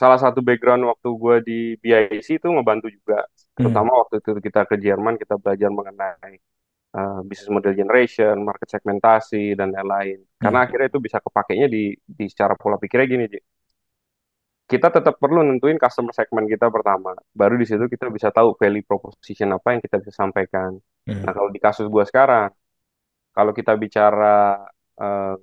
salah 0.00 0.18
satu 0.22 0.40
background 0.46 0.82
waktu 0.90 1.08
gue 1.22 1.36
di 1.48 1.58
BIC 1.82 2.28
itu 2.38 2.46
ngebantu 2.54 2.86
juga, 2.96 3.26
Hmm. 3.58 3.84
terutama 3.84 3.90
waktu 4.00 4.14
itu 4.22 4.30
kita 4.46 4.60
ke 4.70 4.76
Jerman 4.84 5.14
kita 5.22 5.34
belajar 5.42 5.70
mengenai 5.78 6.34
eh, 6.96 7.18
business 7.28 7.52
model 7.56 7.74
generation, 7.80 8.36
market 8.48 8.68
segmentasi 8.74 9.54
dan 9.58 9.68
lain-lain. 9.76 10.18
Karena 10.42 10.58
Hmm. 10.58 10.64
akhirnya 10.66 10.88
itu 10.92 11.00
bisa 11.06 11.18
kepakainya 11.26 11.66
di 11.74 11.94
di 12.18 12.24
secara 12.32 12.54
pola 12.60 12.76
pikirnya 12.82 13.06
gini, 13.14 13.24
Ji. 13.32 13.40
Kita 14.64 14.88
tetap 14.88 15.20
perlu 15.20 15.44
nentuin 15.44 15.76
customer 15.76 16.16
segment 16.16 16.48
kita 16.48 16.72
pertama, 16.72 17.12
baru 17.36 17.60
di 17.60 17.68
situ 17.68 17.84
kita 17.84 18.08
bisa 18.08 18.32
tahu 18.32 18.56
value 18.56 18.80
proposition 18.80 19.52
apa 19.52 19.76
yang 19.76 19.80
kita 19.84 20.00
bisa 20.00 20.12
sampaikan. 20.16 20.80
Hmm. 21.04 21.20
Nah 21.20 21.32
kalau 21.36 21.52
di 21.52 21.60
kasus 21.60 21.84
gue 21.84 22.04
sekarang, 22.08 22.48
kalau 23.36 23.52
kita 23.52 23.76
bicara 23.76 24.64
eh, 24.94 25.36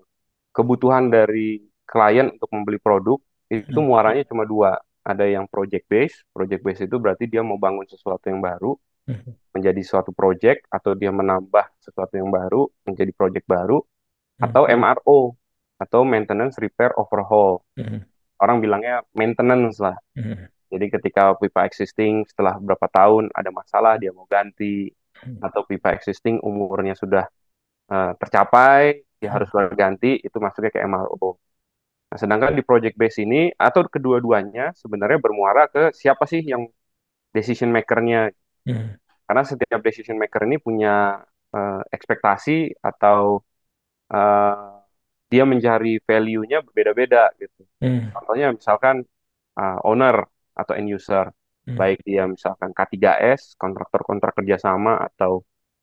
kebutuhan 0.50 1.12
dari 1.12 1.60
klien 1.86 2.32
untuk 2.34 2.50
membeli 2.56 2.80
produk 2.82 3.20
itu 3.52 3.78
Hmm. 3.78 3.88
muaranya 3.88 4.24
cuma 4.26 4.48
dua. 4.48 4.80
Ada 5.04 5.26
yang 5.28 5.46
project 5.50 5.86
base, 5.90 6.24
project 6.32 6.62
base 6.64 6.82
itu 6.88 6.96
berarti 6.98 7.26
dia 7.28 7.42
mau 7.44 7.58
bangun 7.62 7.86
sesuatu 7.86 8.26
yang 8.26 8.42
baru 8.42 8.74
Hmm. 9.06 9.34
menjadi 9.52 9.82
suatu 9.82 10.14
project 10.14 10.66
atau 10.72 10.94
dia 10.98 11.10
menambah 11.12 11.68
sesuatu 11.78 12.16
yang 12.16 12.30
baru 12.32 12.70
menjadi 12.88 13.12
project 13.12 13.46
baru 13.46 13.82
Hmm. 13.82 14.50
atau 14.50 14.64
MRO 14.66 15.36
atau 15.78 16.02
maintenance 16.06 16.58
repair 16.58 16.94
overhaul. 16.98 17.62
Hmm. 17.78 18.02
Orang 18.42 18.58
bilangnya 18.64 19.06
maintenance 19.14 19.78
lah. 19.78 19.96
Hmm. 20.18 20.50
Jadi 20.72 20.86
ketika 20.88 21.36
pipa 21.38 21.68
existing 21.68 22.26
setelah 22.26 22.58
berapa 22.58 22.88
tahun 22.90 23.30
ada 23.36 23.52
masalah 23.54 24.00
dia 24.02 24.12
mau 24.16 24.26
ganti 24.26 24.90
Hmm. 25.22 25.38
atau 25.38 25.62
pipa 25.70 25.94
existing 25.94 26.42
umurnya 26.42 26.98
sudah 26.98 27.30
eh, 27.94 28.12
tercapai 28.18 29.06
dia 29.22 29.30
harus 29.30 29.50
ganti 29.78 30.18
itu 30.18 30.38
masuknya 30.42 30.72
ke 30.74 30.82
MRO. 30.82 31.38
Nah, 32.10 32.18
sedangkan 32.18 32.58
di 32.58 32.64
project 32.66 32.96
base 32.98 33.22
ini 33.24 33.54
atau 33.54 33.86
kedua-duanya 33.86 34.74
sebenarnya 34.74 35.20
bermuara 35.22 35.70
ke 35.70 35.94
siapa 35.94 36.26
sih 36.26 36.42
yang 36.42 36.66
decision 37.36 37.70
maker-nya. 37.76 38.34
Hmm. 38.68 38.98
Karena 39.28 39.44
setiap 39.48 39.80
decision 39.86 40.18
maker 40.18 40.42
ini 40.50 40.58
punya 40.58 41.22
eh, 41.54 41.82
ekspektasi 41.96 42.82
atau 42.82 43.46
eh, 44.14 44.81
dia 45.32 45.44
mencari 45.52 45.90
value-nya 46.10 46.58
berbeda-beda 46.66 47.32
gitu. 47.42 47.62
Hmm. 47.82 48.12
Contohnya 48.14 48.48
misalkan 48.58 48.96
eh, 49.60 49.78
owner 49.90 50.18
atau 50.62 50.74
end 50.80 50.90
user, 50.98 51.26
Hmm. 51.68 51.78
baik 51.82 52.00
dia 52.10 52.24
misalkan 52.36 52.70
K3S, 52.78 53.42
kontraktor-kontrak 53.62 54.34
kerjasama 54.40 54.92
atau 55.08 55.32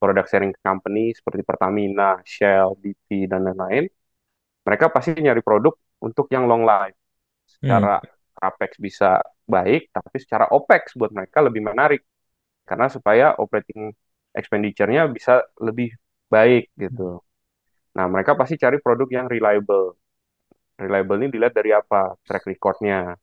product 0.01 0.29
sharing 0.31 0.55
company 0.67 1.15
seperti 1.19 1.43
Pertamina, 1.49 2.19
Shell, 2.27 2.69
BP, 2.83 3.09
dan 3.31 3.41
lain-lain, 3.47 3.85
mereka 4.67 4.87
pasti 4.95 5.11
nyari 5.19 5.43
produk 5.45 5.75
untuk 6.07 6.27
yang 6.35 6.45
long 6.51 6.63
life. 6.67 6.97
Secara 7.49 7.99
capex 8.39 8.71
bisa 8.79 9.21
baik, 9.49 9.91
tapi 9.95 10.17
secara 10.23 10.47
opex 10.55 10.95
buat 10.99 11.11
mereka 11.17 11.39
lebih 11.47 11.63
menarik. 11.65 12.03
Karena 12.69 12.87
supaya 12.93 13.35
operating 13.43 13.93
expenditure-nya 14.39 15.03
bisa 15.17 15.43
lebih 15.67 15.89
baik 16.33 16.71
gitu. 16.79 17.21
Nah, 17.97 18.07
mereka 18.13 18.33
pasti 18.39 18.55
cari 18.61 18.79
produk 18.85 19.09
yang 19.11 19.27
reliable. 19.33 19.97
Reliable 20.79 21.19
ini 21.23 21.29
dilihat 21.35 21.55
dari 21.59 21.71
apa? 21.75 22.15
Track 22.27 22.45
record-nya, 22.51 23.15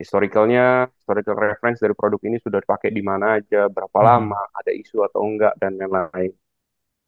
historicalnya, 0.00 0.88
historical 0.92 1.36
reference 1.36 1.78
dari 1.84 1.94
produk 1.96 2.20
ini 2.28 2.38
sudah 2.40 2.60
dipakai 2.64 2.90
di 2.92 3.02
mana 3.04 3.40
aja, 3.40 3.68
berapa 3.68 4.00
Hmm. 4.00 4.32
lama, 4.32 4.40
ada 4.56 4.72
isu 4.72 5.04
atau 5.08 5.20
enggak, 5.28 5.54
dan 5.60 5.76
lain-lain. 5.80 6.32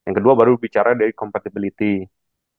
Yang 0.07 0.14
kedua 0.22 0.34
baru 0.40 0.53
bicara 0.57 0.96
dari 0.96 1.12
compatibility, 1.12 2.05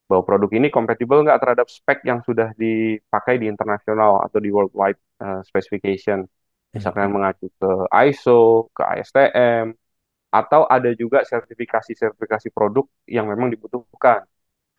bahwa 0.10 0.24
produk 0.26 0.52
ini 0.58 0.68
compatible 0.74 1.22
nggak 1.26 1.40
terhadap 1.42 1.68
spek 1.70 2.00
yang 2.06 2.20
sudah 2.26 2.54
dipakai 2.58 3.38
di 3.42 3.46
internasional 3.50 4.22
atau 4.26 4.40
di 4.42 4.50
worldwide 4.54 5.00
uh, 5.22 5.42
specification. 5.46 6.26
Misalkan 6.76 7.10
mengacu 7.14 7.50
ke 7.60 7.70
ISO, 8.10 8.70
ke 8.78 8.84
ASTM, 8.86 9.74
atau 10.30 10.70
ada 10.70 10.94
juga 10.94 11.26
sertifikasi-sertifikasi 11.26 12.54
produk 12.54 12.86
yang 13.10 13.26
memang 13.26 13.50
dibutuhkan. 13.50 14.26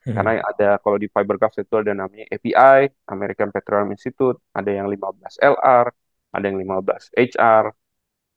Hmm. 0.00 0.14
Karena 0.16 0.40
ada 0.40 0.80
kalau 0.80 0.96
di 0.96 1.10
fiberglass 1.12 1.60
itu 1.60 1.74
ada 1.76 1.92
namanya 1.92 2.24
API, 2.32 2.88
American 3.10 3.52
Petroleum 3.52 3.92
Institute, 3.92 4.40
ada 4.56 4.70
yang 4.72 4.88
15 4.88 5.36
LR, 5.42 5.86
ada 6.32 6.44
yang 6.46 6.58
15 6.62 7.12
HR. 7.12 7.64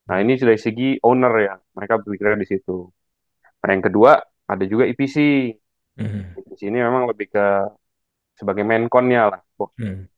Nah, 0.03 0.18
ini 0.20 0.36
dari 0.36 0.59
segi 0.59 0.99
owner 0.99 1.34
ya, 1.39 1.55
mereka 1.78 2.03
berpikir 2.03 2.36
di 2.36 2.47
situ. 2.49 2.91
Nah, 3.64 3.70
yang 3.72 3.84
kedua 3.86 4.20
ada 4.20 4.64
juga 4.68 4.84
EPC. 4.89 5.16
Hmm. 5.95 6.36
EPC 6.36 6.68
ini 6.68 6.84
memang 6.84 7.07
lebih 7.07 7.32
ke 7.32 7.45
sebagai 8.34 8.66
main-con-nya 8.66 9.24
lah, 9.30 9.41
Hmm. 9.80 10.09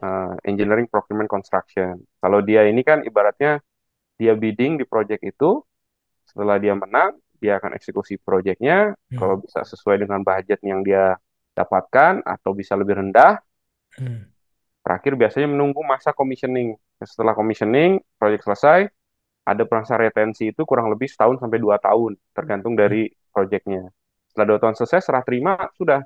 uh, 0.00 0.32
engineering, 0.46 0.88
procurement, 0.88 1.28
construction. 1.28 2.00
Kalau 2.22 2.40
dia 2.40 2.64
ini 2.64 2.80
kan 2.80 3.02
ibaratnya 3.04 3.60
dia 4.16 4.32
bidding 4.32 4.78
di 4.80 4.86
project 4.86 5.20
itu, 5.26 5.60
setelah 6.34 6.58
dia 6.58 6.74
menang, 6.74 7.14
dia 7.38 7.62
akan 7.62 7.78
eksekusi 7.78 8.18
projectnya. 8.18 8.90
Hmm. 8.90 9.18
Kalau 9.18 9.38
bisa 9.38 9.62
sesuai 9.62 10.02
dengan 10.02 10.26
budget 10.26 10.58
yang 10.66 10.82
dia 10.82 11.14
dapatkan 11.54 12.26
atau 12.26 12.50
bisa 12.50 12.74
lebih 12.74 12.98
rendah. 12.98 13.38
Hmm. 13.94 14.26
Terakhir 14.82 15.14
biasanya 15.14 15.48
menunggu 15.54 15.80
masa 15.86 16.10
commissioning. 16.10 16.74
Setelah 16.98 17.38
commissioning, 17.38 18.02
proyek 18.18 18.42
selesai, 18.42 18.90
ada 19.46 19.62
masa 19.70 19.94
retensi 19.94 20.50
itu 20.50 20.66
kurang 20.66 20.90
lebih 20.90 21.06
setahun 21.06 21.38
sampai 21.38 21.62
dua 21.62 21.78
tahun, 21.78 22.18
tergantung 22.34 22.74
dari 22.74 23.06
proyeknya. 23.30 23.94
Setelah 24.28 24.46
dua 24.50 24.58
tahun 24.58 24.74
selesai, 24.74 25.00
serah 25.06 25.22
terima, 25.22 25.54
sudah. 25.78 26.02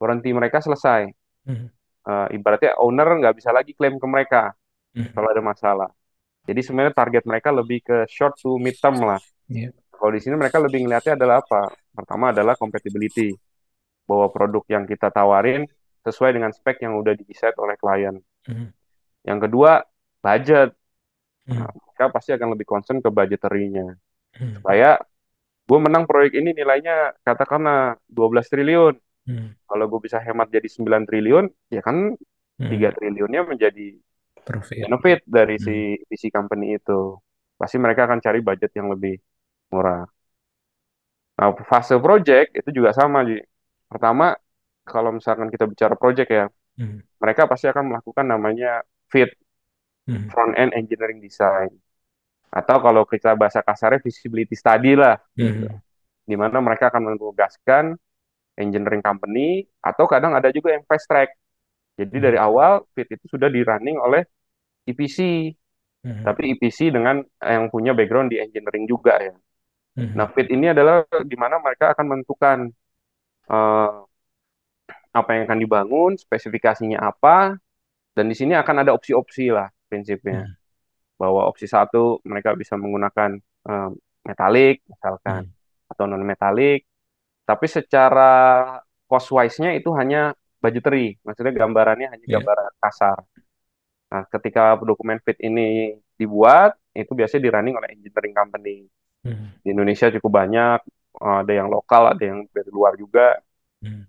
Warranty 0.00 0.32
mereka 0.32 0.64
selesai. 0.64 1.12
Hmm. 1.44 1.68
Eh, 2.06 2.26
ibaratnya 2.40 2.78
owner 2.80 3.20
nggak 3.20 3.34
bisa 3.36 3.52
lagi 3.52 3.76
klaim 3.76 4.00
ke 4.00 4.06
mereka 4.08 4.56
Hmm. 4.96 5.12
kalau 5.12 5.28
ada 5.28 5.44
masalah. 5.44 5.90
Jadi 6.48 6.60
sebenarnya 6.64 6.96
target 6.96 7.28
mereka 7.28 7.52
lebih 7.52 7.84
ke 7.84 8.08
short 8.08 8.40
to 8.40 8.56
mid 8.56 8.72
term 8.80 8.96
lah. 9.04 9.20
Iya. 9.50 9.70
Kalau 9.90 10.12
di 10.12 10.20
sini 10.20 10.34
mereka 10.36 10.60
lebih 10.60 10.84
ngelihatnya 10.84 11.16
adalah 11.16 11.40
apa? 11.40 11.72
Pertama 11.94 12.30
adalah 12.34 12.54
compatibility. 12.54 13.32
Bahwa 14.06 14.30
produk 14.30 14.62
yang 14.68 14.84
kita 14.86 15.10
tawarin 15.10 15.66
sesuai 16.06 16.36
dengan 16.36 16.54
spek 16.54 16.84
yang 16.84 16.94
udah 17.00 17.16
di-decide 17.18 17.56
oleh 17.58 17.74
klien. 17.74 18.16
Hmm. 18.46 18.70
Yang 19.26 19.38
kedua, 19.50 19.82
budget. 20.22 20.70
Hmm. 21.46 21.62
Nah, 21.64 21.70
mereka 21.72 22.04
pasti 22.14 22.30
akan 22.30 22.48
lebih 22.54 22.66
concern 22.68 23.02
ke 23.02 23.10
budgetary-nya. 23.10 23.98
Hmm. 24.38 24.60
Supaya 24.60 25.00
gue 25.66 25.78
menang 25.82 26.06
proyek 26.06 26.38
ini 26.38 26.54
nilainya 26.54 27.18
katakanlah 27.26 27.98
12 28.06 28.46
triliun. 28.46 28.94
Hmm. 29.26 29.58
Kalau 29.66 29.84
gue 29.90 30.00
bisa 30.06 30.22
hemat 30.22 30.46
jadi 30.54 30.68
9 30.70 31.02
triliun, 31.02 31.50
ya 31.72 31.82
kan 31.82 32.14
Hmm. 32.56 32.70
3 32.72 32.88
triliunnya 32.94 33.42
menjadi 33.44 34.00
Profit. 34.46 34.86
benefit 34.86 35.20
dari 35.26 35.58
Hmm. 35.58 35.64
si 35.66 35.76
visi 36.06 36.30
company 36.30 36.78
itu. 36.78 37.18
Pasti 37.58 37.76
mereka 37.76 38.06
akan 38.06 38.22
cari 38.22 38.38
budget 38.40 38.70
yang 38.78 38.88
lebih 38.94 39.18
murah. 39.72 40.06
Nah, 41.36 41.52
fase 41.68 41.94
project 42.00 42.56
itu 42.56 42.70
juga 42.80 42.96
sama, 42.96 43.20
Ji. 43.28 43.40
Pertama, 43.86 44.32
kalau 44.86 45.12
misalkan 45.12 45.52
kita 45.52 45.68
bicara 45.68 45.94
project 45.98 46.30
ya, 46.32 46.46
Hmm. 46.76 47.00
mereka 47.20 47.48
pasti 47.48 47.68
akan 47.68 47.88
melakukan 47.92 48.24
namanya 48.28 48.84
FEED, 49.08 49.32
Hmm. 50.06 50.28
front 50.28 50.52
end 50.60 50.72
engineering 50.76 51.20
design. 51.24 51.72
Atau 52.52 52.80
kalau 52.80 53.04
kita 53.04 53.36
bahasa 53.36 53.60
kasarnya 53.60 54.00
visibility 54.00 54.56
study 54.56 54.96
lah, 54.96 55.20
gitu. 55.36 55.68
Hmm. 55.68 55.80
Di 56.26 56.36
mana 56.36 56.58
mereka 56.60 56.88
akan 56.88 57.14
menugaskan 57.14 57.96
engineering 58.56 59.04
company 59.04 59.68
atau 59.84 60.08
kadang 60.08 60.32
ada 60.32 60.48
juga 60.50 60.72
yang 60.72 60.84
fast 60.88 61.04
track. 61.08 61.36
Jadi 61.96 62.16
Hmm. 62.16 62.24
dari 62.32 62.38
awal 62.40 62.84
FEED 62.96 63.20
itu 63.20 63.26
sudah 63.36 63.48
di 63.52 63.60
running 63.64 63.96
oleh 64.00 64.24
EPC, 64.88 65.52
Hmm. 66.04 66.22
tapi 66.24 66.56
EPC 66.56 66.92
dengan 66.92 67.20
yang 67.40 67.68
punya 67.68 67.92
background 67.92 68.32
di 68.32 68.40
engineering 68.40 68.84
juga 68.88 69.16
ya. 69.20 69.34
Hmm. 69.96 70.12
Nah, 70.12 70.26
FEED 70.28 70.48
ini 70.52 70.66
adalah 70.76 71.08
di 71.24 71.36
mana 71.40 71.56
mereka 71.56 71.96
akan 71.96 72.06
menentukan 72.06 72.58
eh, 73.48 73.92
apa 75.16 75.30
yang 75.32 75.42
akan 75.48 75.58
dibangun, 75.64 76.12
spesifikasinya 76.20 77.00
apa, 77.00 77.56
dan 78.12 78.24
di 78.28 78.36
sini 78.36 78.52
akan 78.52 78.84
ada 78.84 78.92
opsi-opsi 78.92 79.48
lah 79.48 79.72
prinsipnya. 79.88 80.44
Hmm. 80.44 80.54
Bahwa 81.16 81.48
opsi 81.48 81.64
satu 81.64 82.20
mereka 82.28 82.52
bisa 82.52 82.76
menggunakan 82.76 83.40
eh, 83.40 83.90
metalik 84.28 84.84
misalkan 84.90 85.48
Hmm. 85.48 85.92
atau 85.92 86.04
non 86.10 86.22
metalik, 86.26 86.82
tapi 87.46 87.66
secara 87.70 88.32
cost 89.06 89.30
wise-nya 89.30 89.70
itu 89.78 89.88
hanya 89.94 90.34
budgetary, 90.58 91.14
maksudnya 91.22 91.54
gambarannya 91.54 92.10
hanya 92.10 92.26
gambaran 92.26 92.74
kasar. 92.82 93.18
Nah, 94.10 94.22
ketika 94.30 94.74
dokumen 94.82 95.18
FEED 95.22 95.38
ini 95.46 95.94
dibuat, 96.18 96.74
itu 96.90 97.12
biasanya 97.14 97.42
di 97.46 97.50
running 97.54 97.74
oleh 97.78 97.88
engineering 97.94 98.34
company. 98.34 98.76
Hmm. 99.24 99.56
Di 99.62 99.72
Indonesia 99.72 100.10
cukup 100.12 100.32
banyak, 100.44 100.80
ada 101.16 101.52
yang 101.52 101.72
lokal, 101.72 102.12
ada 102.12 102.22
yang 102.22 102.44
dari 102.52 102.70
luar 102.72 102.98
juga. 102.98 103.40
Hmm. 103.80 104.04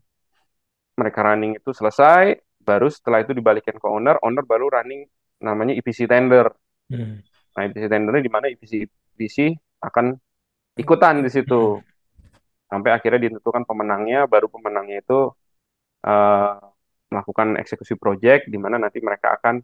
Mereka 0.97 1.19
running 1.21 1.61
itu 1.61 1.71
selesai, 1.71 2.35
baru 2.67 2.91
setelah 2.91 3.23
itu 3.23 3.31
dibalikin 3.31 3.79
ke 3.79 3.87
owner, 3.87 4.19
owner 4.19 4.43
baru 4.43 4.67
running 4.67 5.07
namanya 5.39 5.77
EPC 5.77 6.09
tender. 6.09 6.51
Hmm. 6.91 7.21
Nah, 7.55 7.61
EPC 7.69 7.87
tendernya 7.87 8.23
di 8.23 8.31
mana 8.31 8.45
EPC 8.51 8.85
EPC 9.15 9.55
akan 9.81 10.17
ikutan 10.75 11.21
di 11.23 11.29
situ. 11.31 11.79
Sampai 12.67 12.91
akhirnya 12.91 13.31
ditentukan 13.31 13.63
pemenangnya, 13.63 14.27
baru 14.27 14.51
pemenangnya 14.51 14.99
itu 14.99 15.31
eh, 16.03 16.55
melakukan 17.07 17.55
eksekusi 17.63 17.95
project, 17.95 18.51
di 18.51 18.59
mana 18.59 18.75
nanti 18.77 18.99
mereka 18.99 19.39
akan 19.39 19.63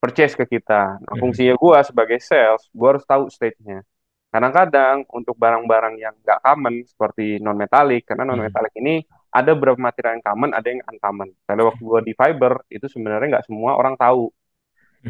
purchase 0.00 0.38
ke 0.38 0.46
kita. 0.48 0.96
Nah, 1.02 1.12
Hmm. 1.12 1.20
fungsinya 1.20 1.54
gua 1.60 1.84
sebagai 1.84 2.22
sales, 2.22 2.70
gua 2.72 2.96
harus 2.96 3.04
tahu 3.04 3.28
stage-nya. 3.28 3.84
Kadang-kadang 4.30 4.96
untuk 5.10 5.34
barang-barang 5.34 5.94
yang 5.98 6.14
nggak 6.22 6.38
common 6.46 6.74
seperti 6.86 7.42
non-metalik, 7.42 8.06
karena 8.06 8.22
Hmm. 8.22 8.30
non-metalik 8.38 8.72
ini 8.78 9.02
ada 9.30 9.50
beberapa 9.54 9.78
material 9.78 10.18
yang 10.18 10.24
common, 10.26 10.50
ada 10.54 10.66
yang 10.70 10.80
uncommon. 10.86 11.28
Kalau 11.46 11.62
waktu 11.70 11.82
gua 11.82 12.00
di 12.02 12.14
fiber, 12.14 12.52
itu 12.70 12.86
sebenarnya 12.86 13.38
nggak 13.38 13.46
semua 13.50 13.74
orang 13.74 13.94
tahu. 13.98 14.30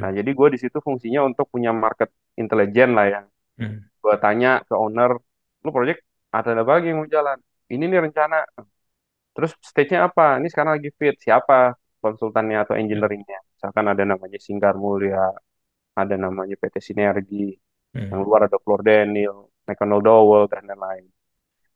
Nah, 0.01 0.11
jadi 0.15 0.31
gua 0.33 0.49
di 0.49 0.59
situ 0.61 0.79
fungsinya 0.81 1.21
untuk 1.29 1.47
punya 1.53 1.73
market 1.73 2.09
intelligence 2.41 2.95
lah 2.97 3.07
ya. 3.13 3.21
Hmm. 3.61 3.85
Gua 4.01 4.17
tanya 4.17 4.65
ke 4.65 4.73
owner, 4.73 5.13
lu 5.65 5.71
project 5.73 6.01
ada 6.33 6.57
apa 6.57 6.73
lagi 6.81 6.87
yang 6.95 7.05
mau 7.05 7.11
jalan? 7.11 7.39
Ini 7.69 7.85
nih 7.91 8.01
rencana. 8.09 8.39
Terus 9.35 9.53
stage-nya 9.63 10.09
apa? 10.09 10.39
Ini 10.41 10.49
sekarang 10.53 10.73
lagi 10.81 10.91
fit. 10.99 11.15
Siapa 11.21 11.75
konsultannya 12.03 12.57
atau 12.65 12.75
engineering-nya? 12.79 13.39
Misalkan 13.57 13.85
ada 13.93 14.03
namanya 14.07 14.39
Singgar 14.41 14.75
Mulia, 14.81 15.29
ada 15.95 16.15
namanya 16.17 16.55
PT 16.57 16.77
Sinergi, 16.81 17.53
yang 17.95 18.23
Hmm. 18.23 18.27
luar 18.27 18.47
ada 18.47 18.59
Floor 18.63 18.81
Daniel, 18.87 19.51
McConnell 19.67 20.03
Dowell, 20.03 20.47
dan 20.47 20.67
lain-lain. 20.67 21.07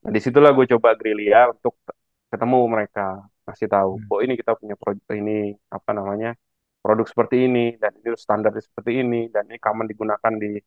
Nah, 0.04 0.10
di 0.12 0.20
situlah 0.22 0.52
gue 0.54 0.66
coba 0.76 0.94
gerilya 0.94 1.50
untuk 1.50 1.74
ketemu 2.30 2.58
mereka, 2.70 3.22
kasih 3.46 3.68
tahu, 3.70 3.92
Hmm. 3.98 4.10
oh 4.10 4.20
ini 4.22 4.34
kita 4.38 4.54
punya 4.54 4.74
produk 4.78 5.14
ini, 5.14 5.54
apa 5.70 5.90
namanya, 5.90 6.34
produk 6.82 7.06
seperti 7.08 7.48
ini, 7.48 7.74
dan 7.80 7.94
ini 7.98 8.14
standarnya 8.14 8.62
seperti 8.62 9.00
ini, 9.00 9.26
dan 9.32 9.48
ini 9.48 9.58
common 9.58 9.86
digunakan 9.86 10.32
di 10.36 10.58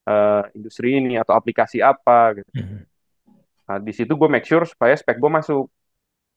eh, 0.00 0.42
industri 0.56 0.96
ini, 0.96 1.20
atau 1.20 1.36
aplikasi 1.36 1.84
apa, 1.84 2.40
gitu. 2.40 2.50
Hmm. 2.56 2.82
Nah, 3.68 3.78
di 3.78 3.92
situ 3.94 4.16
gue 4.16 4.26
make 4.32 4.48
sure 4.48 4.64
supaya 4.66 4.96
spek 4.96 5.20
gue 5.20 5.30
masuk. 5.30 5.68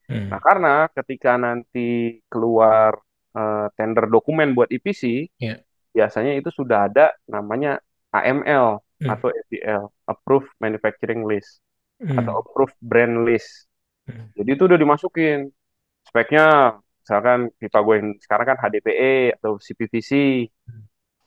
Hmm. 0.06 0.30
Nah, 0.30 0.40
karena 0.44 0.74
ketika 0.92 1.40
nanti 1.40 2.20
keluar 2.28 3.00
eh, 3.34 3.68
tender 3.74 4.06
dokumen 4.14 4.54
buat 4.54 4.70
EPC, 4.70 5.26
Iya. 5.42 5.58
biasanya 5.90 6.38
itu 6.38 6.54
sudah 6.54 6.86
ada 6.86 7.18
namanya 7.26 7.82
AML 8.14 8.80
Hmm. 9.04 9.10
atau 9.12 9.28
APL, 9.34 9.84
Approved 10.08 10.54
Manufacturing 10.64 11.28
List 11.28 11.60
Hmm. 12.00 12.20
atau 12.20 12.40
Approved 12.40 12.78
Brand 12.80 13.28
List. 13.28 13.68
Hmm. 14.08 14.32
Jadi 14.36 14.50
itu 14.56 14.64
udah 14.64 14.80
dimasukin 14.80 15.52
speknya, 16.08 16.78
misalkan 17.04 17.52
pipa 17.60 17.80
gue 17.84 17.96
yang 18.00 18.10
sekarang 18.20 18.46
kan 18.54 18.58
HDPE 18.60 19.40
atau 19.40 19.60
CPVC. 19.60 20.12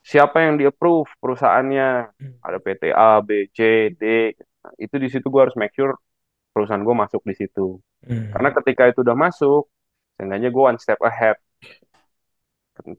Siapa 0.06 0.38
yang 0.38 0.54
di-approve 0.56 1.10
perusahaannya? 1.18 1.88
Hmm. 2.16 2.36
Ada 2.40 2.58
PT 2.62 2.82
A, 2.94 3.18
B, 3.20 3.50
C, 3.50 3.90
D. 3.92 4.32
Nah, 4.62 4.72
itu 4.78 4.94
di 5.02 5.08
situ 5.10 5.26
gue 5.26 5.42
harus 5.42 5.56
make 5.58 5.74
sure 5.74 5.98
perusahaan 6.54 6.80
gue 6.80 6.94
masuk 6.94 7.20
di 7.26 7.34
situ. 7.34 7.76
Hmm. 8.06 8.30
Karena 8.30 8.50
ketika 8.54 8.82
itu 8.88 9.02
udah 9.02 9.16
masuk, 9.18 9.66
seenggaknya 10.16 10.48
gue 10.54 10.62
one 10.62 10.78
step 10.80 11.00
ahead. 11.02 11.36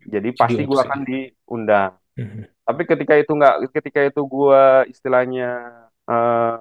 Jadi 0.09 0.33
pasti 0.33 0.61
gue 0.65 0.79
akan 0.81 1.01
diundang. 1.05 1.93
Hmm. 2.17 2.43
Tapi 2.65 2.81
ketika 2.89 3.13
itu 3.13 3.31
nggak, 3.31 3.55
ketika 3.71 3.99
itu 4.09 4.21
gue 4.25 4.63
istilahnya 4.89 5.49
eh, 6.09 6.55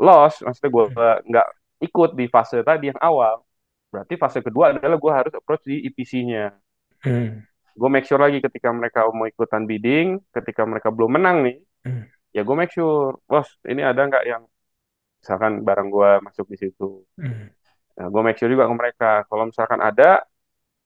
loss, 0.00 0.40
maksudnya 0.40 0.70
gue 0.72 0.84
nggak 1.28 1.48
ikut 1.84 2.10
di 2.18 2.24
fase 2.26 2.64
tadi 2.64 2.90
yang 2.90 3.00
awal, 3.04 3.44
berarti 3.92 4.14
fase 4.18 4.38
kedua 4.42 4.72
adalah 4.74 4.96
gue 4.98 5.12
harus 5.12 5.32
approach 5.36 5.62
di 5.68 5.84
EPC-nya. 5.86 6.56
Hmm. 7.04 7.44
Gue 7.78 7.88
make 7.92 8.08
sure 8.08 8.18
lagi 8.18 8.42
ketika 8.42 8.74
mereka 8.74 9.06
mau 9.14 9.28
ikutan 9.28 9.62
bidding, 9.68 10.18
ketika 10.34 10.66
mereka 10.66 10.88
belum 10.90 11.20
menang 11.20 11.46
nih, 11.46 11.58
Hmm. 11.86 12.10
ya 12.34 12.42
gue 12.42 12.56
make 12.58 12.74
sure, 12.74 13.22
bos, 13.30 13.46
ini 13.62 13.86
ada 13.86 14.02
nggak 14.02 14.24
yang 14.26 14.42
misalkan 15.22 15.62
barang 15.62 15.88
gue 15.94 16.10
masuk 16.26 16.46
di 16.50 16.56
situ. 16.58 17.06
Hmm. 17.14 17.54
Nah, 17.98 18.06
gue 18.10 18.22
make 18.26 18.38
sure 18.38 18.50
juga 18.50 18.66
ke 18.70 18.74
mereka, 18.74 19.10
kalau 19.26 19.50
misalkan 19.50 19.78
ada, 19.82 20.22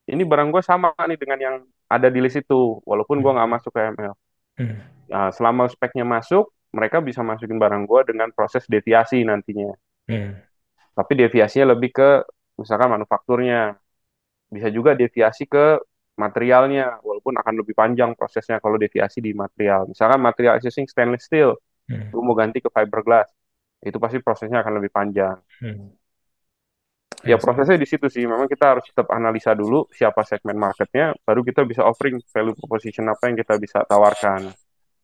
ini 0.09 0.23
barang 0.27 0.49
gue 0.51 0.63
sama 0.65 0.91
nih 0.97 1.19
dengan 1.19 1.39
yang 1.39 1.57
ada 1.87 2.09
di 2.09 2.19
list 2.19 2.41
itu, 2.41 2.81
walaupun 2.83 3.21
gue 3.21 3.33
nggak 3.33 3.51
masuk 3.51 3.71
ke 3.71 3.81
ML. 3.93 4.15
Hmm. 4.59 4.77
Nah, 5.13 5.29
selama 5.31 5.69
speknya 5.69 6.03
masuk, 6.09 6.51
mereka 6.73 7.05
bisa 7.05 7.21
masukin 7.21 7.61
barang 7.61 7.85
gue 7.85 8.01
dengan 8.15 8.33
proses 8.33 8.65
deviasi 8.67 9.23
nantinya. 9.23 9.73
Hmm. 10.09 10.41
Tapi 10.93 11.13
deviasinya 11.17 11.77
lebih 11.77 11.93
ke 11.93 12.09
misalkan 12.59 12.93
manufakturnya. 12.93 13.77
Bisa 14.53 14.69
juga 14.69 14.93
deviasi 14.93 15.49
ke 15.49 15.81
materialnya, 16.13 17.01
walaupun 17.01 17.33
akan 17.41 17.55
lebih 17.65 17.73
panjang 17.73 18.13
prosesnya 18.13 18.61
kalau 18.61 18.77
deviasi 18.77 19.25
di 19.25 19.33
material. 19.33 19.89
Misalkan 19.89 20.21
material 20.21 20.61
existing 20.61 20.85
stainless 20.85 21.25
steel, 21.25 21.57
Hmm. 21.89 22.15
lu 22.15 22.23
mau 22.23 22.37
ganti 22.39 22.63
ke 22.63 22.71
fiberglass, 22.71 23.27
itu 23.83 23.99
pasti 23.99 24.23
prosesnya 24.23 24.63
akan 24.63 24.79
lebih 24.79 24.91
panjang. 24.95 25.37
Hmm. 25.59 25.91
Ya 27.23 27.39
prosesnya 27.39 27.79
di 27.79 27.87
situ 27.87 28.11
sih, 28.11 28.27
memang 28.27 28.51
kita 28.51 28.75
harus 28.75 28.85
tetap 28.91 29.07
analisa 29.14 29.55
dulu 29.55 29.87
siapa 29.95 30.27
segmen 30.27 30.59
marketnya, 30.59 31.14
baru 31.23 31.47
kita 31.47 31.62
bisa 31.62 31.87
offering 31.87 32.18
value 32.35 32.55
proposition 32.59 33.07
apa 33.07 33.31
yang 33.31 33.39
kita 33.39 33.55
bisa 33.62 33.87
tawarkan. 33.87 34.51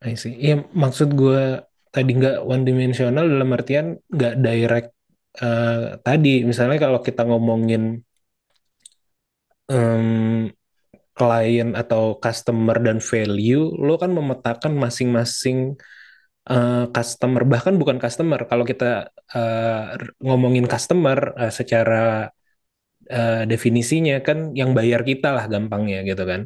I 0.02 0.18
see. 0.18 0.34
Iya, 0.34 0.66
maksud 0.74 1.14
gue 1.14 1.62
tadi 1.94 2.10
nggak 2.18 2.42
one 2.42 2.62
dimensional 2.66 3.26
dalam 3.26 3.50
artian 3.54 3.94
nggak 4.10 4.34
direct 4.42 4.90
eh, 5.38 5.98
tadi. 6.02 6.42
Misalnya 6.42 6.78
kalau 6.82 6.98
kita 7.02 7.22
ngomongin 7.22 8.02
em, 9.70 10.50
klien 11.18 11.70
atau 11.74 12.18
customer 12.18 12.78
dan 12.78 12.98
value, 13.02 13.74
lo 13.78 13.94
kan 13.98 14.10
memetakan 14.14 14.74
masing-masing 14.78 15.74
eh, 16.50 16.84
customer, 16.94 17.42
bahkan 17.52 17.74
bukan 17.80 17.98
customer. 18.04 18.40
Kalau 18.50 18.64
kita 18.70 18.84
eh, 19.36 19.84
ngomongin 20.26 20.66
customer 20.72 21.18
eh, 21.42 21.52
secara 21.58 21.96
eh, 23.10 23.42
definisinya 23.50 24.14
kan 24.26 24.38
yang 24.60 24.70
bayar 24.78 25.00
kita 25.10 25.28
lah 25.36 25.44
gampangnya 25.52 25.98
gitu 26.08 26.22
kan. 26.30 26.42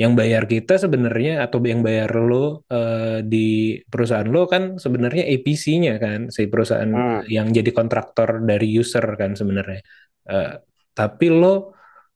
Yang 0.00 0.12
bayar 0.20 0.42
kita 0.52 0.72
sebenarnya 0.84 1.30
atau 1.44 1.58
yang 1.72 1.80
bayar 1.86 2.10
lo 2.28 2.64
eh, 2.72 3.20
di 3.32 3.38
perusahaan 3.90 4.28
lo 4.34 4.40
kan 4.52 4.62
sebenarnya 4.84 5.22
APC-nya 5.32 5.92
kan, 6.04 6.20
si 6.36 6.42
perusahaan 6.52 6.90
Hmm. 6.92 7.20
yang 7.36 7.46
jadi 7.56 7.70
kontraktor 7.78 8.28
dari 8.48 8.66
user 8.80 9.04
kan 9.20 9.30
sebenarnya. 9.40 9.80
Eh, 10.30 10.50
tapi 10.98 11.26
lo 11.40 11.46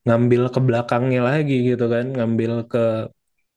ngambil 0.07 0.43
ke 0.55 0.61
belakangnya 0.67 1.21
lagi 1.29 1.55
gitu 1.69 1.85
kan, 1.95 2.07
ngambil 2.17 2.53
ke 2.73 2.79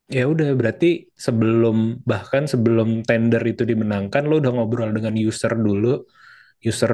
ya 0.10 0.24
udah 0.34 0.48
berarti 0.60 0.86
sebelum 1.26 2.02
bahkan 2.10 2.44
sebelum 2.50 3.06
tender 3.08 3.42
itu 3.46 3.64
dimenangkan 3.72 4.26
lo 4.30 4.42
udah 4.42 4.52
ngobrol 4.56 4.90
dengan 4.98 5.14
user 5.18 5.54
dulu, 5.54 6.06
user 6.70 6.94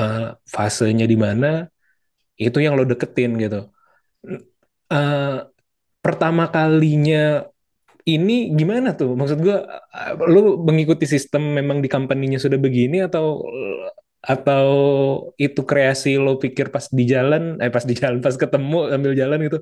eh, 0.00 0.28
fasenya 0.54 1.06
di 1.12 1.16
mana 1.24 1.66
itu 2.40 2.58
yang 2.64 2.74
lo 2.78 2.84
deketin 2.88 3.32
gitu. 3.42 3.60
Eh, 4.90 5.36
pertama 6.04 6.44
kalinya 6.54 7.46
ini 8.08 8.32
gimana 8.58 8.88
tuh? 8.98 9.12
Maksud 9.18 9.38
gue, 9.46 9.56
lu 10.32 10.40
mengikuti 10.68 11.04
sistem 11.14 11.42
memang 11.58 11.78
di 11.84 11.88
company-nya 11.92 12.38
sudah 12.42 12.58
begini 12.58 13.04
atau 13.06 13.44
atau 14.20 14.68
itu 15.40 15.60
kreasi 15.64 16.20
lo 16.20 16.36
pikir 16.42 16.68
pas 16.74 16.86
di 16.92 17.04
jalan, 17.08 17.56
eh 17.62 17.72
pas 17.72 17.84
di 17.88 17.94
jalan 17.96 18.20
pas 18.24 18.36
ketemu 18.36 18.76
ambil 18.96 19.12
jalan 19.16 19.38
gitu. 19.46 19.58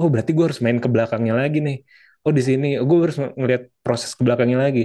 Oh 0.00 0.08
berarti 0.12 0.30
gue 0.36 0.44
harus 0.48 0.60
main 0.64 0.78
ke 0.84 0.88
belakangnya 0.94 1.34
lagi 1.40 1.58
nih. 1.66 1.76
Oh 2.24 2.32
di 2.38 2.42
sini, 2.48 2.66
gue 2.88 2.96
harus 3.04 3.18
ngeliat 3.40 3.62
proses 3.84 4.10
ke 4.16 4.22
belakangnya 4.26 4.58
lagi. 4.64 4.80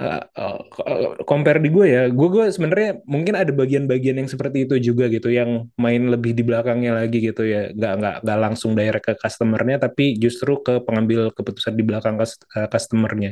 Eh, 0.00 0.20
eh, 0.40 0.56
compare 1.30 1.58
di 1.64 1.68
gue 1.76 1.86
ya, 1.94 2.00
gue 2.18 2.28
gue 2.34 2.44
sebenarnya 2.56 2.88
mungkin 3.14 3.34
ada 3.40 3.52
bagian-bagian 3.60 4.16
yang 4.20 4.30
seperti 4.34 4.58
itu 4.68 4.74
juga 4.88 5.04
gitu, 5.14 5.28
yang 5.32 5.50
main 5.84 6.02
lebih 6.12 6.32
di 6.38 6.42
belakangnya 6.48 6.90
lagi 7.00 7.16
gitu 7.28 7.42
ya, 7.48 7.58
nggak 7.76 7.92
nggak 8.00 8.14
nggak 8.24 8.38
langsung 8.44 8.72
direct 8.78 9.04
ke 9.08 9.14
customernya, 9.22 9.76
tapi 9.84 10.04
justru 10.24 10.52
ke 10.66 10.72
pengambil 10.86 11.20
keputusan 11.36 11.74
di 11.78 11.84
belakang 11.88 12.16
eh, 12.22 12.68
customernya. 12.72 13.30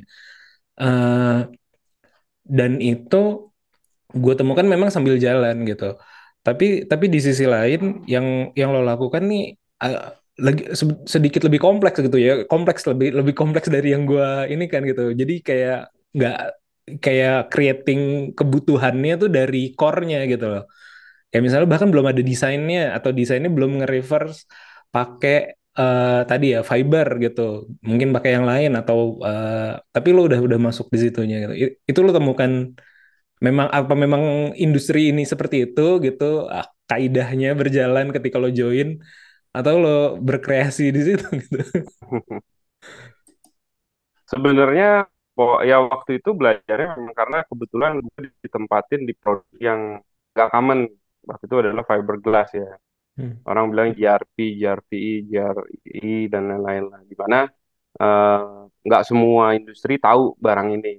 Eh, 0.83 1.39
dan 2.49 2.81
itu 2.81 3.17
gue 4.23 4.35
temukan 4.39 4.67
memang 4.73 4.91
sambil 4.95 5.17
jalan 5.21 5.57
gitu. 5.71 5.85
Tapi 6.47 6.89
tapi 6.91 7.07
di 7.15 7.19
sisi 7.21 7.45
lain 7.45 7.81
yang 8.09 8.27
yang 8.57 8.71
lo 8.75 8.81
lakukan 8.91 9.23
nih 9.31 9.43
lagi 10.39 10.63
se- 10.79 11.03
sedikit 11.15 11.43
lebih 11.47 11.61
kompleks 11.63 11.99
gitu 11.99 12.19
ya, 12.19 12.33
kompleks 12.47 12.83
lebih 12.91 13.09
lebih 13.19 13.35
kompleks 13.35 13.69
dari 13.71 13.89
yang 13.95 14.05
gue 14.07 14.27
ini 14.53 14.65
kan 14.73 14.83
gitu. 14.87 15.11
Jadi 15.21 15.35
kayak 15.43 15.79
nggak 16.15 16.37
kayak 17.05 17.35
creating 17.53 18.01
kebutuhannya 18.39 19.13
tuh 19.23 19.29
dari 19.29 19.59
core-nya 19.79 20.19
gitu 20.31 20.47
loh. 20.53 20.63
Kayak 21.31 21.43
misalnya 21.47 21.69
bahkan 21.73 21.89
belum 21.93 22.07
ada 22.13 22.23
desainnya 22.25 22.81
atau 22.97 23.11
desainnya 23.13 23.51
belum 23.53 23.71
nge-reverse 23.85 24.39
pakai 24.95 25.37
eh, 25.79 26.21
tadi 26.31 26.47
ya 26.57 26.61
fiber 26.65 27.09
gitu. 27.25 27.69
Mungkin 27.89 28.09
pakai 28.17 28.31
yang 28.37 28.47
lain 28.51 28.73
atau 28.81 28.99
eh, 29.29 29.73
tapi 29.95 30.09
lo 30.17 30.21
udah 30.29 30.41
udah 30.47 30.59
masuk 30.67 30.87
di 30.95 30.99
situnya 31.09 31.37
gitu. 31.45 31.55
Itu 31.91 32.01
lo 32.07 32.11
temukan 32.17 32.53
memang 33.47 33.69
apa 33.71 33.95
memang 33.95 34.23
industri 34.59 35.11
ini 35.15 35.23
seperti 35.29 35.57
itu 35.71 35.83
gitu. 36.07 36.49
Ah, 36.51 36.67
kaidahnya 36.91 37.49
berjalan 37.61 38.07
ketika 38.15 38.37
lo 38.43 38.49
join 38.51 38.99
atau 39.57 39.75
lo 39.83 39.91
berkreasi 40.21 40.85
di 40.95 41.01
situ 41.07 41.27
gitu. 41.43 41.59
Sebenarnya 44.31 45.09
ya 45.71 45.77
waktu 45.93 46.11
itu 46.19 46.31
belajarnya 46.41 46.87
memang 46.99 47.15
karena 47.21 47.39
kebetulan 47.49 47.93
gue 48.05 48.23
ditempatin 48.45 49.01
di 49.09 49.13
produk 49.17 49.47
yang 49.69 49.81
gak 50.37 50.49
common. 50.55 50.79
Waktu 51.29 51.45
itu 51.49 51.57
adalah 51.63 51.85
fiberglass 51.89 52.49
ya. 52.57 52.69
Hmm. 53.17 53.49
Orang 53.49 53.65
bilang 53.73 53.91
GRP, 53.99 54.37
GRPI, 54.61 55.13
GRI 55.31 56.29
dan 56.33 56.43
lain-lain 56.53 56.85
lah. 56.93 57.01
Di 57.11 57.17
mana 57.23 57.39
eh, 58.03 58.41
nggak 58.87 59.03
semua 59.09 59.45
industri 59.59 59.95
tahu 60.03 60.37
barang 60.47 60.69
ini. 60.77 60.91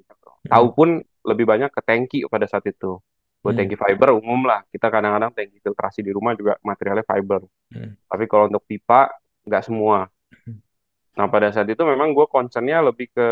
Tahu 0.52 0.66
Hmm. 0.66 0.74
pun 0.78 0.90
lebih 1.30 1.46
banyak 1.52 1.70
ke 1.76 1.82
tangki 1.88 2.18
pada 2.34 2.48
saat 2.52 2.66
itu. 2.70 3.00
Buat 3.40 3.56
Hmm. 3.56 3.60
tangki 3.64 3.76
fiber 3.80 4.10
umum 4.20 4.44
lah. 4.44 4.62
Kita 4.68 4.92
kadang-kadang 4.92 5.32
tangki 5.32 5.58
filtrasi 5.64 6.04
di 6.04 6.12
rumah 6.12 6.36
juga 6.36 6.60
materialnya 6.60 7.06
fiber. 7.08 7.42
Hmm. 7.72 7.96
Tapi 8.10 8.24
kalau 8.28 8.52
untuk 8.52 8.64
pipa 8.68 9.08
nggak 9.48 9.64
semua. 9.64 10.12
Hmm. 10.44 10.60
Nah 11.16 11.28
pada 11.32 11.48
saat 11.56 11.68
itu 11.72 11.80
memang 11.84 12.12
gue 12.12 12.28
concernnya 12.28 12.84
lebih 12.84 13.08
ke 13.16 13.28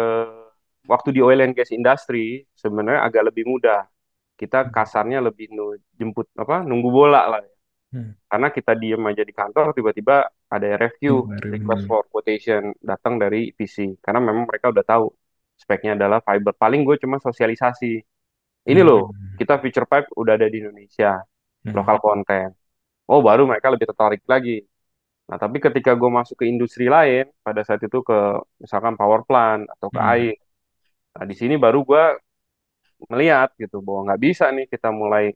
waktu 0.87 1.09
di 1.11 1.19
oil 1.19 1.43
and 1.43 1.53
gas 1.55 1.69
industry 1.75 2.47
sebenarnya 2.55 3.03
agak 3.03 3.23
lebih 3.31 3.43
mudah. 3.47 3.83
Kita 4.37 4.69
kasarnya 4.69 5.19
lebih 5.19 5.49
nu- 5.51 5.81
jemput 5.97 6.29
apa 6.37 6.63
nunggu 6.63 6.89
bola 6.93 7.21
lah. 7.27 7.41
Hmm. 7.91 8.15
Karena 8.27 8.47
kita 8.51 8.75
diem 8.75 8.99
aja 9.07 9.23
di 9.23 9.33
kantor 9.35 9.71
tiba-tiba 9.75 10.27
ada 10.51 10.67
review 10.79 11.27
Hmm, 11.27 11.39
request 11.51 11.83
for 11.87 12.03
quotation 12.11 12.71
datang 12.79 13.19
dari 13.19 13.51
EPC. 13.51 13.99
Karena 13.99 14.19
memang 14.23 14.47
mereka 14.47 14.71
udah 14.71 14.83
tahu 14.83 15.11
speknya 15.57 15.99
adalah 15.99 16.19
fiber. 16.23 16.53
Paling 16.55 16.83
gue 16.87 16.95
cuma 17.01 17.17
sosialisasi. 17.19 18.03
Ini 18.67 18.81
loh 18.83 19.09
Hmm. 19.11 19.35
kita 19.39 19.55
feature 19.63 19.87
pipe 19.87 20.11
udah 20.19 20.33
ada 20.35 20.47
di 20.51 20.59
Indonesia, 20.59 21.23
Hmm. 21.63 21.73
lokal 21.73 21.97
konten. 22.03 22.47
Oh 23.07 23.23
baru 23.23 23.47
mereka 23.47 23.71
lebih 23.71 23.87
tertarik 23.87 24.23
lagi. 24.27 24.59
Nah, 25.27 25.35
tapi 25.39 25.59
ketika 25.59 25.91
gue 25.91 26.07
masuk 26.07 26.39
ke 26.39 26.45
industri 26.47 26.87
lain, 26.87 27.27
pada 27.43 27.59
saat 27.63 27.83
itu 27.83 27.99
ke 27.99 28.19
misalkan 28.63 28.95
power 28.95 29.27
plant 29.27 29.67
atau 29.75 29.87
ke 29.91 29.99
Hmm. 29.99 30.11
air, 30.15 30.35
nah 31.15 31.23
di 31.27 31.35
sini 31.35 31.55
baru 31.59 31.83
gue 31.83 32.03
melihat 33.11 33.53
gitu 33.59 33.79
bahwa 33.83 34.11
nggak 34.11 34.21
bisa 34.23 34.49
nih 34.51 34.65
kita 34.67 34.89
mulai 34.91 35.31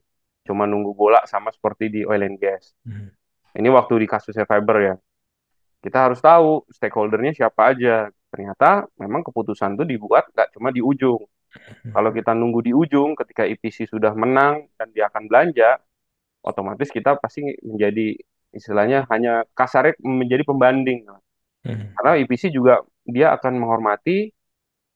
cuma 0.48 0.66
nunggu 0.66 0.92
bola 0.98 1.22
sama 1.30 1.54
seperti 1.54 1.88
di 1.94 2.02
oil 2.04 2.24
and 2.26 2.40
gas. 2.42 2.74
Hmm. 2.84 3.12
Ini 3.56 3.68
waktu 3.68 4.02
di 4.02 4.08
kasusnya 4.08 4.48
fiber 4.48 4.78
ya, 4.80 4.96
kita 5.84 5.98
harus 6.10 6.20
tahu 6.24 6.64
stakeholdernya 6.72 7.36
siapa 7.36 7.76
aja. 7.76 8.10
Ternyata 8.32 8.88
memang 8.96 9.28
keputusan 9.28 9.76
itu 9.76 9.84
dibuat 9.84 10.32
nggak 10.32 10.56
cuma 10.56 10.72
di 10.72 10.80
ujung. 10.80 11.20
Kalau 11.92 12.10
kita 12.16 12.32
nunggu 12.32 12.60
di 12.64 12.72
ujung, 12.72 13.16
ketika 13.18 13.44
EPC 13.44 13.90
sudah 13.90 14.16
menang 14.16 14.72
dan 14.80 14.88
dia 14.96 15.12
akan 15.12 15.28
belanja, 15.28 15.80
otomatis 16.42 16.88
kita 16.90 17.20
pasti 17.20 17.44
menjadi 17.62 18.16
istilahnya 18.52 19.08
hanya 19.12 19.44
kasarnya 19.56 19.96
menjadi 20.04 20.44
pembanding. 20.48 21.08
Hmm. 21.64 21.92
Karena 21.96 22.12
EPC 22.24 22.52
juga 22.52 22.84
dia 23.04 23.36
akan 23.36 23.60
menghormati 23.60 24.32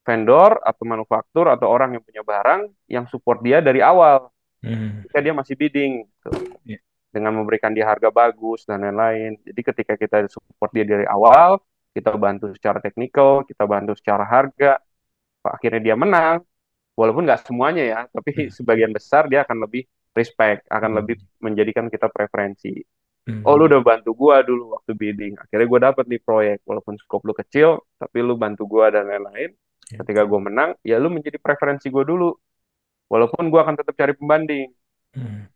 vendor 0.05 0.61
atau 0.61 0.83
manufaktur 0.85 1.49
atau 1.49 1.67
orang 1.67 1.97
yang 1.97 2.03
punya 2.05 2.21
barang 2.21 2.69
yang 2.85 3.05
support 3.09 3.41
dia 3.41 3.57
dari 3.59 3.81
awal 3.81 4.29
Hmm. 4.65 5.05
ketika 5.05 5.19
dia 5.21 5.33
masih 5.37 5.53
bidding 5.53 5.93
gitu. 6.09 6.29
Iya. 6.65 6.81
dengan 7.15 7.31
memberikan 7.31 7.71
dia 7.71 7.87
harga 7.87 8.11
bagus 8.11 8.67
dan 8.67 8.83
lain-lain. 8.83 9.39
Jadi 9.39 9.61
ketika 9.63 9.95
kita 9.95 10.27
support 10.27 10.67
dia 10.75 10.83
dari 10.83 11.07
awal, 11.07 11.63
kita 11.95 12.11
bantu 12.11 12.51
secara 12.51 12.83
teknikal, 12.83 13.47
kita 13.47 13.63
bantu 13.63 13.95
secara 13.95 14.27
harga, 14.27 14.83
akhirnya 15.53 15.81
dia 15.91 15.95
menang. 15.97 16.41
Walaupun 16.95 17.27
nggak 17.27 17.43
semuanya 17.43 17.83
ya, 17.83 17.99
tapi 18.07 18.31
Hmm. 18.31 18.51
sebagian 18.55 18.91
besar 18.95 19.27
dia 19.27 19.43
akan 19.43 19.67
lebih 19.67 19.83
respect, 20.15 20.63
akan 20.71 20.89
Hmm. 20.95 20.97
lebih 21.03 21.15
menjadikan 21.43 21.91
kita 21.91 22.07
preferensi. 22.07 22.71
Hmm. 23.27 23.43
Oh 23.43 23.59
lu 23.59 23.67
udah 23.67 23.83
bantu 23.83 24.15
gua 24.15 24.39
dulu 24.45 24.79
waktu 24.79 24.95
bidding, 24.95 25.35
akhirnya 25.35 25.67
gua 25.67 25.79
dapet 25.91 26.07
nih 26.07 26.21
proyek, 26.23 26.63
walaupun 26.63 26.95
skop 26.95 27.25
lu 27.27 27.35
kecil, 27.35 27.83
tapi 27.99 28.23
lu 28.23 28.39
bantu 28.39 28.63
gua 28.63 28.93
dan 28.95 29.11
lain-lain. 29.11 29.51
Ya. 29.91 29.99
Ketika 29.99 30.23
gua 30.23 30.39
menang, 30.39 30.71
ya 30.87 30.95
lu 31.03 31.11
menjadi 31.11 31.35
preferensi 31.35 31.91
gua 31.91 32.07
dulu, 32.07 32.31
walaupun 33.11 33.51
gua 33.51 33.67
akan 33.67 33.75
tetap 33.75 33.93
cari 33.99 34.13
pembanding. 34.15 34.71
Hmm. 35.19 35.51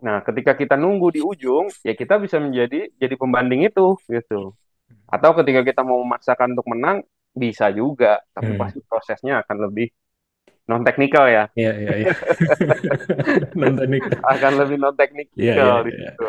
Nah, 0.00 0.20
ketika 0.24 0.52
kita 0.56 0.80
nunggu 0.80 1.16
di 1.16 1.20
ujung, 1.24 1.68
ya 1.80 1.92
kita 1.96 2.20
bisa 2.20 2.36
menjadi 2.40 2.92
jadi 2.96 3.14
pembanding 3.16 3.68
itu 3.68 3.96
gitu. 4.08 4.52
Atau 5.08 5.30
ketika 5.40 5.60
kita 5.64 5.80
mau 5.80 6.00
memaksakan 6.04 6.56
untuk 6.56 6.66
menang, 6.72 7.04
bisa 7.42 7.66
juga, 7.78 8.20
tapi 8.36 8.50
Hmm. 8.50 8.60
pasti 8.60 8.78
prosesnya 8.88 9.32
akan 9.42 9.56
lebih 9.70 9.86
non 10.70 10.82
teknikal 10.86 11.26
ya, 11.36 11.44
Iya, 11.58 11.70
iya, 11.80 11.92
iya. 12.00 12.10
Nonton 13.60 13.86
nih. 13.92 14.02
akan 14.32 14.52
lebih 14.60 14.76
non 14.80 14.94
teknikal 15.00 15.34
Iya, 15.40 15.52
iya, 15.56 15.80
di 15.86 15.92
situ. 15.98 16.28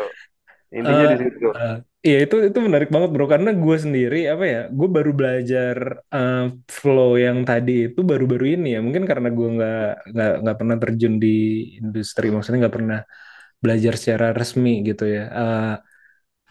Intinya 0.78 1.06
di 1.12 1.16
Eh, 1.16 1.20
situ. 1.22 1.48
eh, 1.56 1.74
Iya 2.06 2.16
itu 2.26 2.34
itu 2.48 2.58
menarik 2.66 2.88
banget 2.94 3.10
bro 3.14 3.24
karena 3.34 3.50
gue 3.62 3.76
sendiri 3.84 4.16
apa 4.32 4.44
ya 4.54 4.58
gue 4.78 4.88
baru 4.96 5.10
belajar 5.18 5.76
eh, 6.14 6.36
flow 6.78 7.10
yang 7.24 7.38
tadi 7.48 7.70
itu 7.86 8.00
baru-baru 8.10 8.44
ini 8.54 8.66
ya 8.74 8.78
mungkin 8.86 9.04
karena 9.10 9.28
gue 9.38 9.46
nggak 9.56 9.76
nggak 10.12 10.28
nggak 10.42 10.56
pernah 10.60 10.76
terjun 10.82 11.14
di 11.24 11.28
industri 11.78 12.24
maksudnya 12.34 12.58
nggak 12.66 12.76
pernah 12.78 12.98
belajar 13.64 13.94
secara 14.00 14.26
resmi 14.40 14.70
gitu 14.88 15.04
ya 15.16 15.22
Eh, 15.40 15.62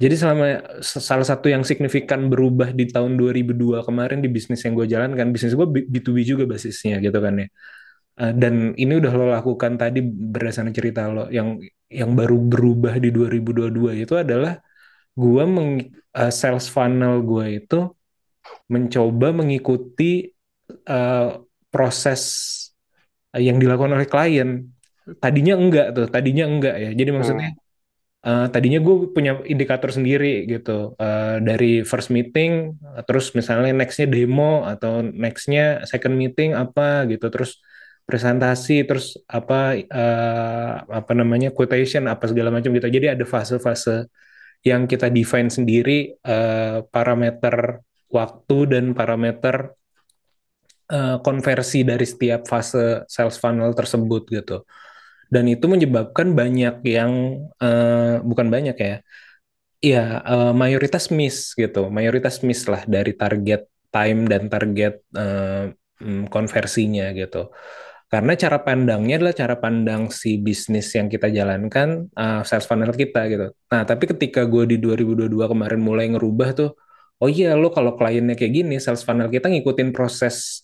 jadi 0.01 0.15
selama 0.17 0.45
salah 0.81 1.27
satu 1.27 1.47
yang 1.53 1.61
signifikan 1.61 2.25
berubah 2.31 2.73
di 2.73 2.89
tahun 2.89 3.21
2002 3.21 3.85
kemarin 3.85 4.19
di 4.25 4.29
bisnis 4.33 4.65
yang 4.65 4.73
gue 4.73 4.87
jalankan 4.89 5.29
bisnis 5.29 5.53
gue 5.53 5.67
B2B 5.93 6.17
juga 6.25 6.43
basisnya 6.49 6.97
gitu 7.05 7.19
kan 7.21 7.45
ya 7.45 7.47
Eh, 8.21 8.33
dan 8.37 8.77
ini 8.77 8.93
udah 9.01 9.11
lo 9.17 9.25
lakukan 9.33 9.79
tadi 9.81 10.03
berdasarkan 10.03 10.73
cerita 10.75 11.09
lo 11.09 11.31
yang 11.31 11.57
yang 11.87 12.11
baru 12.13 12.37
berubah 12.37 12.93
di 13.01 13.09
2022 13.09 14.03
itu 14.03 14.13
adalah 14.19 14.61
gua 15.15 15.43
meng, 15.47 15.89
uh, 16.13 16.31
sales 16.31 16.67
funnel 16.69 17.23
gua 17.25 17.49
itu 17.49 17.89
mencoba 18.69 19.27
mengikuti 19.33 20.29
uh, 20.85 21.39
proses 21.73 22.21
yang 23.33 23.57
dilakukan 23.57 23.95
oleh 23.97 24.07
klien. 24.07 24.69
Tadinya 25.17 25.55
enggak 25.57 25.87
tuh, 25.97 26.07
tadinya 26.11 26.45
enggak 26.45 26.75
ya. 26.77 26.89
Jadi 26.91 27.09
maksudnya 27.15 27.49
uh, 28.25 28.47
tadinya 28.53 28.79
gue 28.81 29.09
punya 29.13 29.41
indikator 29.45 29.89
sendiri 29.91 30.45
gitu 30.49 30.97
uh, 30.97 31.37
dari 31.41 31.81
first 31.85 32.09
meeting, 32.09 32.77
terus 33.05 33.33
misalnya 33.37 33.73
nextnya 33.73 34.07
demo 34.09 34.63
atau 34.65 35.01
nextnya 35.05 35.85
second 35.89 36.15
meeting 36.17 36.53
apa 36.57 37.05
gitu, 37.09 37.27
terus 37.33 37.61
presentasi, 38.05 38.83
terus 38.83 39.15
apa 39.29 39.77
uh, 39.77 40.73
apa 40.89 41.11
namanya 41.15 41.53
quotation 41.53 42.09
apa 42.09 42.27
segala 42.27 42.49
macam 42.51 42.73
gitu. 42.75 42.89
Jadi 42.89 43.07
ada 43.13 43.23
fase-fase 43.23 44.09
yang 44.61 44.85
kita 44.85 45.09
define 45.09 45.49
sendiri 45.49 46.13
uh, 46.21 46.85
parameter 46.89 47.81
waktu 48.11 48.57
dan 48.67 48.93
parameter 48.93 49.73
uh, 50.91 51.17
konversi 51.23 51.81
dari 51.87 52.05
setiap 52.05 52.45
fase 52.45 53.07
sales 53.07 53.39
funnel 53.39 53.71
tersebut 53.73 54.27
gitu. 54.29 54.67
Dan 55.31 55.47
itu 55.47 55.63
menyebabkan 55.71 56.35
banyak 56.35 56.83
yang 56.83 57.11
uh, 57.63 58.19
bukan 58.19 58.51
banyak 58.51 58.75
ya, 58.75 58.95
ya 59.79 60.19
uh, 60.27 60.51
mayoritas 60.51 61.07
miss 61.07 61.55
gitu, 61.55 61.87
mayoritas 61.87 62.43
miss 62.43 62.67
lah 62.67 62.83
dari 62.83 63.15
target 63.15 63.71
time 63.87 64.27
dan 64.27 64.51
target 64.51 64.99
uh, 65.15 65.71
konversinya 66.27 67.15
gitu. 67.15 67.47
Karena 68.11 68.35
cara 68.35 68.59
pandangnya 68.59 69.23
adalah 69.23 69.31
cara 69.31 69.55
pandang 69.55 70.11
si 70.11 70.35
bisnis 70.35 70.91
yang 70.91 71.07
kita 71.07 71.31
jalankan, 71.31 72.11
uh, 72.11 72.43
sales 72.43 72.67
funnel 72.67 72.91
kita 72.91 73.23
gitu. 73.31 73.55
Nah, 73.71 73.87
tapi 73.87 74.03
ketika 74.11 74.43
gue 74.43 74.67
di 74.67 74.77
2022 74.83 75.31
kemarin 75.31 75.79
mulai 75.79 76.11
ngerubah 76.11 76.49
tuh, 76.51 76.75
oh 77.23 77.29
iya 77.31 77.55
lo 77.55 77.71
kalau 77.71 77.95
kliennya 77.95 78.35
kayak 78.35 78.51
gini, 78.51 78.75
sales 78.83 79.07
funnel 79.07 79.31
kita 79.31 79.47
ngikutin 79.47 79.95
proses 79.95 80.59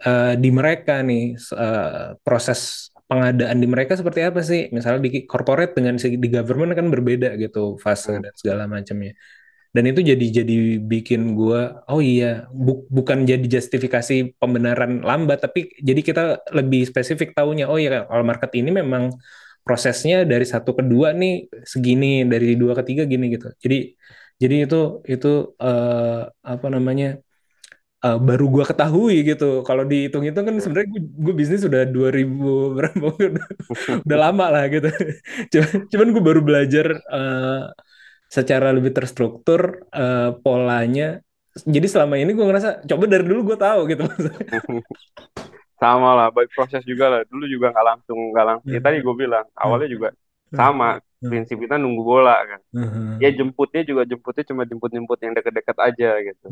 uh, 0.00 0.32
di 0.32 0.48
mereka 0.48 1.04
nih, 1.04 1.36
uh, 1.52 2.16
proses 2.24 2.88
pengadaan 3.12 3.58
di 3.60 3.68
mereka 3.68 3.92
seperti 4.00 4.20
apa 4.24 4.40
sih? 4.40 4.72
Misalnya 4.72 5.04
di 5.04 5.28
corporate 5.28 5.76
dengan 5.76 6.00
di 6.00 6.28
government 6.32 6.72
kan 6.72 6.88
berbeda 6.88 7.36
gitu 7.36 7.76
fase 7.76 8.16
hmm. 8.16 8.22
dan 8.24 8.32
segala 8.40 8.62
macamnya 8.64 9.12
dan 9.72 9.84
itu 9.88 10.00
jadi 10.04 10.26
jadi 10.44 10.56
bikin 10.84 11.32
gue 11.32 11.60
oh 11.88 12.00
iya 12.04 12.44
bu, 12.52 12.84
bukan 12.92 13.24
jadi 13.24 13.40
justifikasi 13.56 14.36
pembenaran 14.36 15.00
lambat 15.00 15.40
tapi 15.48 15.72
jadi 15.80 16.00
kita 16.04 16.22
lebih 16.52 16.84
spesifik 16.84 17.32
tahunya 17.32 17.64
oh 17.72 17.80
iya 17.80 18.04
kalau 18.04 18.20
market 18.20 18.52
ini 18.60 18.68
memang 18.68 19.16
prosesnya 19.64 20.28
dari 20.28 20.44
satu 20.44 20.76
ke 20.76 20.84
dua 20.84 21.16
nih 21.16 21.48
segini 21.64 22.28
dari 22.28 22.52
dua 22.60 22.76
ke 22.76 22.82
tiga 22.84 23.02
gini 23.08 23.32
gitu 23.32 23.48
jadi 23.64 23.96
jadi 24.36 24.54
itu 24.68 24.76
itu 25.08 25.56
uh, 25.56 26.28
apa 26.44 26.66
namanya 26.68 27.06
uh, 28.02 28.18
baru 28.18 28.46
gue 28.50 28.64
ketahui 28.66 29.16
gitu 29.22 29.62
kalau 29.62 29.86
dihitung 29.86 30.26
itu 30.26 30.36
kan 30.36 30.54
sebenarnya 30.58 30.90
gue, 30.98 31.34
bisnis 31.34 31.62
sudah 31.62 31.86
2000 31.86 32.28
berapa 32.78 33.06
udah, 33.14 33.46
udah 34.04 34.18
lama 34.18 34.46
lah 34.50 34.64
gitu 34.68 34.90
cuman, 35.54 35.70
cuman 35.88 36.06
gue 36.10 36.22
baru 36.22 36.40
belajar 36.42 36.86
uh, 37.08 37.72
secara 38.32 38.72
lebih 38.72 38.96
terstruktur 38.96 39.84
uh, 39.92 40.32
polanya. 40.40 41.20
Jadi 41.52 41.84
selama 41.84 42.16
ini 42.16 42.32
gue 42.32 42.48
ngerasa 42.48 42.80
coba 42.88 43.04
dari 43.04 43.28
dulu 43.28 43.52
gue 43.52 43.58
tahu 43.60 43.80
gitu. 43.92 44.08
sama 45.82 46.16
lah, 46.16 46.28
baik 46.32 46.48
proses 46.56 46.80
juga 46.88 47.12
lah. 47.12 47.20
Dulu 47.28 47.44
juga 47.44 47.76
nggak 47.76 47.86
langsung 47.92 48.32
nggak 48.32 48.46
langsung. 48.48 48.72
Ya 48.72 48.80
tadi 48.80 49.04
gue 49.04 49.14
bilang 49.20 49.44
awalnya 49.52 49.88
juga 49.92 50.08
sama. 50.48 50.96
Prinsip 51.22 51.56
kita 51.62 51.78
nunggu 51.78 52.02
bola 52.02 52.36
kan. 52.42 52.60
Ya 53.22 53.30
jemputnya 53.30 53.86
juga 53.86 54.02
jemputnya 54.02 54.44
cuma 54.48 54.66
jemput-jemput 54.66 55.18
yang 55.22 55.32
deket-deket 55.38 55.76
aja 55.78 56.10
gitu. 56.18 56.46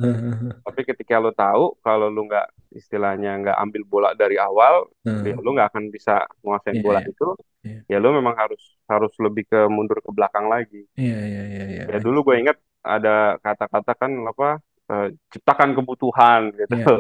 Tapi 0.62 0.80
ketika 0.86 1.18
lo 1.18 1.34
tahu 1.34 1.74
kalau 1.82 2.06
lo 2.06 2.22
nggak 2.26 2.46
istilahnya 2.78 3.34
nggak 3.42 3.56
ambil 3.58 3.82
bola 3.86 4.10
dari 4.14 4.38
awal, 4.38 4.86
ya 5.02 5.34
lo 5.34 5.50
nggak 5.50 5.74
akan 5.74 5.84
bisa 5.90 6.22
menguasai 6.46 6.78
yeah, 6.78 6.84
bola 6.86 7.00
yeah. 7.02 7.10
itu 7.10 7.28
yeah. 7.66 7.82
ya 7.90 7.98
lo 7.98 8.14
memang 8.14 8.34
harus 8.38 8.62
harus 8.86 9.12
lebih 9.18 9.46
ke 9.50 9.60
mundur 9.66 9.98
ke 9.98 10.10
belakang 10.14 10.46
lagi. 10.46 10.86
Iya 10.94 11.18
iya 11.26 11.42
iya. 11.46 11.64
iya. 11.66 11.84
Ya 11.90 11.98
dulu 11.98 12.30
gue 12.30 12.36
ingat 12.40 12.56
ada 12.80 13.36
kata-kata 13.42 13.92
kan 13.98 14.12
apa 14.24 14.62
uh, 14.90 15.08
ciptakan 15.34 15.74
kebutuhan 15.76 16.54
gitu. 16.54 16.78
Yeah. 16.78 16.98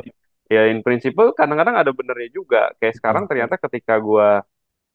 ya 0.54 0.62
in 0.66 0.82
principle 0.82 1.30
kadang-kadang 1.34 1.78
ada 1.78 1.90
benernya 1.94 2.30
juga. 2.34 2.74
Kayak 2.82 2.98
sekarang 2.98 3.24
ternyata 3.30 3.54
ketika 3.58 3.98
gue 3.98 4.28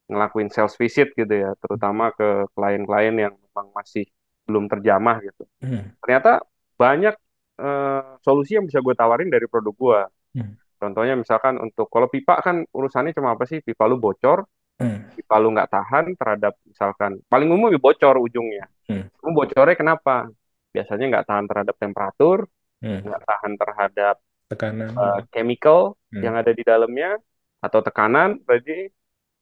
ngelakuin 0.06 0.54
sales 0.54 0.78
visit 0.78 1.12
gitu 1.18 1.32
ya, 1.34 1.54
terutama 1.58 2.14
ke 2.14 2.46
klien-klien 2.54 3.16
yang 3.16 3.34
memang 3.34 3.74
masih 3.74 4.06
belum 4.46 4.70
terjamah 4.70 5.22
gitu. 5.26 5.44
Mm. 5.66 5.98
Ternyata 5.98 6.46
banyak 6.78 7.16
uh, 7.58 8.22
solusi 8.22 8.60
yang 8.60 8.70
bisa 8.70 8.84
gue 8.84 8.94
tawarin 8.94 9.34
dari 9.34 9.50
produk 9.50 9.74
gue. 9.74 10.02
Mm. 10.42 10.54
Contohnya 10.76 11.16
misalkan 11.18 11.58
untuk 11.58 11.88
kalau 11.90 12.06
pipa 12.12 12.38
kan 12.44 12.62
urusannya 12.70 13.16
cuma 13.16 13.34
apa 13.34 13.48
sih? 13.48 13.64
Pipa 13.64 13.88
lu 13.88 13.98
bocor, 13.98 14.44
hmm. 14.78 15.16
pipa 15.16 15.36
lu 15.40 15.56
nggak 15.56 15.72
tahan 15.72 16.14
terhadap 16.20 16.54
misalkan 16.68 17.18
paling 17.32 17.50
umum 17.50 17.72
ya 17.72 17.80
bocor 17.80 18.20
ujungnya. 18.20 18.68
Hmm. 18.86 19.10
bocornya 19.24 19.74
kenapa? 19.74 20.30
Biasanya 20.76 21.06
nggak 21.10 21.26
tahan 21.26 21.46
terhadap 21.48 21.76
temperatur, 21.80 22.38
hmm. 22.84 23.00
nggak 23.08 23.22
hmm. 23.24 23.30
tahan 23.32 23.52
terhadap 23.58 24.16
tekanan, 24.52 24.90
uh, 24.94 25.20
chemical 25.34 25.96
hmm. 26.14 26.22
yang 26.22 26.36
ada 26.38 26.52
di 26.52 26.62
dalamnya 26.62 27.18
atau 27.64 27.80
tekanan, 27.82 28.38
berarti 28.46 28.92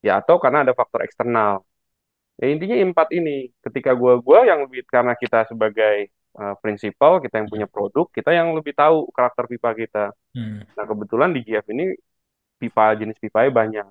ya 0.03 0.19
atau 0.19 0.37
karena 0.37 0.67
ada 0.67 0.75
faktor 0.75 1.07
eksternal. 1.07 1.63
Ya 2.37 2.51
intinya 2.51 2.75
empat 2.75 3.09
ini. 3.15 3.49
Ketika 3.63 3.95
gua 3.95 4.19
gua 4.19 4.43
yang 4.43 4.67
lebih 4.67 4.83
karena 4.85 5.15
kita 5.15 5.47
sebagai 5.47 6.11
uh, 6.35 6.59
prinsipal, 6.59 7.23
kita 7.23 7.39
yang 7.39 7.47
punya 7.47 7.67
produk, 7.71 8.05
kita 8.11 8.35
yang 8.35 8.51
lebih 8.51 8.75
tahu 8.75 9.07
karakter 9.15 9.47
pipa 9.47 9.71
kita. 9.73 10.05
Hmm. 10.35 10.67
Nah 10.75 10.85
kebetulan 10.85 11.31
di 11.31 11.39
GF 11.45 11.65
ini 11.71 11.95
pipa 12.59 12.93
jenis 12.99 13.17
pipa 13.17 13.47
banyak. 13.47 13.87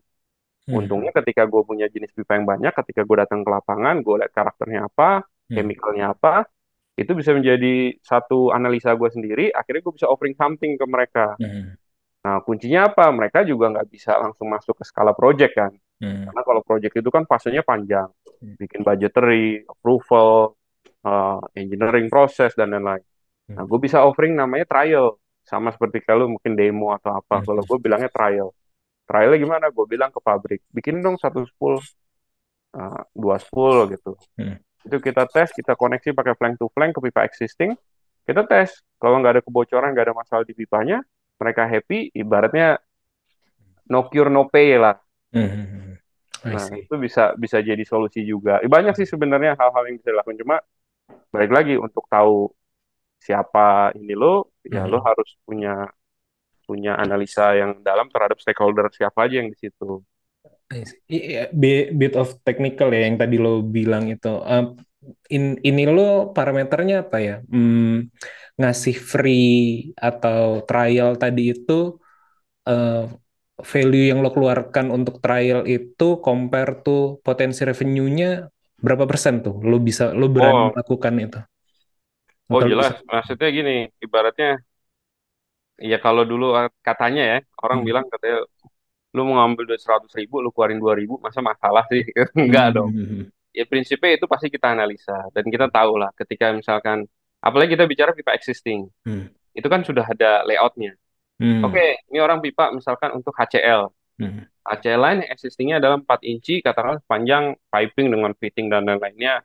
Hmm. 0.63 0.79
Untungnya 0.79 1.11
ketika 1.11 1.43
gue 1.49 1.63
punya 1.67 1.91
jenis 1.91 2.15
pipa 2.15 2.39
yang 2.39 2.47
banyak, 2.47 2.71
ketika 2.71 3.03
gue 3.03 3.17
datang 3.19 3.43
ke 3.43 3.51
lapangan, 3.51 3.99
gue 3.99 4.15
lihat 4.23 4.31
karakternya 4.31 4.87
apa, 4.87 5.27
hmm. 5.27 5.55
chemicalnya 5.59 6.15
apa, 6.15 6.47
itu 6.95 7.11
bisa 7.19 7.35
menjadi 7.35 7.99
satu 8.05 8.55
analisa 8.55 8.95
gue 8.95 9.11
sendiri. 9.11 9.51
Akhirnya 9.51 9.83
gue 9.83 9.95
bisa 9.99 10.07
offering 10.07 10.39
something 10.39 10.79
ke 10.79 10.87
mereka. 10.87 11.35
Hmm. 11.43 11.75
Nah 12.23 12.39
kuncinya 12.47 12.87
apa? 12.87 13.11
Mereka 13.11 13.43
juga 13.43 13.75
nggak 13.75 13.89
bisa 13.91 14.15
langsung 14.23 14.47
masuk 14.55 14.79
ke 14.79 14.85
skala 14.87 15.11
project 15.11 15.59
kan, 15.59 15.73
hmm. 16.03 16.27
karena 16.27 16.43
kalau 16.43 16.61
project 16.67 16.95
itu 16.99 17.09
kan 17.15 17.23
fasenya 17.25 17.63
panjang, 17.63 18.11
hmm. 18.43 18.59
bikin 18.59 18.83
budgetary, 18.83 19.63
approval, 19.63 20.59
uh, 21.07 21.39
engineering 21.55 22.11
proses 22.11 22.51
dan 22.59 22.75
lain-lain. 22.75 23.07
Hmm. 23.47 23.63
Nah 23.63 23.65
gue 23.65 23.79
bisa 23.79 24.03
offering 24.03 24.35
namanya 24.35 24.67
trial, 24.67 25.23
sama 25.47 25.71
seperti 25.71 26.03
kalau 26.03 26.27
mungkin 26.27 26.59
demo 26.59 26.91
atau 26.91 27.15
apa. 27.15 27.41
Hmm. 27.41 27.47
Kalau 27.47 27.63
gue 27.63 27.79
bilangnya 27.79 28.11
trial 28.11 28.51
trialnya 29.07 29.39
gimana 29.39 29.67
gue 29.69 29.85
bilang 29.85 30.11
ke 30.15 30.21
pabrik 30.23 30.65
bikin 30.71 31.03
dong 31.03 31.19
satu 31.19 31.45
spool 31.45 31.77
uh, 32.73 33.03
dua 33.13 33.37
spool 33.43 33.91
gitu 33.91 34.17
hmm. 34.39 34.57
itu 34.89 34.97
kita 35.03 35.27
tes 35.29 35.51
kita 35.53 35.75
koneksi 35.75 36.15
pakai 36.15 36.35
flank 36.39 36.57
to 36.57 36.73
flank 36.73 36.95
ke 36.95 37.01
pipa 37.05 37.27
existing 37.27 37.75
kita 38.25 38.47
tes 38.47 38.81
kalau 39.03 39.19
nggak 39.19 39.39
ada 39.39 39.43
kebocoran 39.43 39.91
nggak 39.93 40.11
ada 40.11 40.17
masalah 40.17 40.45
di 40.47 40.55
pipanya 40.55 41.03
mereka 41.37 41.67
happy 41.67 42.09
ibaratnya 42.15 42.79
no 43.91 44.07
cure 44.07 44.31
no 44.31 44.47
pay 44.47 44.79
lah 44.79 44.97
hmm. 45.35 45.91
Nah 46.43 46.66
itu 46.74 46.95
bisa 46.99 47.38
bisa 47.38 47.62
jadi 47.62 47.84
solusi 47.86 48.26
juga 48.26 48.59
banyak 48.66 48.99
sih 48.99 49.07
sebenarnya 49.07 49.55
hal-hal 49.55 49.82
yang 49.86 49.97
bisa 50.03 50.11
dilakukan 50.11 50.38
cuma 50.43 50.57
balik 51.30 51.53
lagi 51.55 51.74
untuk 51.78 52.03
tahu 52.11 52.51
siapa 53.22 53.95
ini 53.95 54.18
lo 54.18 54.51
ya 54.66 54.82
hmm. 54.82 54.90
lo 54.90 54.99
harus 55.07 55.38
punya 55.47 55.86
punya 56.66 56.97
analisa 56.97 57.53
yang 57.53 57.82
dalam 57.82 58.09
terhadap 58.09 58.38
stakeholder 58.38 58.88
siapa 58.95 59.26
aja 59.26 59.43
yang 59.43 59.51
di 59.51 59.59
situ. 59.59 60.01
Bit 61.93 62.14
of 62.16 62.40
technical 62.47 62.88
ya 62.95 63.05
yang 63.05 63.20
tadi 63.20 63.36
lo 63.36 63.61
bilang 63.61 64.09
itu. 64.09 64.32
Uh, 64.40 64.72
in, 65.28 65.61
ini 65.61 65.84
lo 65.84 66.32
parameternya 66.32 67.05
apa 67.05 67.18
ya? 67.20 67.36
Hmm, 67.51 68.09
ngasih 68.57 68.97
free 68.97 69.93
atau 69.99 70.64
trial 70.64 71.18
tadi 71.20 71.53
itu 71.53 71.99
uh, 72.64 73.05
value 73.61 74.09
yang 74.09 74.25
lo 74.25 74.33
keluarkan 74.33 74.89
untuk 74.89 75.21
trial 75.21 75.69
itu 75.69 76.23
compare 76.25 76.81
to 76.81 77.21
potensi 77.21 77.67
revenue-nya 77.67 78.49
berapa 78.81 79.05
persen 79.05 79.45
tuh? 79.45 79.61
Lo 79.61 79.77
bisa 79.83 80.17
lo 80.17 80.33
berani 80.33 80.57
oh. 80.57 80.69
melakukan 80.73 81.15
itu? 81.21 81.41
Oh 82.53 82.61
jelas, 82.65 82.97
bisa... 83.01 83.09
maksudnya 83.09 83.49
gini, 83.53 83.77
ibaratnya 84.01 84.61
Iya 85.83 85.99
kalau 85.99 86.23
dulu 86.23 86.55
katanya 86.79 87.23
ya 87.27 87.39
orang 87.59 87.83
hmm. 87.83 87.89
bilang 87.89 88.05
katanya 88.07 88.47
lu 89.13 89.29
mau 89.29 89.43
ngambil 89.43 89.75
duit 89.75 89.81
seratus 89.83 90.15
ribu 90.17 90.41
lu 90.41 90.55
keluarin 90.55 90.81
dua 90.81 90.95
ribu 90.97 91.19
masa 91.21 91.43
masalah 91.45 91.85
sih 91.91 92.07
enggak 92.39 92.73
hmm. 92.73 92.75
dong 92.77 92.91
ya 93.53 93.65
prinsipnya 93.69 94.17
itu 94.17 94.25
pasti 94.25 94.49
kita 94.49 94.73
analisa 94.73 95.29
dan 95.37 95.45
kita 95.51 95.69
tahu 95.69 96.01
lah 96.01 96.09
ketika 96.17 96.55
misalkan 96.55 97.05
apalagi 97.43 97.77
kita 97.77 97.85
bicara 97.85 98.17
pipa 98.17 98.33
existing 98.33 98.89
hmm. 99.05 99.29
itu 99.53 99.69
kan 99.69 99.85
sudah 99.85 100.09
ada 100.09 100.47
layoutnya 100.49 100.97
hmm. 101.43 101.62
oke 101.66 101.74
okay, 101.74 101.99
ini 102.14 102.18
orang 102.22 102.38
pipa 102.38 102.70
misalkan 102.70 103.11
untuk 103.18 103.34
HCL 103.34 103.90
hmm. 104.22 104.40
HCL 104.62 105.01
lain 105.03 105.18
existingnya 105.26 105.82
adalah 105.82 105.99
4 105.99 106.22
inci 106.22 106.62
katakanlah 106.62 107.03
panjang 107.11 107.59
piping 107.66 108.14
dengan 108.14 108.30
fitting 108.38 108.70
dan 108.70 108.86
lain-lainnya 108.86 109.43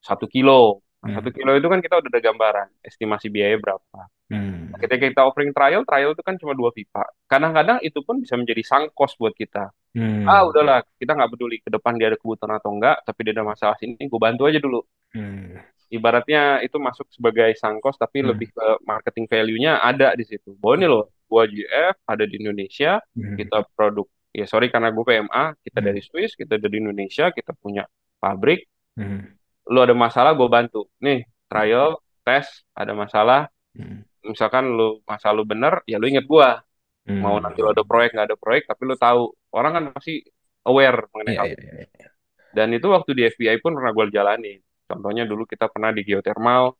satu 0.00 0.24
kilo 0.24 0.84
Nah, 1.04 1.20
satu 1.20 1.28
Hmm. 1.28 1.36
kilo 1.36 1.52
itu 1.52 1.68
kan 1.68 1.84
kita 1.84 2.00
udah 2.00 2.08
ada 2.08 2.20
gambaran, 2.24 2.68
estimasi 2.80 3.28
biaya 3.28 3.60
berapa. 3.60 4.08
Hmm. 4.32 4.72
Ketika 4.80 5.04
kita 5.12 5.22
offering 5.28 5.52
trial, 5.52 5.84
trial 5.84 6.16
itu 6.16 6.24
kan 6.24 6.40
cuma 6.40 6.56
dua 6.56 6.72
pipa. 6.72 7.04
Kadang-kadang 7.28 7.84
itu 7.84 8.00
pun 8.00 8.24
bisa 8.24 8.40
menjadi 8.40 8.64
sunk 8.64 8.96
cost 8.96 9.20
buat 9.20 9.36
kita. 9.36 9.68
Hmm. 9.92 10.24
Ah, 10.24 10.48
udahlah, 10.48 10.80
kita 10.96 11.12
nggak 11.12 11.30
peduli 11.36 11.60
ke 11.60 11.68
depan 11.68 12.00
dia 12.00 12.08
ada 12.08 12.16
kebutuhan 12.16 12.56
atau 12.56 12.72
enggak, 12.72 13.04
tapi 13.04 13.20
dia 13.20 13.36
ada 13.36 13.44
masalah 13.44 13.76
sini, 13.76 14.00
gue 14.00 14.20
bantu 14.20 14.48
aja 14.48 14.56
dulu. 14.56 14.80
Hmm. 15.12 15.60
Ibaratnya 15.92 16.64
itu 16.64 16.80
masuk 16.80 17.06
sebagai 17.12 17.52
sunk 17.60 17.84
cost, 17.84 18.00
tapi 18.00 18.24
Hmm. 18.24 18.32
lebih 18.32 18.48
ke 18.56 18.66
marketing 18.88 19.28
value-nya 19.28 19.84
ada 19.84 20.16
di 20.16 20.24
situ. 20.24 20.56
Bahwa 20.56 20.74
ini 20.80 20.86
loh, 20.88 21.12
gua 21.28 21.44
GF 21.48 21.94
ada 22.04 22.24
di 22.24 22.36
Indonesia, 22.40 23.00
Hmm. 23.16 23.36
kita 23.36 23.64
produk. 23.74 24.06
Ya 24.34 24.50
sorry 24.50 24.66
karena 24.66 24.90
gue 24.90 25.04
PMA, 25.06 25.54
kita 25.62 25.78
Hmm. 25.78 25.86
dari 25.86 26.00
Swiss, 26.02 26.34
kita 26.34 26.58
dari 26.58 26.82
Indonesia, 26.82 27.30
kita 27.30 27.54
punya 27.54 27.86
pabrik. 28.18 28.66
Hmm. 28.98 29.30
Lu 29.70 29.78
ada 29.78 29.94
masalah, 29.94 30.34
gue 30.34 30.48
bantu. 30.50 30.90
Nih, 30.98 31.22
trial, 31.46 32.02
tes, 32.26 32.66
ada 32.74 32.92
masalah. 32.98 33.46
Hmm. 33.78 34.02
Misalkan 34.26 34.74
lu 34.74 34.98
masalah 35.06 35.34
lu 35.38 35.44
bener, 35.46 35.80
ya 35.86 36.02
lu 36.02 36.10
inget 36.10 36.26
gua. 36.26 36.60
Mau 37.06 37.36
Hmm. 37.38 37.44
nanti 37.46 37.60
lu 37.62 37.68
ada 37.70 37.84
proyek 37.84 38.16
nggak 38.16 38.26
ada 38.32 38.36
proyek, 38.40 38.64
tapi 38.66 38.82
lu 38.88 38.96
tahu. 38.96 39.30
Orang 39.54 39.72
kan 39.76 39.84
pasti 39.94 40.24
aware 40.66 41.06
mengenai 41.12 41.36
hal 41.36 41.46
iya, 41.46 41.54
itu. 41.54 41.64
iya. 41.94 42.08
Dan 42.54 42.68
itu 42.72 42.86
waktu 42.90 43.10
di 43.12 43.22
FBI 43.28 43.60
pun 43.60 43.76
pernah 43.76 43.92
gue 43.92 44.08
jalani. 44.10 44.54
Contohnya 44.88 45.28
dulu 45.28 45.44
kita 45.44 45.68
pernah 45.68 45.92
di 45.92 46.02
geothermal 46.02 46.72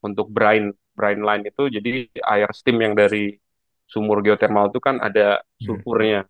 untuk 0.00 0.28
brine 0.30 0.72
brine 0.94 1.22
line 1.26 1.44
itu 1.50 1.66
jadi 1.68 2.06
air 2.22 2.48
steam 2.54 2.78
yang 2.78 2.94
dari 2.94 3.34
sumur 3.92 4.18
geothermal 4.24 4.70
itu 4.72 4.80
kan 4.82 4.96
ada 5.06 5.40
Hmm. 5.40 5.64
sulfurnya. 5.64 6.20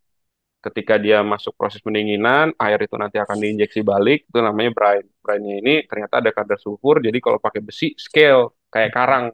Ketika 0.65 0.97
dia 0.97 1.21
masuk 1.21 1.53
proses 1.61 1.81
pendinginan, 1.85 2.57
air 2.57 2.81
itu 2.81 2.97
nanti 2.97 3.21
akan 3.21 3.37
diinjeksi 3.37 3.81
balik, 3.85 4.25
itu 4.31 4.39
namanya 4.41 4.71
brine. 4.73 5.07
Brine-nya 5.21 5.55
ini 5.61 5.73
ternyata 5.91 6.15
ada 6.25 6.31
kadar 6.33 6.57
sulfur, 6.57 7.05
jadi 7.05 7.19
kalau 7.21 7.37
pakai 7.37 7.61
besi 7.61 7.93
scale 8.01 8.49
kayak 8.73 8.91
karang. 8.97 9.27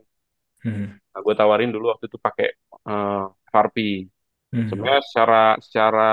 Hmm. 0.62 0.98
Nah, 1.12 1.20
gue 1.26 1.34
tawarin 1.38 1.70
dulu 1.74 1.86
waktu 1.94 2.06
itu 2.10 2.18
pakai 2.18 2.46
eh, 2.90 3.24
FRP. 3.50 3.76
Hmm. 4.52 4.66
Sebenarnya 4.70 5.02
secara 5.06 5.40
secara 5.62 6.08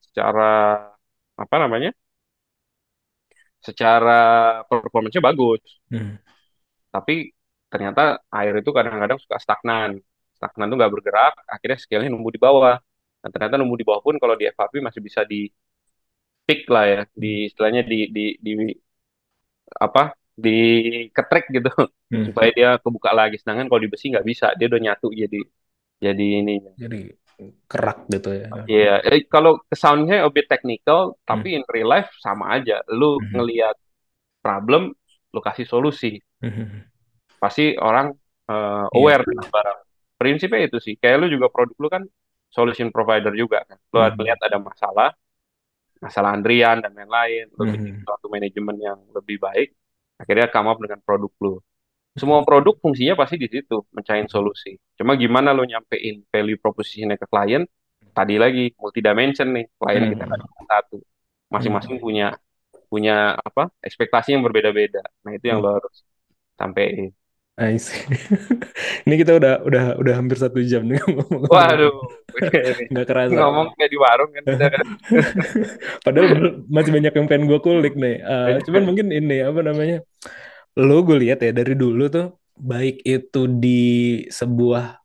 secara 0.00 0.44
apa 1.36 1.56
namanya? 1.62 1.90
Secara 3.62 4.12
performance-nya 4.66 5.22
bagus. 5.22 5.62
Hmm. 5.92 6.18
tapi 6.94 7.32
ternyata 7.72 8.20
air 8.36 8.54
itu 8.60 8.70
kadang-kadang 8.76 9.18
suka 9.22 9.36
stagnan. 9.40 9.90
Stagnan 10.42 10.66
itu 10.66 10.74
nggak 10.74 10.90
bergerak, 10.98 11.34
akhirnya 11.46 11.78
scale-nya 11.78 12.10
numbuh 12.10 12.34
di 12.34 12.40
bawah. 12.42 12.74
Nah, 13.22 13.30
ternyata 13.30 13.54
numbuh 13.62 13.78
di 13.78 13.86
bawah 13.86 14.02
pun 14.02 14.18
kalau 14.18 14.34
di 14.34 14.50
FRP 14.50 14.82
masih 14.82 14.98
bisa 14.98 15.22
di 15.22 15.46
pick 16.42 16.66
lah 16.66 16.84
ya, 16.90 17.00
di 17.14 17.46
istilahnya 17.46 17.86
di 17.86 18.10
di 18.10 18.24
di 18.42 18.52
apa? 19.78 20.12
di 20.32 20.58
ketrek 21.12 21.52
gitu 21.52 21.68
Hmm. 22.08 22.24
supaya 22.28 22.48
dia 22.56 22.70
kebuka 22.80 23.12
lagi. 23.12 23.36
Sedangkan 23.36 23.68
kalau 23.68 23.84
di 23.84 23.88
besi 23.92 24.08
nggak 24.08 24.24
bisa, 24.24 24.46
dia 24.56 24.66
udah 24.66 24.80
nyatu 24.80 25.12
jadi 25.12 25.40
jadi 26.00 26.26
ini. 26.40 26.56
Jadi 26.76 27.00
kerak 27.68 28.08
gitu 28.08 28.30
ya. 28.32 28.48
Iya, 28.64 28.94
eh, 29.12 29.20
kalau 29.28 29.60
soundnya 29.72 30.24
bit 30.32 30.48
technical, 30.48 31.20
tapi 31.28 31.56
in 31.56 31.64
real 31.68 31.88
life 31.88 32.08
sama 32.24 32.58
aja. 32.58 32.80
Lu 32.88 33.20
Hmm. 33.20 33.28
ngelihat 33.38 33.76
problem, 34.40 34.96
lu 35.36 35.40
kasih 35.44 35.68
solusi. 35.68 36.18
Hmm. 36.42 36.88
pasti 37.42 37.74
orang 37.74 38.14
uh, 38.48 38.86
Iya. 38.86 38.94
aware 38.94 39.24
dengan 39.26 39.46
barang. 39.50 39.78
Prinsipnya 40.22 40.60
itu 40.70 40.78
sih. 40.86 40.94
Kayak 41.02 41.16
lu 41.22 41.26
juga 41.34 41.46
produk 41.54 41.76
lu 41.82 41.88
kan 41.94 42.02
solution 42.56 42.88
provider 42.94 43.32
juga 43.42 43.58
kan. 43.68 43.78
Lu 43.92 43.98
Hmm. 43.98 44.22
lihat 44.26 44.38
ada 44.46 44.58
masalah, 44.62 45.08
masalah 46.04 46.30
antrian 46.36 46.78
dan 46.84 46.92
lain-lain, 46.98 47.44
lu 47.58 47.62
Hmm. 47.66 47.74
bikin 47.74 47.94
suatu 48.06 48.26
manajemen 48.34 48.76
yang 48.78 48.98
lebih 49.16 49.36
baik, 49.46 49.68
akhirnya 50.22 50.46
come 50.54 50.68
up 50.70 50.78
dengan 50.82 51.00
produk 51.06 51.32
lu. 51.44 51.54
Semua 52.20 52.44
produk 52.44 52.74
fungsinya 52.82 53.14
pasti 53.16 53.36
di 53.40 53.48
situ, 53.48 53.76
mencari 53.96 54.28
solusi. 54.28 54.76
Cuma 54.98 55.16
gimana 55.16 55.50
lu 55.56 55.64
nyampein 55.64 56.22
value 56.32 56.58
proposition-nya 56.60 57.16
ke 57.16 57.26
klien, 57.32 57.62
tadi 58.12 58.36
lagi 58.36 58.64
multi 58.76 59.00
dimension 59.00 59.48
nih, 59.56 59.64
klien 59.80 60.04
kita 60.12 60.24
Hmm. 60.28 60.32
kan 60.32 60.38
cuma 60.44 60.62
satu. 60.68 60.96
Masing-masing 61.54 61.96
punya 62.04 62.36
punya 62.92 63.36
apa? 63.40 63.72
ekspektasi 63.80 64.36
yang 64.36 64.44
berbeda-beda. 64.46 65.00
Nah, 65.24 65.32
itu 65.36 65.46
yang 65.48 65.58
Hmm. 65.60 65.66
lo 65.66 65.70
harus 65.80 65.96
sampein. 66.60 67.10
I 67.62 67.78
see. 67.78 68.02
Ini 69.06 69.14
kita 69.22 69.38
udah 69.38 69.62
udah 69.62 69.84
udah 70.02 70.14
hampir 70.18 70.34
satu 70.42 70.58
jam 70.66 70.82
nih 70.90 70.98
ngomong. 71.06 71.46
Waduh, 71.46 71.94
Nggak 72.90 73.06
kerasa. 73.06 73.34
ngomong 73.38 73.66
kayak 73.78 73.90
di 73.94 73.98
warung 74.02 74.30
kan 74.34 74.44
kan. 74.58 74.84
Padahal 76.04 76.26
masih 76.66 76.90
banyak 76.90 77.12
yang 77.14 77.26
pengen 77.30 77.44
gue 77.46 77.60
kulik 77.62 77.94
nih. 77.94 78.16
Eh, 78.18 78.54
cuman 78.66 78.82
mungkin 78.82 79.06
ini 79.14 79.46
apa 79.46 79.60
namanya? 79.62 80.02
Lo 80.74 81.06
gue 81.06 81.16
lihat 81.22 81.38
ya 81.46 81.54
dari 81.54 81.78
dulu 81.78 82.10
tuh 82.10 82.26
baik 82.58 83.06
itu 83.06 83.46
di 83.46 83.78
sebuah 84.26 84.98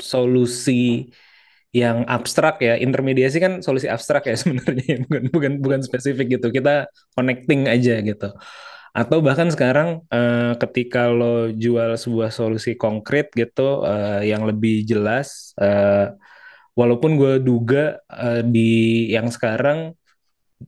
solusi 0.00 1.06
yang 1.70 2.02
abstrak 2.08 2.58
ya, 2.66 2.74
intermediasi 2.82 3.38
kan 3.38 3.52
solusi 3.62 3.86
abstrak 3.86 4.26
ya 4.26 4.34
sebenarnya, 4.34 5.06
bukan 5.06 5.22
bukan 5.30 5.52
bukan 5.62 5.80
spesifik 5.86 6.40
gitu. 6.40 6.50
Kita 6.50 6.90
connecting 7.14 7.70
aja 7.70 8.02
gitu. 8.02 8.34
Atau 8.90 9.22
bahkan 9.22 9.48
sekarang 9.54 10.02
eh, 10.10 10.52
ketika 10.58 11.06
lo 11.10 11.50
jual 11.54 11.94
sebuah 11.94 12.30
solusi 12.34 12.74
konkret 12.74 13.30
gitu 13.38 13.86
eh, 13.86 14.26
yang 14.30 14.42
lebih 14.50 14.82
jelas, 14.90 15.54
eh, 15.62 16.10
walaupun 16.78 17.16
gue 17.20 17.32
duga 17.42 17.98
eh, 18.10 18.42
di 18.46 18.70
yang 19.14 19.28
sekarang 19.30 19.94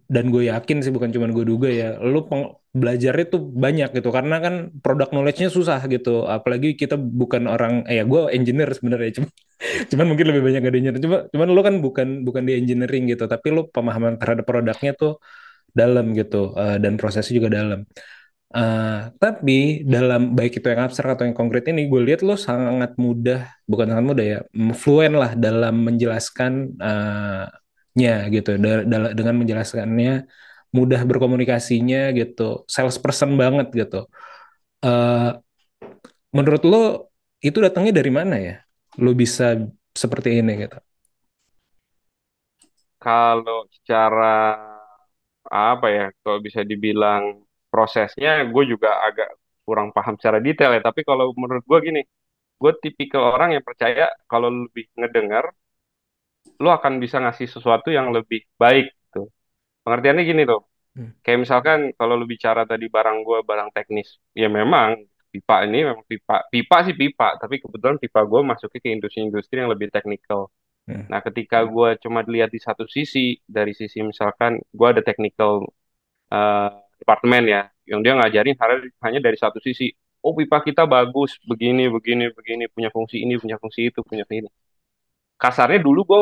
dan 0.09 0.33
gue 0.33 0.49
yakin 0.49 0.81
sih 0.85 0.93
bukan 0.93 1.13
cuma 1.13 1.29
gue 1.29 1.45
duga 1.45 1.69
ya, 1.69 2.01
lo 2.01 2.25
peng- 2.29 2.53
belajarnya 2.73 3.27
tuh 3.29 3.41
banyak 3.65 3.89
gitu. 3.97 4.09
Karena 4.09 4.41
kan 4.41 4.55
product 4.81 5.13
knowledge-nya 5.13 5.49
susah 5.53 5.81
gitu, 5.93 6.25
apalagi 6.25 6.73
kita 6.81 6.97
bukan 6.97 7.45
orang, 7.49 7.85
eh 7.89 8.01
ya 8.01 8.05
gue 8.09 8.21
engineer 8.33 8.73
sebenarnya 8.73 9.11
cuma 9.21 9.29
cuman 9.93 10.07
mungkin 10.11 10.27
lebih 10.31 10.43
banyak 10.47 10.61
gak 10.65 10.75
engineer, 10.75 11.01
cuma 11.05 11.19
cuman 11.33 11.49
lo 11.55 11.61
kan 11.67 11.75
bukan 11.85 12.09
bukan 12.27 12.43
di 12.49 12.53
engineering 12.61 13.05
gitu, 13.13 13.25
tapi 13.31 13.49
lo 13.55 13.69
pemahaman 13.73 14.17
terhadap 14.21 14.45
produknya 14.49 14.93
tuh 14.97 15.13
dalam 15.81 16.05
gitu 16.19 16.37
eh, 16.61 16.77
dan 16.83 16.93
prosesnya 17.01 17.35
juga 17.39 17.51
dalam. 17.59 17.81
Eh, 18.53 18.99
tapi 19.23 19.81
dalam 19.89 20.37
baik 20.37 20.61
itu 20.61 20.67
yang 20.73 20.85
abstrak 20.85 21.17
atau 21.17 21.25
yang 21.29 21.37
konkret 21.41 21.65
ini 21.73 21.89
gue 21.89 22.01
lihat 22.05 22.21
lo 22.21 22.37
sangat 22.37 22.93
mudah 23.01 23.49
bukan 23.71 23.87
sangat 23.89 24.07
mudah 24.11 24.27
ya 24.33 24.39
fluent 24.77 25.15
lah 25.17 25.33
dalam 25.45 25.75
menjelaskan 25.89 26.53
eh, 26.77 27.45
nya 27.99 28.13
gitu 28.35 28.51
dengan 29.19 29.35
menjelaskannya 29.41 30.13
mudah 30.77 31.01
berkomunikasinya 31.09 32.13
gitu 32.19 32.43
salesperson 32.69 33.31
banget 33.43 33.67
gitu. 33.73 33.97
Eh, 34.85 35.31
menurut 36.37 36.63
lo 36.69 36.83
itu 37.41 37.59
datangnya 37.65 37.93
dari 38.01 38.13
mana 38.13 38.35
ya? 38.37 38.55
Lo 39.01 39.13
bisa 39.17 39.57
seperti 39.93 40.41
ini 40.41 40.53
gitu. 40.69 40.77
Kalau 43.03 43.67
secara 43.75 44.33
apa 45.53 45.87
ya, 45.97 46.05
kalau 46.23 46.39
bisa 46.47 46.61
dibilang 46.71 47.23
prosesnya, 47.73 48.31
gue 48.53 48.65
juga 48.73 48.89
agak 49.07 49.29
kurang 49.67 49.89
paham 49.97 50.15
secara 50.19 50.39
detail 50.47 50.73
ya. 50.77 50.83
Tapi 50.89 51.01
kalau 51.09 51.27
menurut 51.43 51.65
gue 51.71 51.79
gini, 51.89 52.01
gue 52.63 52.73
tipikal 52.85 53.23
orang 53.35 53.51
yang 53.57 53.65
percaya 53.69 54.05
kalau 54.31 54.49
lebih 54.51 54.85
ngedengar, 54.99 55.45
lu 56.63 56.69
akan 56.77 56.93
bisa 57.03 57.17
ngasih 57.23 57.49
sesuatu 57.55 57.89
yang 57.99 58.07
lebih 58.17 58.41
baik 58.63 58.87
gitu. 58.95 59.21
Pengertiannya 59.85 60.25
gini 60.31 60.43
tuh, 60.53 60.63
Hmm. 60.93 61.11
kayak 61.25 61.41
misalkan 61.45 61.79
kalau 61.99 62.15
lu 62.21 62.27
bicara 62.29 62.63
tadi 62.69 62.85
barang 62.97 63.19
gue 63.27 63.39
barang 63.49 63.71
teknis, 63.77 64.09
ya 64.37 64.49
memang 64.53 64.89
pipa 65.33 65.65
ini 65.67 65.79
memang 65.89 66.05
pipa, 66.11 66.35
pipa 66.53 66.77
sih 66.87 66.95
pipa, 67.01 67.41
tapi 67.41 67.55
kebetulan 67.65 67.97
pipa 68.03 68.21
gue 68.31 68.41
masuknya 68.51 68.81
ke 68.85 68.91
industri-industri 68.97 69.57
yang 69.61 69.73
lebih 69.73 69.89
teknikal. 69.89 70.53
Hmm. 70.89 71.07
Nah, 71.11 71.21
ketika 71.23 71.63
gue 71.63 71.89
cuma 72.03 72.21
lihat 72.27 72.51
di 72.51 72.59
satu 72.59 72.85
sisi, 72.91 73.39
dari 73.47 73.71
sisi 73.81 74.03
misalkan 74.03 74.59
gue 74.79 74.89
ada 74.93 75.03
technical 75.05 75.53
eh, 76.35 76.71
departemen 77.01 77.45
ya, 77.55 77.63
yang 77.91 78.01
dia 78.05 78.15
ngajarin 78.19 78.57
hanya 79.05 79.21
dari 79.27 79.39
satu 79.39 79.59
sisi. 79.63 79.91
Oh, 80.23 80.35
pipa 80.39 80.59
kita 80.63 80.83
bagus, 80.87 81.39
begini, 81.51 81.91
begini, 81.91 82.31
begini, 82.35 82.65
punya 82.75 82.91
fungsi 82.95 83.17
ini, 83.25 83.35
punya 83.43 83.59
fungsi 83.63 83.91
itu, 83.91 84.01
punya 84.07 84.25
ini. 84.31 84.49
Kasarnya 85.43 85.79
dulu 85.83 86.01
gue 86.11 86.21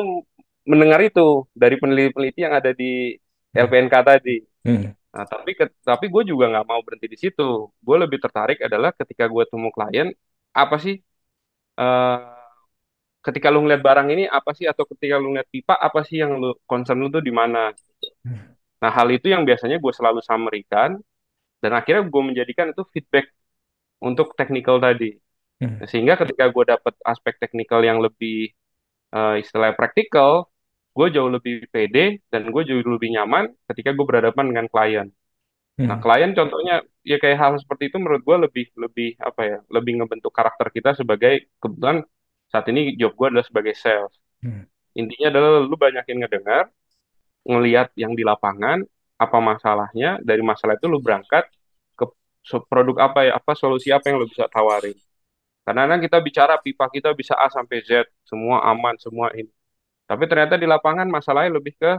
mendengar 0.70 1.00
itu 1.04 1.44
dari 1.52 1.76
peneliti-peneliti 1.80 2.40
yang 2.46 2.54
ada 2.56 2.70
di 2.72 3.16
LPNK 3.52 3.94
tadi. 4.04 4.36
Hmm. 4.64 4.92
Nah, 5.14 5.24
tapi 5.26 5.50
ke- 5.58 5.74
tapi 5.84 6.06
gue 6.12 6.22
juga 6.30 6.44
nggak 6.52 6.66
mau 6.70 6.80
berhenti 6.86 7.08
di 7.10 7.18
situ. 7.20 7.68
Gue 7.84 7.96
lebih 8.00 8.18
tertarik 8.24 8.58
adalah 8.64 8.90
ketika 8.96 9.24
gue 9.28 9.44
temu 9.50 9.68
klien, 9.74 10.08
apa 10.56 10.76
sih 10.80 10.96
eh, 11.80 12.39
ketika 13.26 13.48
lu 13.52 13.58
ngeliat 13.64 13.82
barang 13.88 14.08
ini 14.14 14.24
apa 14.38 14.50
sih 14.58 14.66
atau 14.72 14.84
ketika 14.90 15.14
lu 15.22 15.26
ngeliat 15.32 15.48
pipa 15.54 15.74
apa 15.76 16.00
sih 16.08 16.16
yang 16.22 16.32
lu 16.40 16.48
concern 16.70 16.98
lu 17.02 17.08
tuh 17.14 17.22
di 17.28 17.32
mana? 17.40 17.72
Nah, 18.82 18.90
hal 18.96 19.08
itu 19.12 19.26
yang 19.34 19.42
biasanya 19.48 19.76
gue 19.84 19.92
selalu 19.98 20.20
summary-kan 20.24 20.90
dan 21.62 21.72
akhirnya 21.78 22.02
gue 22.12 22.22
menjadikan 22.28 22.66
itu 22.72 22.82
feedback 22.92 23.26
untuk 24.08 24.32
technical 24.38 24.76
tadi. 24.80 25.16
Hmm. 25.60 25.76
Sehingga 25.90 26.14
ketika 26.20 26.44
gue 26.54 26.64
dapet 26.72 26.94
aspek 27.04 27.34
technical 27.42 27.80
yang 27.84 27.98
lebih 28.06 28.52
eh, 29.16 29.34
istilahnya 29.42 29.76
praktikal, 29.80 30.32
gue 30.96 31.06
jauh 31.14 31.30
lebih 31.36 31.54
pede 31.74 32.20
dan 32.32 32.42
gue 32.54 32.62
jauh 32.68 32.82
lebih 32.96 33.10
nyaman 33.16 33.44
ketika 33.70 33.90
gue 33.96 34.06
berhadapan 34.10 34.44
dengan 34.50 34.66
klien. 34.72 35.08
Nah, 35.80 35.96
Hmm. 35.96 36.02
klien 36.04 36.30
contohnya 36.38 36.74
ya 37.10 37.16
kayak 37.22 37.38
hal 37.42 37.52
seperti 37.62 37.88
itu 37.88 37.96
menurut 38.02 38.22
gue 38.28 38.36
lebih 38.44 38.66
lebih 38.76 39.08
apa 39.28 39.40
ya 39.50 39.58
lebih 39.72 39.92
ngebentuk 39.98 40.32
karakter 40.38 40.68
kita 40.76 40.90
sebagai 41.00 41.48
kebetulan 41.62 42.04
saat 42.50 42.66
ini 42.70 42.94
job 43.00 43.14
gue 43.18 43.26
adalah 43.30 43.46
sebagai 43.46 43.74
sales. 43.78 44.14
Hmm. 44.40 44.64
intinya 44.96 45.30
adalah 45.30 45.50
lu 45.62 45.76
banyakin 45.76 46.16
ngedengar 46.24 46.66
ngelihat 47.46 47.92
yang 47.94 48.12
di 48.18 48.24
lapangan 48.26 48.82
apa 49.20 49.38
masalahnya 49.38 50.18
dari 50.24 50.42
masalah 50.42 50.74
itu 50.80 50.88
lu 50.90 50.98
berangkat 50.98 51.46
ke 51.94 52.04
produk 52.66 52.96
apa 53.06 53.20
ya 53.28 53.32
apa 53.38 53.52
solusi 53.54 53.92
apa 53.94 54.10
yang 54.10 54.18
lu 54.20 54.26
bisa 54.26 54.48
tawarin. 54.50 54.96
Karena 55.62 55.86
kadang 55.86 56.00
kita 56.02 56.18
bicara 56.24 56.54
pipa 56.58 56.88
kita 56.90 57.14
bisa 57.14 57.36
A 57.38 57.46
sampai 57.52 57.84
Z 57.86 58.08
semua 58.26 58.64
aman 58.66 58.96
semua 58.98 59.30
ini 59.36 59.52
tapi 60.10 60.26
ternyata 60.26 60.58
di 60.58 60.66
lapangan 60.66 61.06
masalahnya 61.06 61.54
lebih 61.62 61.78
ke 61.78 61.92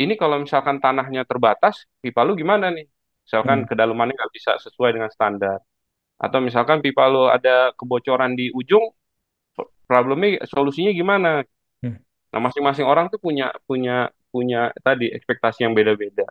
ini 0.00 0.16
kalau 0.16 0.40
misalkan 0.40 0.80
tanahnya 0.80 1.28
terbatas 1.28 1.84
pipa 2.00 2.24
lu 2.24 2.32
gimana 2.32 2.72
nih? 2.72 2.88
Misalkan 3.28 3.66
Hmm. 3.66 3.68
kedalamannya 3.68 4.16
nggak 4.16 4.32
bisa 4.32 4.56
sesuai 4.64 4.96
dengan 4.96 5.12
standar. 5.12 5.60
Atau 6.16 6.40
misalkan 6.40 6.80
pipa 6.80 7.04
lu 7.12 7.28
ada 7.28 7.76
kebocoran 7.76 8.32
di 8.32 8.48
ujung 8.56 8.80
problemnya 9.88 10.44
solusinya 10.52 10.92
gimana 11.00 11.30
Hmm. 11.82 11.94
nah 12.34 12.40
masing-masing 12.46 12.86
orang 12.92 13.06
tuh 13.12 13.20
punya 13.22 13.54
punya 13.68 14.10
punya 14.34 14.58
tadi 14.86 15.06
ekspektasi 15.16 15.62
yang 15.66 15.74
beda-beda 15.78 16.26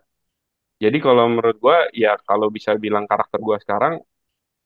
jadi 0.82 0.98
kalau 1.02 1.24
menurut 1.32 1.56
gua 1.64 1.76
ya 1.94 2.14
kalau 2.28 2.48
bisa 2.56 2.70
bilang 2.78 3.04
karakter 3.10 3.40
gua 3.42 3.58
sekarang 3.64 3.94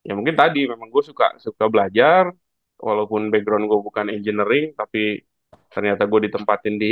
ya 0.06 0.12
mungkin 0.18 0.34
tadi 0.34 0.66
memang 0.66 0.88
gue 0.90 1.02
suka 1.10 1.38
suka 1.38 1.64
belajar 1.70 2.34
walaupun 2.82 3.30
background 3.30 3.64
gue 3.70 3.78
bukan 3.88 4.06
engineering 4.10 4.74
tapi 4.74 5.22
ternyata 5.70 6.02
gue 6.10 6.20
ditempatin 6.28 6.74
di 6.82 6.90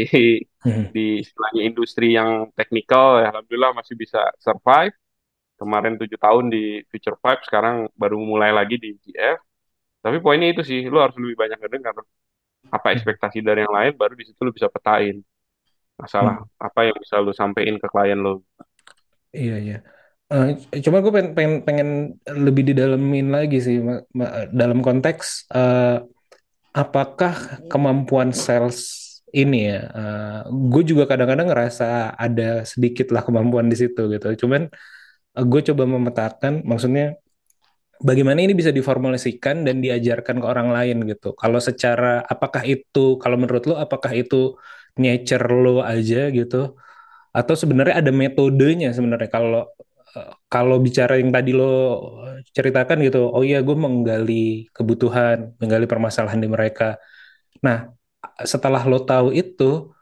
Hmm. 0.65 0.93
di 0.93 1.25
istilahnya 1.25 1.63
industri 1.69 2.13
yang 2.19 2.53
teknikal 2.59 3.19
ya 3.25 3.33
alhamdulillah 3.33 3.73
masih 3.81 3.97
bisa 3.97 4.21
survive 4.39 4.95
kemarin 5.61 5.95
tujuh 6.01 6.19
tahun 6.21 6.47
di 6.55 6.85
Future 6.91 7.19
Pipe 7.21 7.43
sekarang 7.49 7.89
baru 7.97 8.17
mulai 8.21 8.51
lagi 8.55 8.77
di 8.81 8.97
GF 9.03 9.41
tapi 10.05 10.17
poinnya 10.25 10.49
itu 10.53 10.63
sih 10.71 10.81
lu 10.93 10.99
harus 11.05 11.17
lebih 11.23 11.37
banyak 11.43 11.59
ngedengar 11.61 11.95
apa 12.77 12.89
ekspektasi 12.97 13.39
dari 13.49 13.61
yang 13.65 13.75
lain 13.79 13.93
baru 14.01 14.15
di 14.21 14.25
situ 14.29 14.41
lu 14.47 14.53
bisa 14.59 14.69
petain 14.75 15.17
masalah 16.03 16.37
apa 16.67 16.81
yang 16.89 16.97
bisa 17.05 17.17
lu 17.25 17.33
sampein 17.41 17.77
ke 17.83 17.89
klien 17.93 18.19
lu 18.27 18.33
Iya 19.37 19.55
iya. 19.65 19.77
Eh, 20.31 20.81
cuma 20.85 20.97
gue 21.03 21.13
pengen, 21.17 21.33
pengen 21.37 21.53
pengen 21.67 21.89
lebih 22.47 22.63
didalemin 22.71 23.27
lagi 23.35 23.57
sih 23.67 23.77
Ma- 23.83 24.03
ma- 24.19 24.47
dalam 24.61 24.79
konteks 24.87 25.51
eh, 25.55 25.97
apakah 26.83 27.35
kemampuan 27.73 28.31
sales 28.35 28.79
ini 29.35 29.57
ya. 29.73 29.79
gue 30.73 30.83
juga 30.91 31.05
kadang-kadang 31.11 31.49
ngerasa 31.51 32.15
ada 32.19 32.65
sedikit 32.73 33.07
lah 33.15 33.23
kemampuan 33.27 33.67
di 33.73 33.77
situ 33.79 34.01
gitu. 34.15 34.27
Cuman 34.47 34.63
gue 35.51 35.61
coba 35.71 35.85
memetakan, 35.87 36.55
maksudnya 36.67 37.17
bagaimana 38.09 38.41
ini 38.45 38.55
bisa 38.61 38.73
diformulasikan 38.73 39.67
dan 39.67 39.85
diajarkan 39.85 40.37
ke 40.43 40.47
orang 40.53 40.69
lain 40.77 40.97
gitu. 41.11 41.37
Kalau 41.37 41.61
secara 41.63 42.25
apakah 42.25 42.63
itu, 42.65 43.21
kalau 43.23 43.37
menurut 43.41 43.65
lo 43.69 43.75
apakah 43.77 44.13
itu 44.17 44.57
nature 44.99 45.47
lo 45.53 45.85
aja 45.85 46.33
gitu? 46.33 46.77
atau 47.31 47.55
sebenarnya 47.55 48.03
ada 48.03 48.11
metodenya 48.11 48.91
sebenarnya 48.91 49.31
kalau 49.31 49.63
eh, 50.19 50.33
kalau 50.51 50.77
bicara 50.83 51.15
yang 51.23 51.31
tadi 51.31 51.51
lo 51.55 51.67
ceritakan 52.57 52.99
gitu 53.07 53.31
oh 53.31 53.43
iya 53.47 53.63
gue 53.63 53.77
menggali 53.79 54.67
kebutuhan 54.75 55.55
menggali 55.63 55.87
permasalahan 55.87 56.43
di 56.43 56.49
mereka 56.51 56.99
nah 57.63 57.91
setelah 58.43 58.83
lo 58.91 58.99
tahu 59.07 59.31
itu 59.31 59.95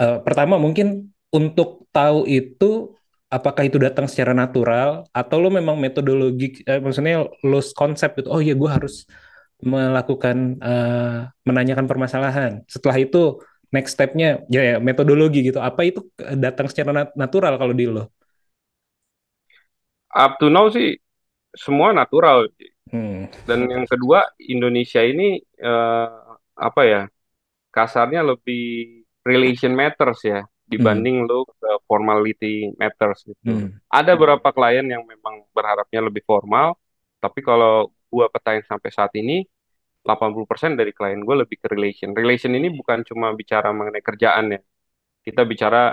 eh, 0.00 0.18
pertama 0.20 0.60
mungkin 0.60 1.08
untuk 1.32 1.88
tahu 1.94 2.28
itu 2.28 2.94
apakah 3.36 3.62
itu 3.68 3.78
datang 3.86 4.06
secara 4.10 4.32
natural 4.34 5.06
atau 5.14 5.36
lo 5.42 5.48
memang 5.58 5.76
metodologi 5.84 6.44
eh, 6.70 6.80
maksudnya 6.84 7.14
lo 7.50 7.58
konsep 7.80 8.10
itu 8.18 8.28
oh 8.34 8.40
iya 8.44 8.54
gue 8.60 8.70
harus 8.76 8.94
melakukan 9.62 10.36
eh, 10.60 11.18
menanyakan 11.48 11.86
permasalahan 11.90 12.52
setelah 12.74 12.96
itu 13.04 13.18
next 13.74 13.94
step-nya 13.94 14.42
ya, 14.50 14.60
ya 14.74 14.76
metodologi 14.82 15.38
gitu. 15.46 15.58
Apa 15.62 15.86
itu 15.86 16.00
datang 16.44 16.66
secara 16.70 16.90
nat- 16.96 17.14
natural 17.14 17.54
kalau 17.60 17.74
di 17.76 17.86
lo? 17.86 18.10
up 20.14 20.32
to 20.40 20.46
now 20.50 20.66
sih 20.70 20.98
semua 21.56 21.92
natural 21.94 22.48
Hmm. 22.92 23.24
dan 23.48 23.66
yang 23.66 23.84
kedua 23.88 24.24
Indonesia 24.40 25.00
ini 25.02 25.40
eh, 25.40 26.08
apa 26.56 26.82
ya 26.86 27.02
kasarnya 27.74 28.22
lebih 28.26 28.62
relation 29.26 29.72
matters 29.76 30.20
ya 30.26 30.40
dibanding 30.70 31.26
lu 31.26 31.42
ke 31.42 31.70
formality 31.90 32.70
matters 32.78 33.26
gitu. 33.26 33.42
Hmm. 33.42 33.74
Ada 33.90 34.14
beberapa 34.14 34.54
klien 34.54 34.86
yang 34.86 35.02
memang 35.02 35.42
berharapnya 35.50 36.06
lebih 36.06 36.22
formal, 36.22 36.78
tapi 37.18 37.42
kalau 37.42 37.90
gua 38.06 38.30
petain 38.30 38.62
sampai 38.62 38.90
saat 38.94 39.10
ini 39.18 39.42
80% 40.06 40.80
dari 40.80 40.96
klien 40.96 41.20
gue 41.20 41.36
lebih 41.44 41.60
ke 41.60 41.68
relation. 41.68 42.16
Relation 42.16 42.52
ini 42.56 42.72
bukan 42.72 43.04
cuma 43.04 43.36
bicara 43.36 43.68
mengenai 43.68 44.00
kerjaan 44.00 44.56
ya. 44.56 44.60
Kita 45.20 45.44
bicara 45.44 45.92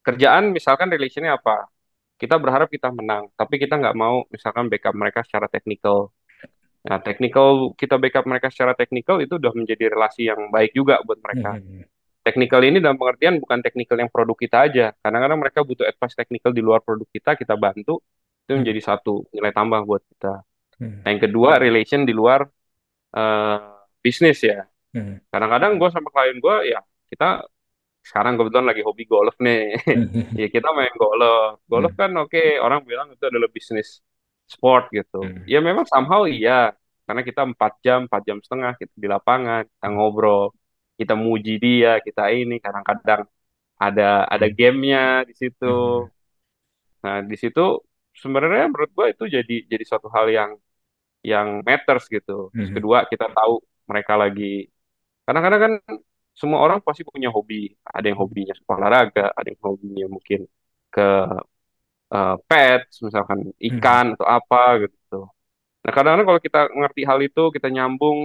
kerjaan 0.00 0.52
misalkan 0.52 0.88
relationnya 0.88 1.36
apa? 1.36 1.68
Kita 2.16 2.40
berharap 2.40 2.72
kita 2.72 2.88
menang, 2.94 3.28
tapi 3.36 3.60
kita 3.60 3.76
nggak 3.76 3.96
mau 3.98 4.24
misalkan 4.32 4.70
backup 4.70 4.94
mereka 4.96 5.20
secara 5.26 5.50
technical. 5.50 6.14
Nah, 6.84 7.00
technical 7.00 7.72
kita 7.76 7.96
backup 7.96 8.24
mereka 8.28 8.48
secara 8.52 8.72
technical 8.76 9.20
itu 9.20 9.36
udah 9.40 9.52
menjadi 9.56 9.92
relasi 9.92 10.28
yang 10.28 10.48
baik 10.48 10.72
juga 10.72 11.00
buat 11.04 11.20
mereka. 11.20 11.60
Hmm. 11.60 11.84
Technical 12.24 12.60
ini 12.64 12.80
dalam 12.80 12.96
pengertian 12.96 13.36
bukan 13.36 13.60
technical 13.60 14.00
yang 14.00 14.08
produk 14.08 14.32
kita 14.32 14.56
aja. 14.64 14.86
Kadang-kadang 15.04 15.38
mereka 15.38 15.60
butuh 15.60 15.84
advice 15.84 16.16
technical 16.16 16.56
di 16.56 16.64
luar 16.64 16.80
produk 16.80 17.04
kita, 17.12 17.36
kita 17.36 17.52
bantu. 17.54 18.00
Itu 18.48 18.56
menjadi 18.56 18.80
satu 18.80 19.28
nilai 19.28 19.52
tambah 19.52 19.84
buat 19.84 20.00
kita. 20.08 20.40
Hmm. 20.80 21.04
Nah, 21.04 21.08
yang 21.12 21.20
kedua, 21.20 21.60
relation 21.60 22.08
di 22.08 22.16
luar 22.16 22.48
eh, 23.12 23.58
bisnis 24.00 24.40
ya. 24.40 24.64
Hmm. 24.94 25.20
Kadang-kadang 25.28 25.76
gue 25.76 25.88
sama 25.92 26.08
klien 26.08 26.38
gue 26.38 26.56
ya 26.70 26.80
kita 27.10 27.46
sekarang 28.04 28.36
kebetulan 28.36 28.66
lagi 28.68 28.82
hobi 28.84 29.04
golf 29.08 29.36
nih. 29.40 29.76
Hmm. 29.84 30.32
ya 30.40 30.48
kita 30.48 30.68
main 30.76 30.92
golf. 30.96 31.60
Golf 31.68 31.92
kan 31.96 32.10
oke 32.20 32.42
orang 32.60 32.84
bilang 32.84 33.12
itu 33.12 33.24
adalah 33.24 33.48
bisnis 33.48 34.00
sport 34.44 34.92
gitu. 34.92 35.24
Hmm. 35.24 35.44
Ya 35.48 35.60
memang 35.64 35.88
somehow 35.88 36.28
iya. 36.28 36.76
Karena 37.04 37.20
kita 37.20 37.44
empat 37.44 37.84
jam, 37.84 38.08
empat 38.08 38.22
jam 38.24 38.40
setengah 38.40 38.72
kita 38.80 38.94
di 38.96 39.08
lapangan, 39.12 39.68
kita 39.68 39.88
ngobrol, 39.92 40.56
kita 40.98 41.14
muji 41.24 41.52
dia, 41.64 41.88
kita 42.06 42.22
ini 42.38 42.54
kadang-kadang 42.64 43.22
ada 43.84 44.02
ada 44.34 44.46
gamenya 44.58 44.98
di 45.28 45.34
situ. 45.40 45.66
Hmm. 45.66 46.10
Nah 47.04 47.16
di 47.30 47.36
situ 47.42 47.60
sebenarnya 48.22 48.64
menurut 48.72 48.90
gue 48.96 49.06
itu 49.14 49.24
jadi 49.36 49.54
jadi 49.72 49.84
suatu 49.90 50.08
hal 50.16 50.26
yang 50.38 50.50
yang 51.32 51.48
matters 51.68 52.04
gitu. 52.16 52.52
Terus 52.54 52.70
Mhm. 52.72 52.76
kedua 52.78 52.98
kita 53.12 53.26
tahu 53.36 53.54
mereka 53.90 54.14
lagi 54.22 54.44
kadang-kadang 55.26 55.62
kan 55.66 55.74
semua 56.40 56.60
orang 56.64 56.78
pasti 56.86 57.02
punya 57.06 57.28
hobi. 57.36 57.56
Ada 57.96 58.06
yang 58.10 58.18
hobinya 58.22 58.54
olahraga, 58.72 59.22
ada 59.38 59.48
yang 59.52 59.62
hobinya 59.66 60.06
mungkin 60.16 60.40
ke 60.94 61.02
eh, 62.14 62.36
pets, 62.48 62.94
misalkan 63.06 63.38
ikan 63.68 64.06
atau 64.14 64.26
apa 64.36 64.58
gitu. 64.86 65.16
Nah 65.84 65.92
kadang-kadang 65.94 66.26
kalau 66.30 66.42
kita 66.46 66.60
ngerti 66.78 67.02
hal 67.10 67.18
itu, 67.28 67.42
kita 67.56 67.68
nyambung, 67.74 68.20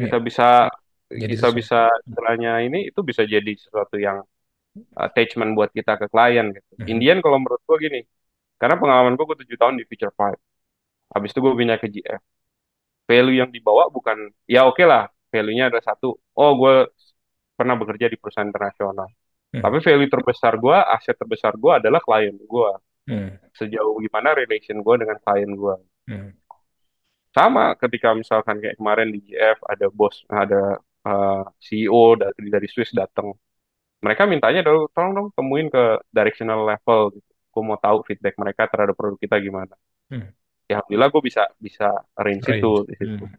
kita 0.00 0.16
bisa 0.22 0.70
Jadi 1.10 1.34
kita 1.34 1.50
sesuatu. 1.50 1.58
bisa 1.58 1.80
istilahnya 2.06 2.52
ini 2.62 2.78
itu 2.90 3.00
bisa 3.02 3.22
jadi 3.26 3.52
sesuatu 3.58 3.98
yang 3.98 4.22
attachment 4.94 5.58
buat 5.58 5.74
kita 5.74 5.98
ke 5.98 6.06
klien 6.06 6.54
gitu. 6.54 6.70
Mhm. 6.78 6.86
Indian 6.86 7.18
kalau 7.18 7.42
menurut 7.42 7.60
gua 7.66 7.76
gini, 7.82 8.06
karena 8.56 8.78
pengalaman 8.78 9.18
gua 9.18 9.34
gua 9.34 9.38
tujuh 9.42 9.58
tahun 9.58 9.82
di 9.82 9.84
Future 9.90 10.14
Five. 10.14 10.38
Habis 11.10 11.34
itu 11.34 11.38
gue 11.42 11.52
pindah 11.58 11.78
ke 11.82 11.90
GF. 11.90 12.22
Value 13.10 13.42
yang 13.42 13.50
dibawa 13.50 13.90
bukan, 13.90 14.30
ya 14.46 14.62
oke 14.70 14.82
lah, 14.86 15.10
value-nya 15.34 15.74
ada 15.74 15.82
satu. 15.82 16.14
Oh, 16.38 16.54
gue 16.54 16.86
pernah 17.58 17.74
bekerja 17.74 18.06
di 18.06 18.14
perusahaan 18.14 18.46
internasional. 18.46 19.10
Hmm. 19.50 19.62
Tapi 19.66 19.82
value 19.82 20.06
terbesar 20.06 20.54
gue, 20.54 20.78
aset 20.78 21.18
terbesar 21.18 21.58
gue 21.58 21.72
adalah 21.82 21.98
klien 21.98 22.34
gue. 22.38 22.72
Hmm. 23.10 23.34
Sejauh 23.58 23.98
gimana 23.98 24.38
relation 24.38 24.78
gue 24.78 24.94
dengan 25.02 25.18
klien 25.18 25.50
gue. 25.50 25.76
Hmm. 26.06 26.30
Sama 27.34 27.74
ketika 27.74 28.14
misalkan 28.14 28.62
kayak 28.62 28.78
kemarin 28.78 29.10
di 29.10 29.18
GF 29.26 29.58
ada 29.66 29.86
bos, 29.90 30.22
ada 30.30 30.78
eh, 31.00 31.44
CEO 31.60 32.16
dari, 32.16 32.48
dari 32.50 32.68
Swiss 32.68 32.92
datang. 32.92 33.32
Mereka 34.00 34.24
mintanya 34.24 34.64
dong, 34.64 34.88
tolong 34.96 35.12
dong 35.12 35.28
temuin 35.36 35.68
ke 35.68 36.00
directional 36.08 36.64
level. 36.64 37.12
Gitu. 37.12 37.30
Gue 37.50 37.62
mau 37.66 37.76
tahu 37.76 38.00
feedback 38.06 38.34
mereka 38.40 38.64
terhadap 38.70 38.96
produk 38.96 39.18
kita 39.20 39.36
gimana. 39.38 39.74
Hmm. 40.08 40.32
Ya 40.70 40.80
alhamdulillah 40.80 41.10
gue 41.10 41.22
bisa 41.26 41.42
bisa 41.58 41.88
arrange 42.14 42.46
Range. 42.46 42.62
itu 42.62 42.72
di 42.88 42.94
situ. 42.96 43.24
Hmm. 43.26 43.36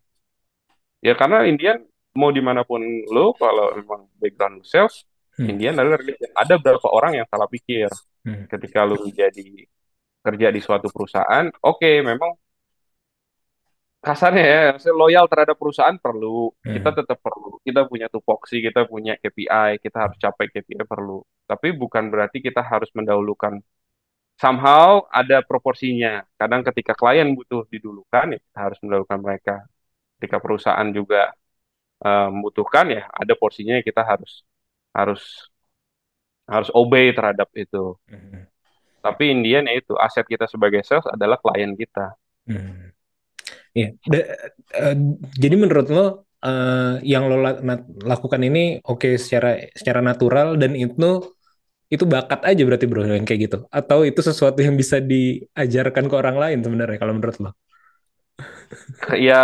Ya 1.01 1.13
karena 1.17 1.47
Indian 1.49 1.81
mau 2.13 2.29
di 2.29 2.43
mana 2.43 2.61
pun 2.67 2.83
lo 3.09 3.33
kalau 3.33 3.73
memang 3.77 4.05
background 4.19 4.61
sales, 4.67 5.05
Hmm. 5.31 5.47
Indian 5.47 5.79
adalah. 5.79 5.95
Ada 6.35 6.59
beberapa 6.59 6.91
orang 6.91 7.23
yang 7.23 7.27
salah 7.31 7.47
pikir 7.47 7.87
Hmm. 8.21 8.45
ketika 8.51 8.83
lu 8.83 8.99
menjadi 8.99 9.47
kerja 10.21 10.47
di 10.53 10.59
suatu 10.61 10.91
perusahaan, 10.91 11.47
oke 11.63 11.89
memang 12.03 12.35
kasarnya 14.01 14.43
ya, 14.53 14.59
maksudnya 14.73 14.97
loyal 14.97 15.25
terhadap 15.31 15.55
perusahaan 15.61 15.97
perlu, 16.05 16.49
Hmm. 16.65 16.73
kita 16.75 16.89
tetap 16.99 17.17
perlu, 17.25 17.61
kita 17.67 17.81
punya 17.91 18.07
tupoksi, 18.13 18.55
kita 18.65 18.81
punya 18.89 19.13
KPI, 19.21 19.77
kita 19.83 19.97
harus 20.09 20.17
capai 20.23 20.45
KPI 20.53 20.83
perlu. 20.89 21.21
Tapi 21.49 21.67
bukan 21.81 22.03
berarti 22.13 22.37
kita 22.41 22.61
harus 22.65 22.89
mendahulukan 22.97 23.61
somehow 24.41 25.05
ada 25.13 25.45
proporsinya. 25.45 26.25
Kadang 26.39 26.61
ketika 26.67 26.93
klien 26.97 27.29
butuh 27.37 27.61
didulukan, 27.73 28.25
ya 28.35 28.39
kita 28.41 28.59
harus 28.65 28.79
mendahulukan 28.83 29.19
mereka. 29.21 29.55
Ketika 30.17 30.37
perusahaan 30.43 30.89
juga 30.93 31.33
eh, 32.05 32.27
membutuhkan, 32.33 32.85
ya 32.95 33.01
ada 33.13 33.33
porsinya 33.37 33.73
yang 33.77 33.85
kita 33.85 34.01
harus 34.01 34.41
harus 34.97 35.21
harus 36.49 36.69
obey 36.75 37.13
terhadap 37.15 37.49
itu. 37.55 37.95
Hmm. 38.09 38.43
Tapi 39.01 39.33
Indian 39.33 39.65
ya 39.69 39.73
itu 39.81 39.93
aset 39.97 40.25
kita 40.29 40.45
sebagai 40.45 40.81
sales 40.85 41.05
adalah 41.09 41.37
klien 41.41 41.73
kita. 41.73 42.13
Hmm. 42.45 42.93
Iya. 43.77 43.89
Da- 44.03 44.27
eh, 44.75 44.95
jadi 45.39 45.55
menurut 45.55 45.87
lo 45.87 46.05
eh, 46.43 46.93
yang 47.07 47.23
lo 47.31 47.37
lakukan 48.03 48.41
ini 48.43 48.83
oke 48.83 49.15
secara 49.15 49.59
secara 49.75 49.99
natural 50.03 50.59
dan 50.61 50.75
itu 50.75 51.11
itu 51.91 52.03
bakat 52.07 52.39
aja 52.47 52.61
berarti 52.63 52.85
bro 52.87 53.03
yang 53.03 53.27
kayak 53.27 53.51
gitu 53.51 53.57
atau 53.67 54.07
itu 54.07 54.23
sesuatu 54.23 54.63
yang 54.63 54.79
bisa 54.79 55.03
diajarkan 55.03 56.07
ke 56.07 56.15
orang 56.15 56.37
lain 56.39 56.59
sebenarnya 56.63 56.97
kalau 56.97 57.13
menurut 57.19 57.37
lo? 57.43 57.51
Ya 59.17 59.43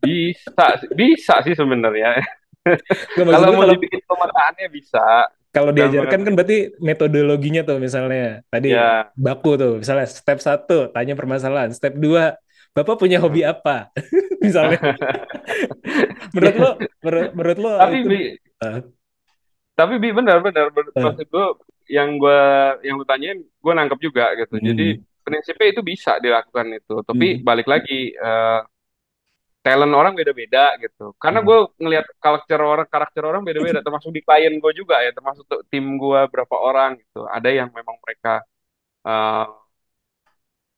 bisa 0.00 0.64
bisa 0.94 1.34
sih 1.44 1.54
sebenarnya. 1.56 2.16
Kalau 3.16 3.56
mau 3.56 3.64
kalau 3.64 3.72
dibikin 3.72 4.04
pemetaannya 4.04 4.68
bisa. 4.68 5.32
kalau 5.50 5.74
diajarkan 5.74 6.22
kan 6.22 6.32
berarti 6.38 6.78
metodologinya 6.78 7.66
tuh 7.66 7.82
misalnya 7.82 8.44
tadi 8.52 8.70
ya 8.70 9.10
baku 9.18 9.58
tuh 9.58 9.72
misalnya 9.82 10.06
step 10.06 10.38
satu 10.38 10.92
tanya 10.94 11.18
permasalahan 11.18 11.74
step 11.74 11.98
dua 11.98 12.38
bapak 12.70 12.96
punya 12.96 13.18
hobi 13.18 13.42
apa 13.42 13.90
misalnya 14.44 14.80
menurut 16.34 16.56
lo 16.56 16.70
menurut, 17.02 17.30
menurut 17.34 17.58
lo 17.58 17.72
tapi 17.76 17.96
itu 18.00 18.08
bi 18.08 18.20
eh, 18.38 18.78
tapi 19.74 19.94
bi 19.96 20.08
benar 20.12 20.44
benar 20.44 20.68
benar. 20.72 20.92
maksud 20.92 21.26
gue 21.28 21.46
yang 21.90 22.16
gue 22.16 22.40
yang 22.86 22.94
lu 23.02 23.04
tanyain 23.04 23.38
gue 23.42 23.72
nangkep 23.74 23.98
juga 23.98 24.32
gitu. 24.38 24.62
Jadi 24.62 24.86
hmm, 24.96 25.26
prinsipnya 25.26 25.68
itu 25.74 25.82
bisa 25.82 26.22
dilakukan 26.22 26.70
itu. 26.70 27.02
Tapi 27.02 27.28
hmm, 27.36 27.42
balik 27.42 27.66
lagi 27.66 28.14
eh, 28.14 28.60
talent 29.60 29.92
orang 29.92 30.14
beda-beda 30.14 30.78
gitu. 30.78 31.12
Karena 31.18 31.42
hmm, 31.42 31.48
gue 31.50 31.58
ngelihat 31.82 32.06
karakter 32.22 32.58
orang 32.62 32.86
karakter 32.86 33.22
orang 33.26 33.42
beda-beda. 33.42 33.82
Termasuk 33.86 34.14
di 34.14 34.22
klien 34.22 34.54
gue 34.54 34.72
juga 34.72 35.02
ya. 35.02 35.10
Termasuk 35.10 35.44
tim 35.68 35.98
gue 35.98 36.20
berapa 36.30 36.56
orang 36.56 37.02
gitu. 37.02 37.26
Ada 37.26 37.50
yang 37.50 37.68
memang 37.74 37.98
mereka 38.06 38.46
eh, 39.02 39.46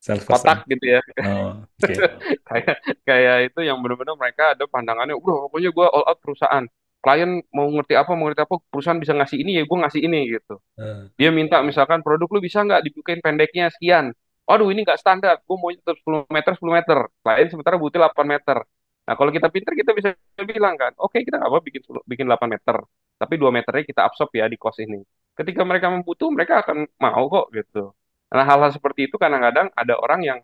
self 0.03 0.27
kotak 0.27 0.67
gitu 0.67 0.99
ya. 0.99 1.01
Oh, 1.23 1.63
oke. 1.63 1.95
kayak 2.51 2.77
kayak 3.07 3.37
itu 3.55 3.61
yang 3.63 3.79
benar-benar 3.79 4.19
mereka 4.19 4.59
ada 4.59 4.67
pandangannya. 4.67 5.15
Udah 5.15 5.47
pokoknya 5.47 5.71
gue 5.71 5.87
all 5.87 6.05
out 6.11 6.19
perusahaan. 6.19 6.67
Klien 7.03 7.43
mau 7.51 7.67
ngerti 7.67 7.95
apa 7.99 8.11
mau 8.15 8.31
ngerti 8.31 8.43
apa 8.47 8.55
perusahaan 8.71 8.99
bisa 8.99 9.15
ngasih 9.15 9.39
ini 9.43 9.59
ya 9.59 9.63
gue 9.63 9.79
ngasih 9.79 10.01
ini 10.03 10.21
gitu. 10.39 10.59
Eh, 10.79 11.11
Dia 11.19 11.31
minta 11.31 11.63
misalkan 11.63 12.03
produk 12.03 12.27
lu 12.31 12.43
bisa 12.43 12.63
nggak 12.67 12.83
dibukain 12.83 13.23
pendeknya 13.23 13.71
sekian. 13.71 14.11
Aduh 14.47 14.75
ini 14.75 14.83
nggak 14.83 14.99
standar, 14.99 15.39
gue 15.39 15.57
mau 15.59 15.71
tetap 15.71 15.95
10 16.03 16.27
meter 16.31 16.53
10 16.59 16.67
meter. 16.75 16.99
Klien 17.23 17.49
sementara 17.51 17.79
butuh 17.79 17.99
8 18.03 18.27
meter. 18.27 18.59
Nah 19.07 19.15
kalau 19.19 19.31
kita 19.35 19.51
pinter 19.51 19.73
kita 19.75 19.91
bisa 19.95 20.15
bilang 20.47 20.75
kan, 20.79 20.95
oke 20.99 21.15
kita 21.15 21.39
nggak 21.39 21.51
apa 21.51 21.59
bikin 21.63 21.83
10 21.83 22.03
bikin 22.07 22.27
8 22.27 22.47
meter, 22.51 22.77
tapi 23.19 23.35
2 23.39 23.51
meternya 23.51 23.83
kita 23.87 24.01
absorb 24.07 24.31
ya 24.35 24.47
di 24.47 24.59
cost 24.59 24.79
ini. 24.83 25.03
Ketika 25.35 25.63
mereka 25.67 25.91
membutuh 25.91 26.31
mereka 26.31 26.63
akan 26.63 26.87
mau 27.03 27.27
kok 27.27 27.51
gitu. 27.51 27.95
Nah 28.35 28.45
hal-hal 28.49 28.73
seperti 28.77 29.01
itu 29.09 29.17
kadang-kadang 29.23 29.69
ada 29.81 29.95
orang 30.05 30.21
yang 30.29 30.39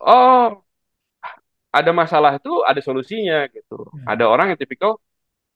oh 0.00 0.64
ada 1.72 1.90
masalah 2.00 2.32
itu 2.38 2.50
ada 2.68 2.80
solusinya 2.84 3.48
gitu. 3.54 3.88
Ada 4.04 4.24
orang 4.28 4.52
yang 4.52 4.58
tipikal 4.60 5.00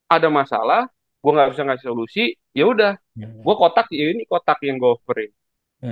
ada 0.09 0.29
masalah, 0.31 0.81
gue 1.23 1.33
nggak 1.35 1.51
bisa 1.55 1.63
ngasih 1.67 1.87
solusi, 1.91 2.23
ya 2.57 2.65
udah 2.73 2.93
hmm, 3.17 3.43
gue 3.45 3.55
kotak 3.61 3.87
ya 3.95 4.07
ini 4.13 4.23
kotak 4.31 4.59
yang 4.67 4.77
gue 4.83 4.91
offerin. 4.97 5.31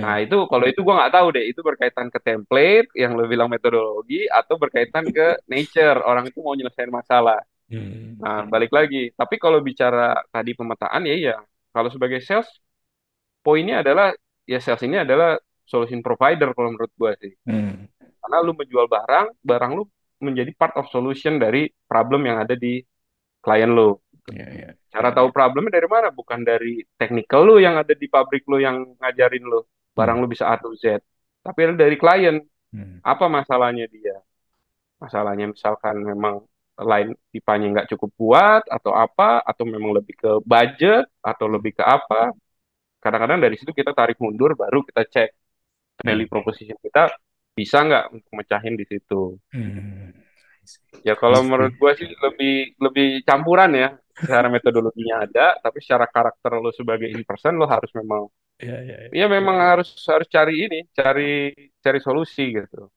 Nah 0.01 0.15
hmm, 0.15 0.25
itu 0.25 0.35
kalau 0.51 0.65
itu 0.71 0.79
gue 0.85 0.95
nggak 0.99 1.13
tahu 1.15 1.27
deh 1.35 1.45
itu 1.51 1.61
berkaitan 1.65 2.07
ke 2.13 2.19
template 2.23 2.89
yang 2.97 3.11
lo 3.17 3.25
bilang 3.31 3.49
metodologi 3.53 4.27
atau 4.29 4.55
berkaitan 4.61 5.05
ke 5.15 5.39
nature 5.51 5.99
orang 6.05 6.25
itu 6.29 6.39
mau 6.45 6.55
nyelesain 6.57 6.91
masalah. 6.91 7.39
hmm, 7.69 8.15
Nah 8.23 8.47
balik 8.53 8.71
lagi. 8.77 9.11
Tapi 9.19 9.35
kalau 9.43 9.59
bicara 9.63 10.23
tadi 10.33 10.51
pemetaan 10.59 11.01
ya 11.09 11.15
iya. 11.15 11.35
Kalau 11.75 11.89
sebagai 11.93 12.19
sales 12.23 12.49
poinnya 13.45 13.75
adalah 13.83 14.11
ya 14.45 14.61
sales 14.61 14.81
ini 14.85 15.01
adalah 15.01 15.37
solution 15.65 15.99
provider 16.05 16.53
kalau 16.53 16.73
menurut 16.73 16.93
gue 16.93 17.11
sih. 17.21 17.33
hmm, 17.49 17.89
Karena 18.21 18.37
lu 18.45 18.53
menjual 18.53 18.85
barang, 18.85 19.27
barang 19.41 19.71
lu 19.73 19.83
menjadi 20.21 20.53
part 20.55 20.73
of 20.79 20.87
solution 20.93 21.37
dari 21.41 21.67
problem 21.89 22.25
yang 22.25 22.41
ada 22.41 22.53
di 22.55 22.81
klien 23.41 23.69
lu. 23.69 23.97
ya, 24.33 24.47
ya. 24.49 24.69
Cara 24.89 25.11
tahu 25.13 25.29
problemnya 25.29 25.77
dari 25.77 25.85
mana? 25.85 26.09
Bukan 26.09 26.41
dari 26.41 26.81
technical 26.97 27.45
lu 27.45 27.55
yang 27.61 27.77
ada 27.77 27.93
di 27.93 28.07
pabrik 28.09 28.47
lu 28.49 28.57
yang 28.57 28.95
ngajarin 28.97 29.43
lu. 29.45 29.61
Barang 29.93 30.17
Hmm, 30.17 30.23
lu 30.23 30.27
bisa 30.31 30.49
A 30.49 30.55
to 30.57 30.73
Z. 30.77 31.01
Tapi 31.45 31.75
dari 31.77 31.97
klien. 31.99 32.41
hmm, 32.73 33.05
Apa 33.05 33.29
masalahnya 33.29 33.85
dia? 33.91 34.17
Masalahnya 34.97 35.51
misalkan 35.51 36.01
memang 36.01 36.41
line 36.75 37.15
pipanya 37.31 37.67
nggak 37.71 37.89
cukup 37.95 38.09
kuat 38.17 38.63
atau 38.67 38.91
apa, 38.91 39.39
atau 39.45 39.63
memang 39.63 39.95
lebih 39.95 40.15
ke 40.17 40.31
budget 40.43 41.05
atau 41.21 41.45
lebih 41.47 41.75
ke 41.77 41.83
apa. 41.85 42.33
Kadang-kadang 43.05 43.39
dari 43.45 43.55
situ 43.59 43.69
kita 43.69 43.93
tarik 43.93 44.17
mundur, 44.17 44.57
baru 44.57 44.81
kita 44.81 45.01
cek 45.05 45.29
value 46.01 46.25
hmm, 46.25 46.33
proposition 46.33 46.77
kita 46.81 47.13
bisa 47.53 47.77
nggak 47.85 48.05
untuk 48.17 48.31
mecahin 48.33 48.73
di 48.73 48.85
situ. 48.89 49.37
hmm. 49.53 50.09
Ya 51.05 51.13
kalau 51.13 51.45
menurut 51.45 51.77
gua 51.77 51.93
sih 51.93 52.09
lebih 52.09 52.73
lebih 52.81 53.07
campuran 53.21 53.71
ya. 53.77 53.89
Secara 54.15 54.47
metodologinya 54.47 55.27
ada, 55.27 55.59
tapi 55.59 55.83
secara 55.83 56.07
karakter 56.07 56.55
lo 56.57 56.71
sebagai 56.71 57.11
in 57.11 57.21
person 57.27 57.59
lo 57.59 57.67
harus 57.67 57.91
memang 57.93 58.31
Ya, 58.55 58.79
ya, 58.79 58.95
ya. 59.03 59.09
ya 59.11 59.25
memang 59.27 59.59
harus 59.59 59.91
harus 60.07 60.27
cari 60.31 60.63
ini, 60.63 60.87
cari 60.95 61.51
cari 61.83 61.99
solusi 61.99 62.55
gitu. 62.55 62.87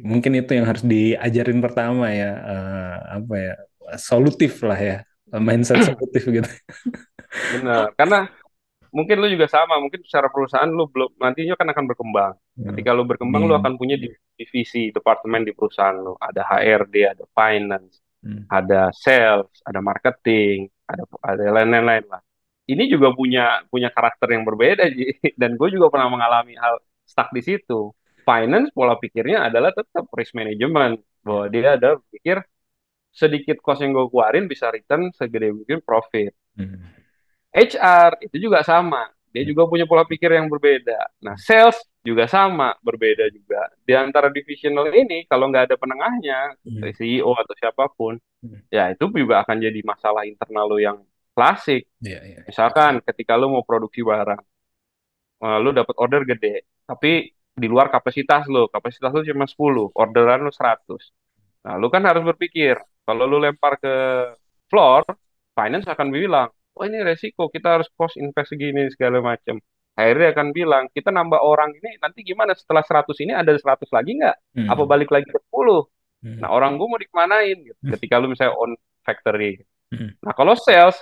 Mungkin 0.00 0.32
itu 0.40 0.56
yang 0.56 0.66
harus 0.66 0.80
diajarin 0.82 1.60
pertama 1.60 2.08
ya, 2.10 2.32
eh, 2.34 2.96
apa 3.20 3.34
ya, 3.36 3.54
solutif 4.00 4.64
lah 4.64 4.80
ya, 4.80 4.96
mindset 5.36 5.84
solutif 5.92 6.24
gitu. 6.24 6.50
Benar. 7.52 7.92
Karena 7.94 8.32
mungkin 8.96 9.16
lo 9.22 9.26
juga 9.28 9.46
sama, 9.50 9.78
mungkin 9.82 10.00
secara 10.06 10.28
perusahaan 10.32 10.68
lo 10.68 10.88
belum 10.92 11.10
nantinya 11.20 11.54
kan 11.58 11.68
akan 11.72 11.84
berkembang. 11.90 12.32
Hmm, 12.56 12.66
Ketika 12.72 12.90
lo 12.96 13.02
berkembang 13.08 13.44
lo 13.48 13.54
hmm, 13.54 13.60
akan 13.60 13.72
punya 13.80 13.96
di- 14.00 14.12
divisi, 14.38 14.90
departemen 14.94 15.42
di 15.46 15.52
perusahaan 15.56 15.96
lo. 15.96 16.14
Ada 16.20 16.42
HRD, 16.46 16.94
ada 17.06 17.24
finance, 17.32 18.00
hmm, 18.22 18.44
ada 18.48 18.90
sales, 18.92 19.48
ada 19.68 19.80
marketing, 19.80 20.68
ada 20.88 21.02
ada 21.24 21.44
lain-lain 21.62 22.04
lah. 22.08 22.22
Ini 22.68 22.84
juga 22.92 23.16
punya 23.16 23.64
punya 23.72 23.88
karakter 23.88 24.28
yang 24.36 24.44
berbeda 24.44 24.84
Ji. 24.92 25.16
Dan 25.40 25.56
gue 25.56 25.68
juga 25.72 25.88
pernah 25.92 26.08
mengalami 26.12 26.52
hal 26.60 26.80
stuck 27.08 27.32
di 27.32 27.40
situ. 27.44 27.92
Finance 28.28 28.68
pola 28.76 28.94
pikirnya 29.00 29.48
adalah 29.48 29.72
tetap 29.72 30.04
risk 30.12 30.36
management 30.36 31.00
bahwa 31.24 31.44
dia 31.48 31.80
ada 31.80 31.96
pikir 32.12 32.44
sedikit 33.12 33.56
cost 33.64 33.80
yang 33.82 33.92
gue 33.96 34.06
keluarin 34.12 34.44
bisa 34.52 34.68
return 34.68 35.10
segede 35.16 35.52
mungkin 35.56 35.80
profit. 35.84 36.32
hmm, 36.56 36.97
HR 37.52 38.20
itu 38.24 38.36
juga 38.48 38.60
sama. 38.62 39.08
Dia 39.28 39.44
juga 39.44 39.68
punya 39.68 39.84
pola 39.84 40.08
pikir 40.08 40.32
yang 40.32 40.48
berbeda. 40.48 40.98
Nah, 41.20 41.36
sales 41.36 41.76
juga 42.00 42.24
sama, 42.24 42.72
berbeda 42.80 43.28
juga. 43.28 43.68
Di 43.84 43.92
antara 43.92 44.32
divisional 44.32 44.88
ini, 44.88 45.28
kalau 45.28 45.52
nggak 45.52 45.68
ada 45.68 45.76
penengahnya, 45.76 46.56
hmm, 46.64 46.96
CEO 46.96 47.36
atau 47.36 47.54
siapa 47.54 47.92
pun, 47.92 48.16
hmm. 48.16 48.72
ya 48.72 48.88
itu 48.96 49.04
juga 49.12 49.44
akan 49.44 49.56
jadi 49.60 49.80
masalah 49.84 50.24
internal 50.24 50.66
lo 50.72 50.80
yang 50.80 50.98
klasik. 51.36 51.84
Ya, 52.00 52.24
ya, 52.24 52.40
ya. 52.40 52.48
Misalkan 52.48 53.04
ketika 53.04 53.36
lo 53.36 53.52
mau 53.52 53.62
produksi 53.62 54.00
barang, 54.00 54.42
eh, 55.44 55.58
lo 55.60 55.70
dapat 55.76 55.94
order 56.00 56.22
gede, 56.24 56.64
tapi 56.88 57.28
di 57.58 57.66
luar 57.68 57.92
kapasitas 57.92 58.48
lo, 58.48 58.66
kapasitas 58.72 59.12
lo 59.12 59.20
cuma 59.22 59.44
10, 59.44 59.92
orderan 59.92 60.40
lo 60.46 60.50
100. 60.50 61.12
Nah, 61.68 61.76
lo 61.76 61.92
kan 61.92 62.02
harus 62.08 62.24
berpikir, 62.24 62.80
kalau 63.04 63.28
lo 63.28 63.36
lempar 63.42 63.76
ke 63.76 63.94
floor, 64.72 65.04
finance 65.52 65.86
akan 65.90 66.08
bilang, 66.08 66.48
oh 66.78 66.84
ini 66.88 66.98
resiko, 67.04 67.42
kita 67.54 67.68
harus 67.80 67.88
cost 67.98 68.16
invest 68.20 68.48
segini, 68.54 68.88
segala 68.94 69.18
macam. 69.30 69.56
Akhirnya 69.98 70.26
akan 70.34 70.48
bilang, 70.54 70.84
kita 70.96 71.10
nambah 71.10 71.40
orang 71.42 71.70
ini, 71.78 71.98
nanti 72.02 72.22
gimana 72.22 72.52
setelah 72.54 72.82
100 72.86 73.18
ini 73.24 73.32
ada 73.34 73.50
100 73.58 73.90
lagi 73.96 74.10
nggak? 74.18 74.36
Apa 74.70 74.82
Hmm, 74.82 74.90
balik 74.90 75.10
lagi 75.14 75.26
ke 75.28 75.38
10? 75.50 75.80
hmm, 76.22 76.42
Nah, 76.42 76.48
orang 76.54 76.78
gue 76.78 76.86
mau 76.90 77.00
dikemanain? 77.00 77.56
Gitu. 77.66 77.80
hmm, 77.82 77.98
Ketika 77.98 78.14
lu 78.22 78.30
misalnya 78.32 78.54
on 78.58 78.72
factory. 79.06 79.58
hmm, 79.92 80.08
Nah, 80.24 80.32
kalau 80.38 80.54
sales, 80.58 80.98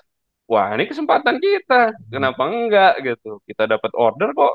wah 0.51 0.73
ini 0.77 0.85
kesempatan 0.91 1.37
kita. 1.43 1.95
hmm, 1.99 2.13
Kenapa 2.13 2.43
enggak 2.51 2.93
gitu? 3.07 3.41
Kita 3.49 3.65
dapat 3.71 3.93
order 3.97 4.31
kok. 4.37 4.55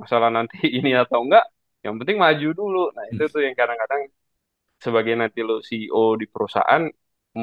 Masalah 0.00 0.30
nanti 0.34 0.56
ini 0.78 0.92
atau 0.96 1.24
enggak, 1.26 1.44
yang 1.84 1.96
penting 2.00 2.18
maju 2.20 2.48
dulu. 2.56 2.80
Nah, 2.96 3.04
itu 3.12 3.22
tuh 3.32 3.40
yang 3.46 3.54
kadang-kadang 3.58 4.02
sebagai 4.84 5.14
nanti 5.20 5.40
lo 5.48 5.60
CEO 5.64 6.16
di 6.20 6.26
perusahaan 6.28 6.82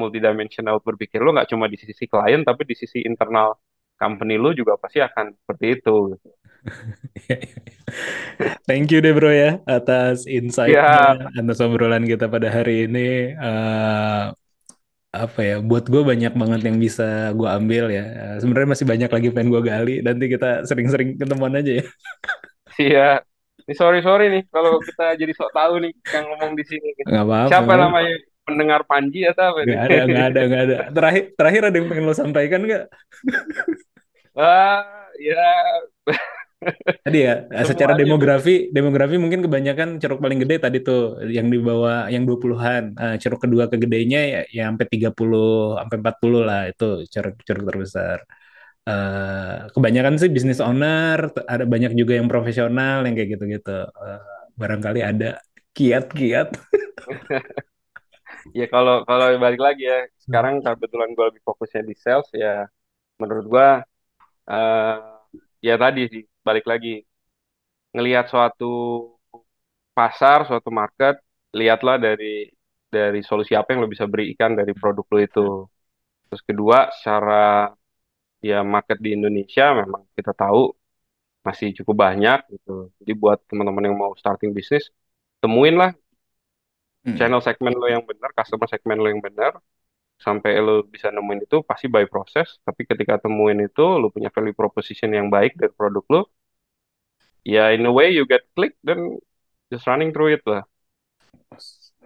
multidimensional 0.00 0.76
berpikir 0.86 1.18
lo 1.24 1.30
nggak 1.34 1.48
cuma 1.52 1.66
di 1.72 1.76
sisi 1.80 2.04
klien 2.10 2.40
tapi 2.48 2.62
di 2.70 2.74
sisi 2.82 2.98
internal 3.06 3.48
company 4.00 4.34
lo 4.42 4.50
juga 4.52 4.74
pasti 4.82 4.98
akan 5.00 5.24
seperti 5.40 5.64
itu. 5.80 5.92
Thank 8.68 8.92
you 8.92 9.00
deh 9.04 9.12
bro 9.16 9.30
ya 9.32 9.60
atas 9.68 10.24
Ya, 10.66 10.80
insight-nya, 10.84 11.28
atas 11.36 11.58
obrolan 11.64 12.04
kita 12.08 12.26
pada 12.32 12.48
hari 12.50 12.88
ini. 12.88 13.32
Eh, 13.36 14.24
apa 15.14 15.40
ya, 15.46 15.54
buat 15.62 15.86
gue 15.86 16.02
banyak 16.02 16.32
banget 16.34 16.60
yang 16.68 16.76
bisa 16.82 17.30
gue 17.38 17.46
ambil 17.46 17.84
ya. 17.94 18.02
Eh, 18.04 18.36
Sebenarnya 18.42 18.68
masih 18.74 18.86
banyak 18.92 19.10
lagi 19.14 19.28
pengen 19.34 19.48
gue 19.54 19.62
gali. 19.62 19.92
Nanti 20.06 20.24
kita 20.34 20.66
sering-sering 20.68 21.14
ketemuan 21.20 21.54
aja 21.58 21.72
ya. 21.82 21.84
Iya. 22.80 23.22
Ini 23.64 23.74
sorry 23.80 23.98
sorry 24.04 24.24
nih 24.34 24.42
kalau 24.52 24.76
kita 24.84 25.16
jadi 25.20 25.32
sok 25.32 25.50
tahu 25.56 25.74
nih 25.84 25.92
yang 26.12 26.24
ngomong 26.28 26.52
di 26.58 26.64
sini. 26.68 26.88
Nggak 27.08 27.24
apa-apa. 27.24 27.48
Siapa 27.48 27.72
namanya 27.80 28.14
pendengar 28.44 28.84
Panji 28.84 29.24
atau 29.24 29.56
apa 29.56 29.60
nih? 29.64 29.76
ada, 29.76 29.96
nggak 30.04 30.26
ada, 30.30 30.40
nggak 30.44 30.62
ada. 30.68 30.76
Terakhir, 30.92 31.24
terakhir 31.36 31.62
ada 31.68 31.76
yang 31.80 31.88
pengen 31.88 32.04
lo 32.04 32.14
sampaikan 32.14 32.60
nggak? 32.64 32.84
Ah, 34.34 34.82
ya 35.16 35.46
Tadi 37.04 37.18
ya, 37.20 37.34
secara 37.70 37.92
semuanya 37.92 38.02
demografi, 38.04 38.54
demografi 38.72 39.16
mungkin 39.20 39.40
kebanyakan 39.44 40.00
ceruk 40.00 40.18
paling 40.20 40.40
gede 40.42 40.56
tadi 40.64 40.78
tuh 40.80 41.20
yang 41.28 41.48
di 41.52 41.58
bawah 41.60 42.08
yang 42.08 42.24
20-an. 42.24 42.96
Eh, 42.96 43.16
ceruk 43.20 43.44
kedua 43.44 43.68
kegedenya 43.68 44.20
ya, 44.24 44.40
ya 44.48 44.62
sampai 44.72 44.86
30, 44.88 45.76
sampai 45.80 45.96
40 46.00 46.42
lah 46.44 46.62
itu 46.70 47.04
ceruk 47.12 47.34
ceruk 47.44 47.64
terbesar. 47.68 48.18
Eh, 48.84 49.54
kebanyakan 49.72 50.14
sih 50.20 50.30
business 50.32 50.60
owner, 50.60 51.32
ada 51.48 51.64
banyak 51.64 51.92
juga 51.96 52.16
yang 52.20 52.28
profesional 52.28 53.04
yang 53.04 53.14
kayak 53.16 53.30
gitu-gitu. 53.36 53.78
Eh, 53.88 54.20
barangkali 54.56 55.00
ada 55.04 55.40
kiat-kiat. 55.76 56.48
ya 58.52 58.66
kalau 58.74 58.94
kalau 59.08 59.26
balik 59.40 59.60
lagi 59.66 59.82
ya 59.88 60.04
sekarang 60.24 60.60
kebetulan 60.60 61.10
gue 61.16 61.24
lebih 61.32 61.42
fokusnya 61.48 61.82
di 61.88 61.94
sales 61.96 62.28
ya 62.36 62.68
menurut 63.20 63.44
gue 63.48 63.68
eh 64.52 64.96
ya 65.66 65.74
tadi 65.80 66.00
sih 66.12 66.22
balik 66.46 66.64
lagi. 66.72 67.00
Ngelihat 67.94 68.26
suatu 68.32 68.64
pasar 69.96 70.38
suatu 70.48 70.70
market 70.80 71.14
lihatlah 71.58 71.96
dari 72.06 72.50
dari 72.94 73.20
solusi 73.28 73.52
apa 73.58 73.68
yang 73.72 73.80
lo 73.86 73.88
bisa 73.94 74.06
berikan 74.12 74.50
dari 74.58 74.72
produk 74.80 75.06
lo 75.12 75.18
itu. 75.28 75.40
Terus 76.28 76.42
kedua 76.48 76.78
secara 76.96 77.70
ya 78.48 78.60
market 78.74 78.98
di 79.04 79.10
Indonesia 79.16 79.64
memang 79.80 80.02
kita 80.16 80.32
tahu 80.36 80.60
masih 81.46 81.68
cukup 81.78 81.96
banyak 82.04 82.38
gitu. 82.54 82.70
Jadi 83.00 83.12
buat 83.22 83.38
teman-teman 83.48 83.84
yang 83.88 83.96
mau 84.02 84.12
starting 84.20 84.50
bisnis 84.56 84.84
temuin 85.42 85.76
lah 85.82 85.90
Hmm. 87.04 87.16
channel 87.20 87.40
segmen 87.44 87.76
lo 87.76 87.86
yang 87.86 88.02
benar 88.04 88.32
customer 88.32 88.64
segmen 88.64 88.96
lo 88.96 89.08
yang 89.12 89.20
benar 89.20 89.60
sampai 90.16 90.56
lo 90.58 90.80
bisa 90.88 91.12
nemuin 91.12 91.44
itu 91.44 91.60
pasti 91.60 91.86
by 91.86 92.08
proses 92.08 92.56
tapi 92.64 92.88
ketika 92.88 93.20
temuin 93.20 93.60
itu 93.60 93.84
lo 94.00 94.08
punya 94.08 94.32
value 94.32 94.56
proposition 94.56 95.12
yang 95.12 95.28
baik 95.28 95.52
dari 95.60 95.72
produk 95.76 96.04
lo 96.08 96.22
ya 97.44 97.76
in 97.76 97.84
a 97.84 97.92
way 97.92 98.08
you 98.08 98.24
get 98.24 98.48
click 98.56 98.72
dan 98.80 99.20
just 99.68 99.84
running 99.84 100.10
through 100.10 100.32
it 100.32 100.42
lah 100.48 100.64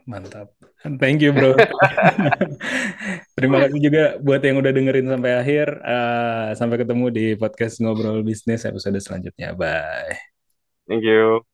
Mantap. 0.09 0.49
Thank 1.05 1.21
you, 1.21 1.37
bro. 1.37 1.53
Terima 3.37 3.61
kasih 3.61 3.77
juga 3.77 4.17
buat 4.25 4.41
yang 4.41 4.57
udah 4.57 4.73
dengerin 4.73 5.05
sampai 5.05 5.37
akhir. 5.37 5.69
Eh, 5.85 6.49
sampai 6.57 6.81
ketemu 6.81 7.13
di 7.13 7.27
podcast 7.37 7.77
Ngobrol 7.85 8.25
Bisnis 8.25 8.65
episode 8.65 8.97
selanjutnya. 9.05 9.53
Bye. 9.53 10.17
thank 10.89 11.05
you 11.05 11.48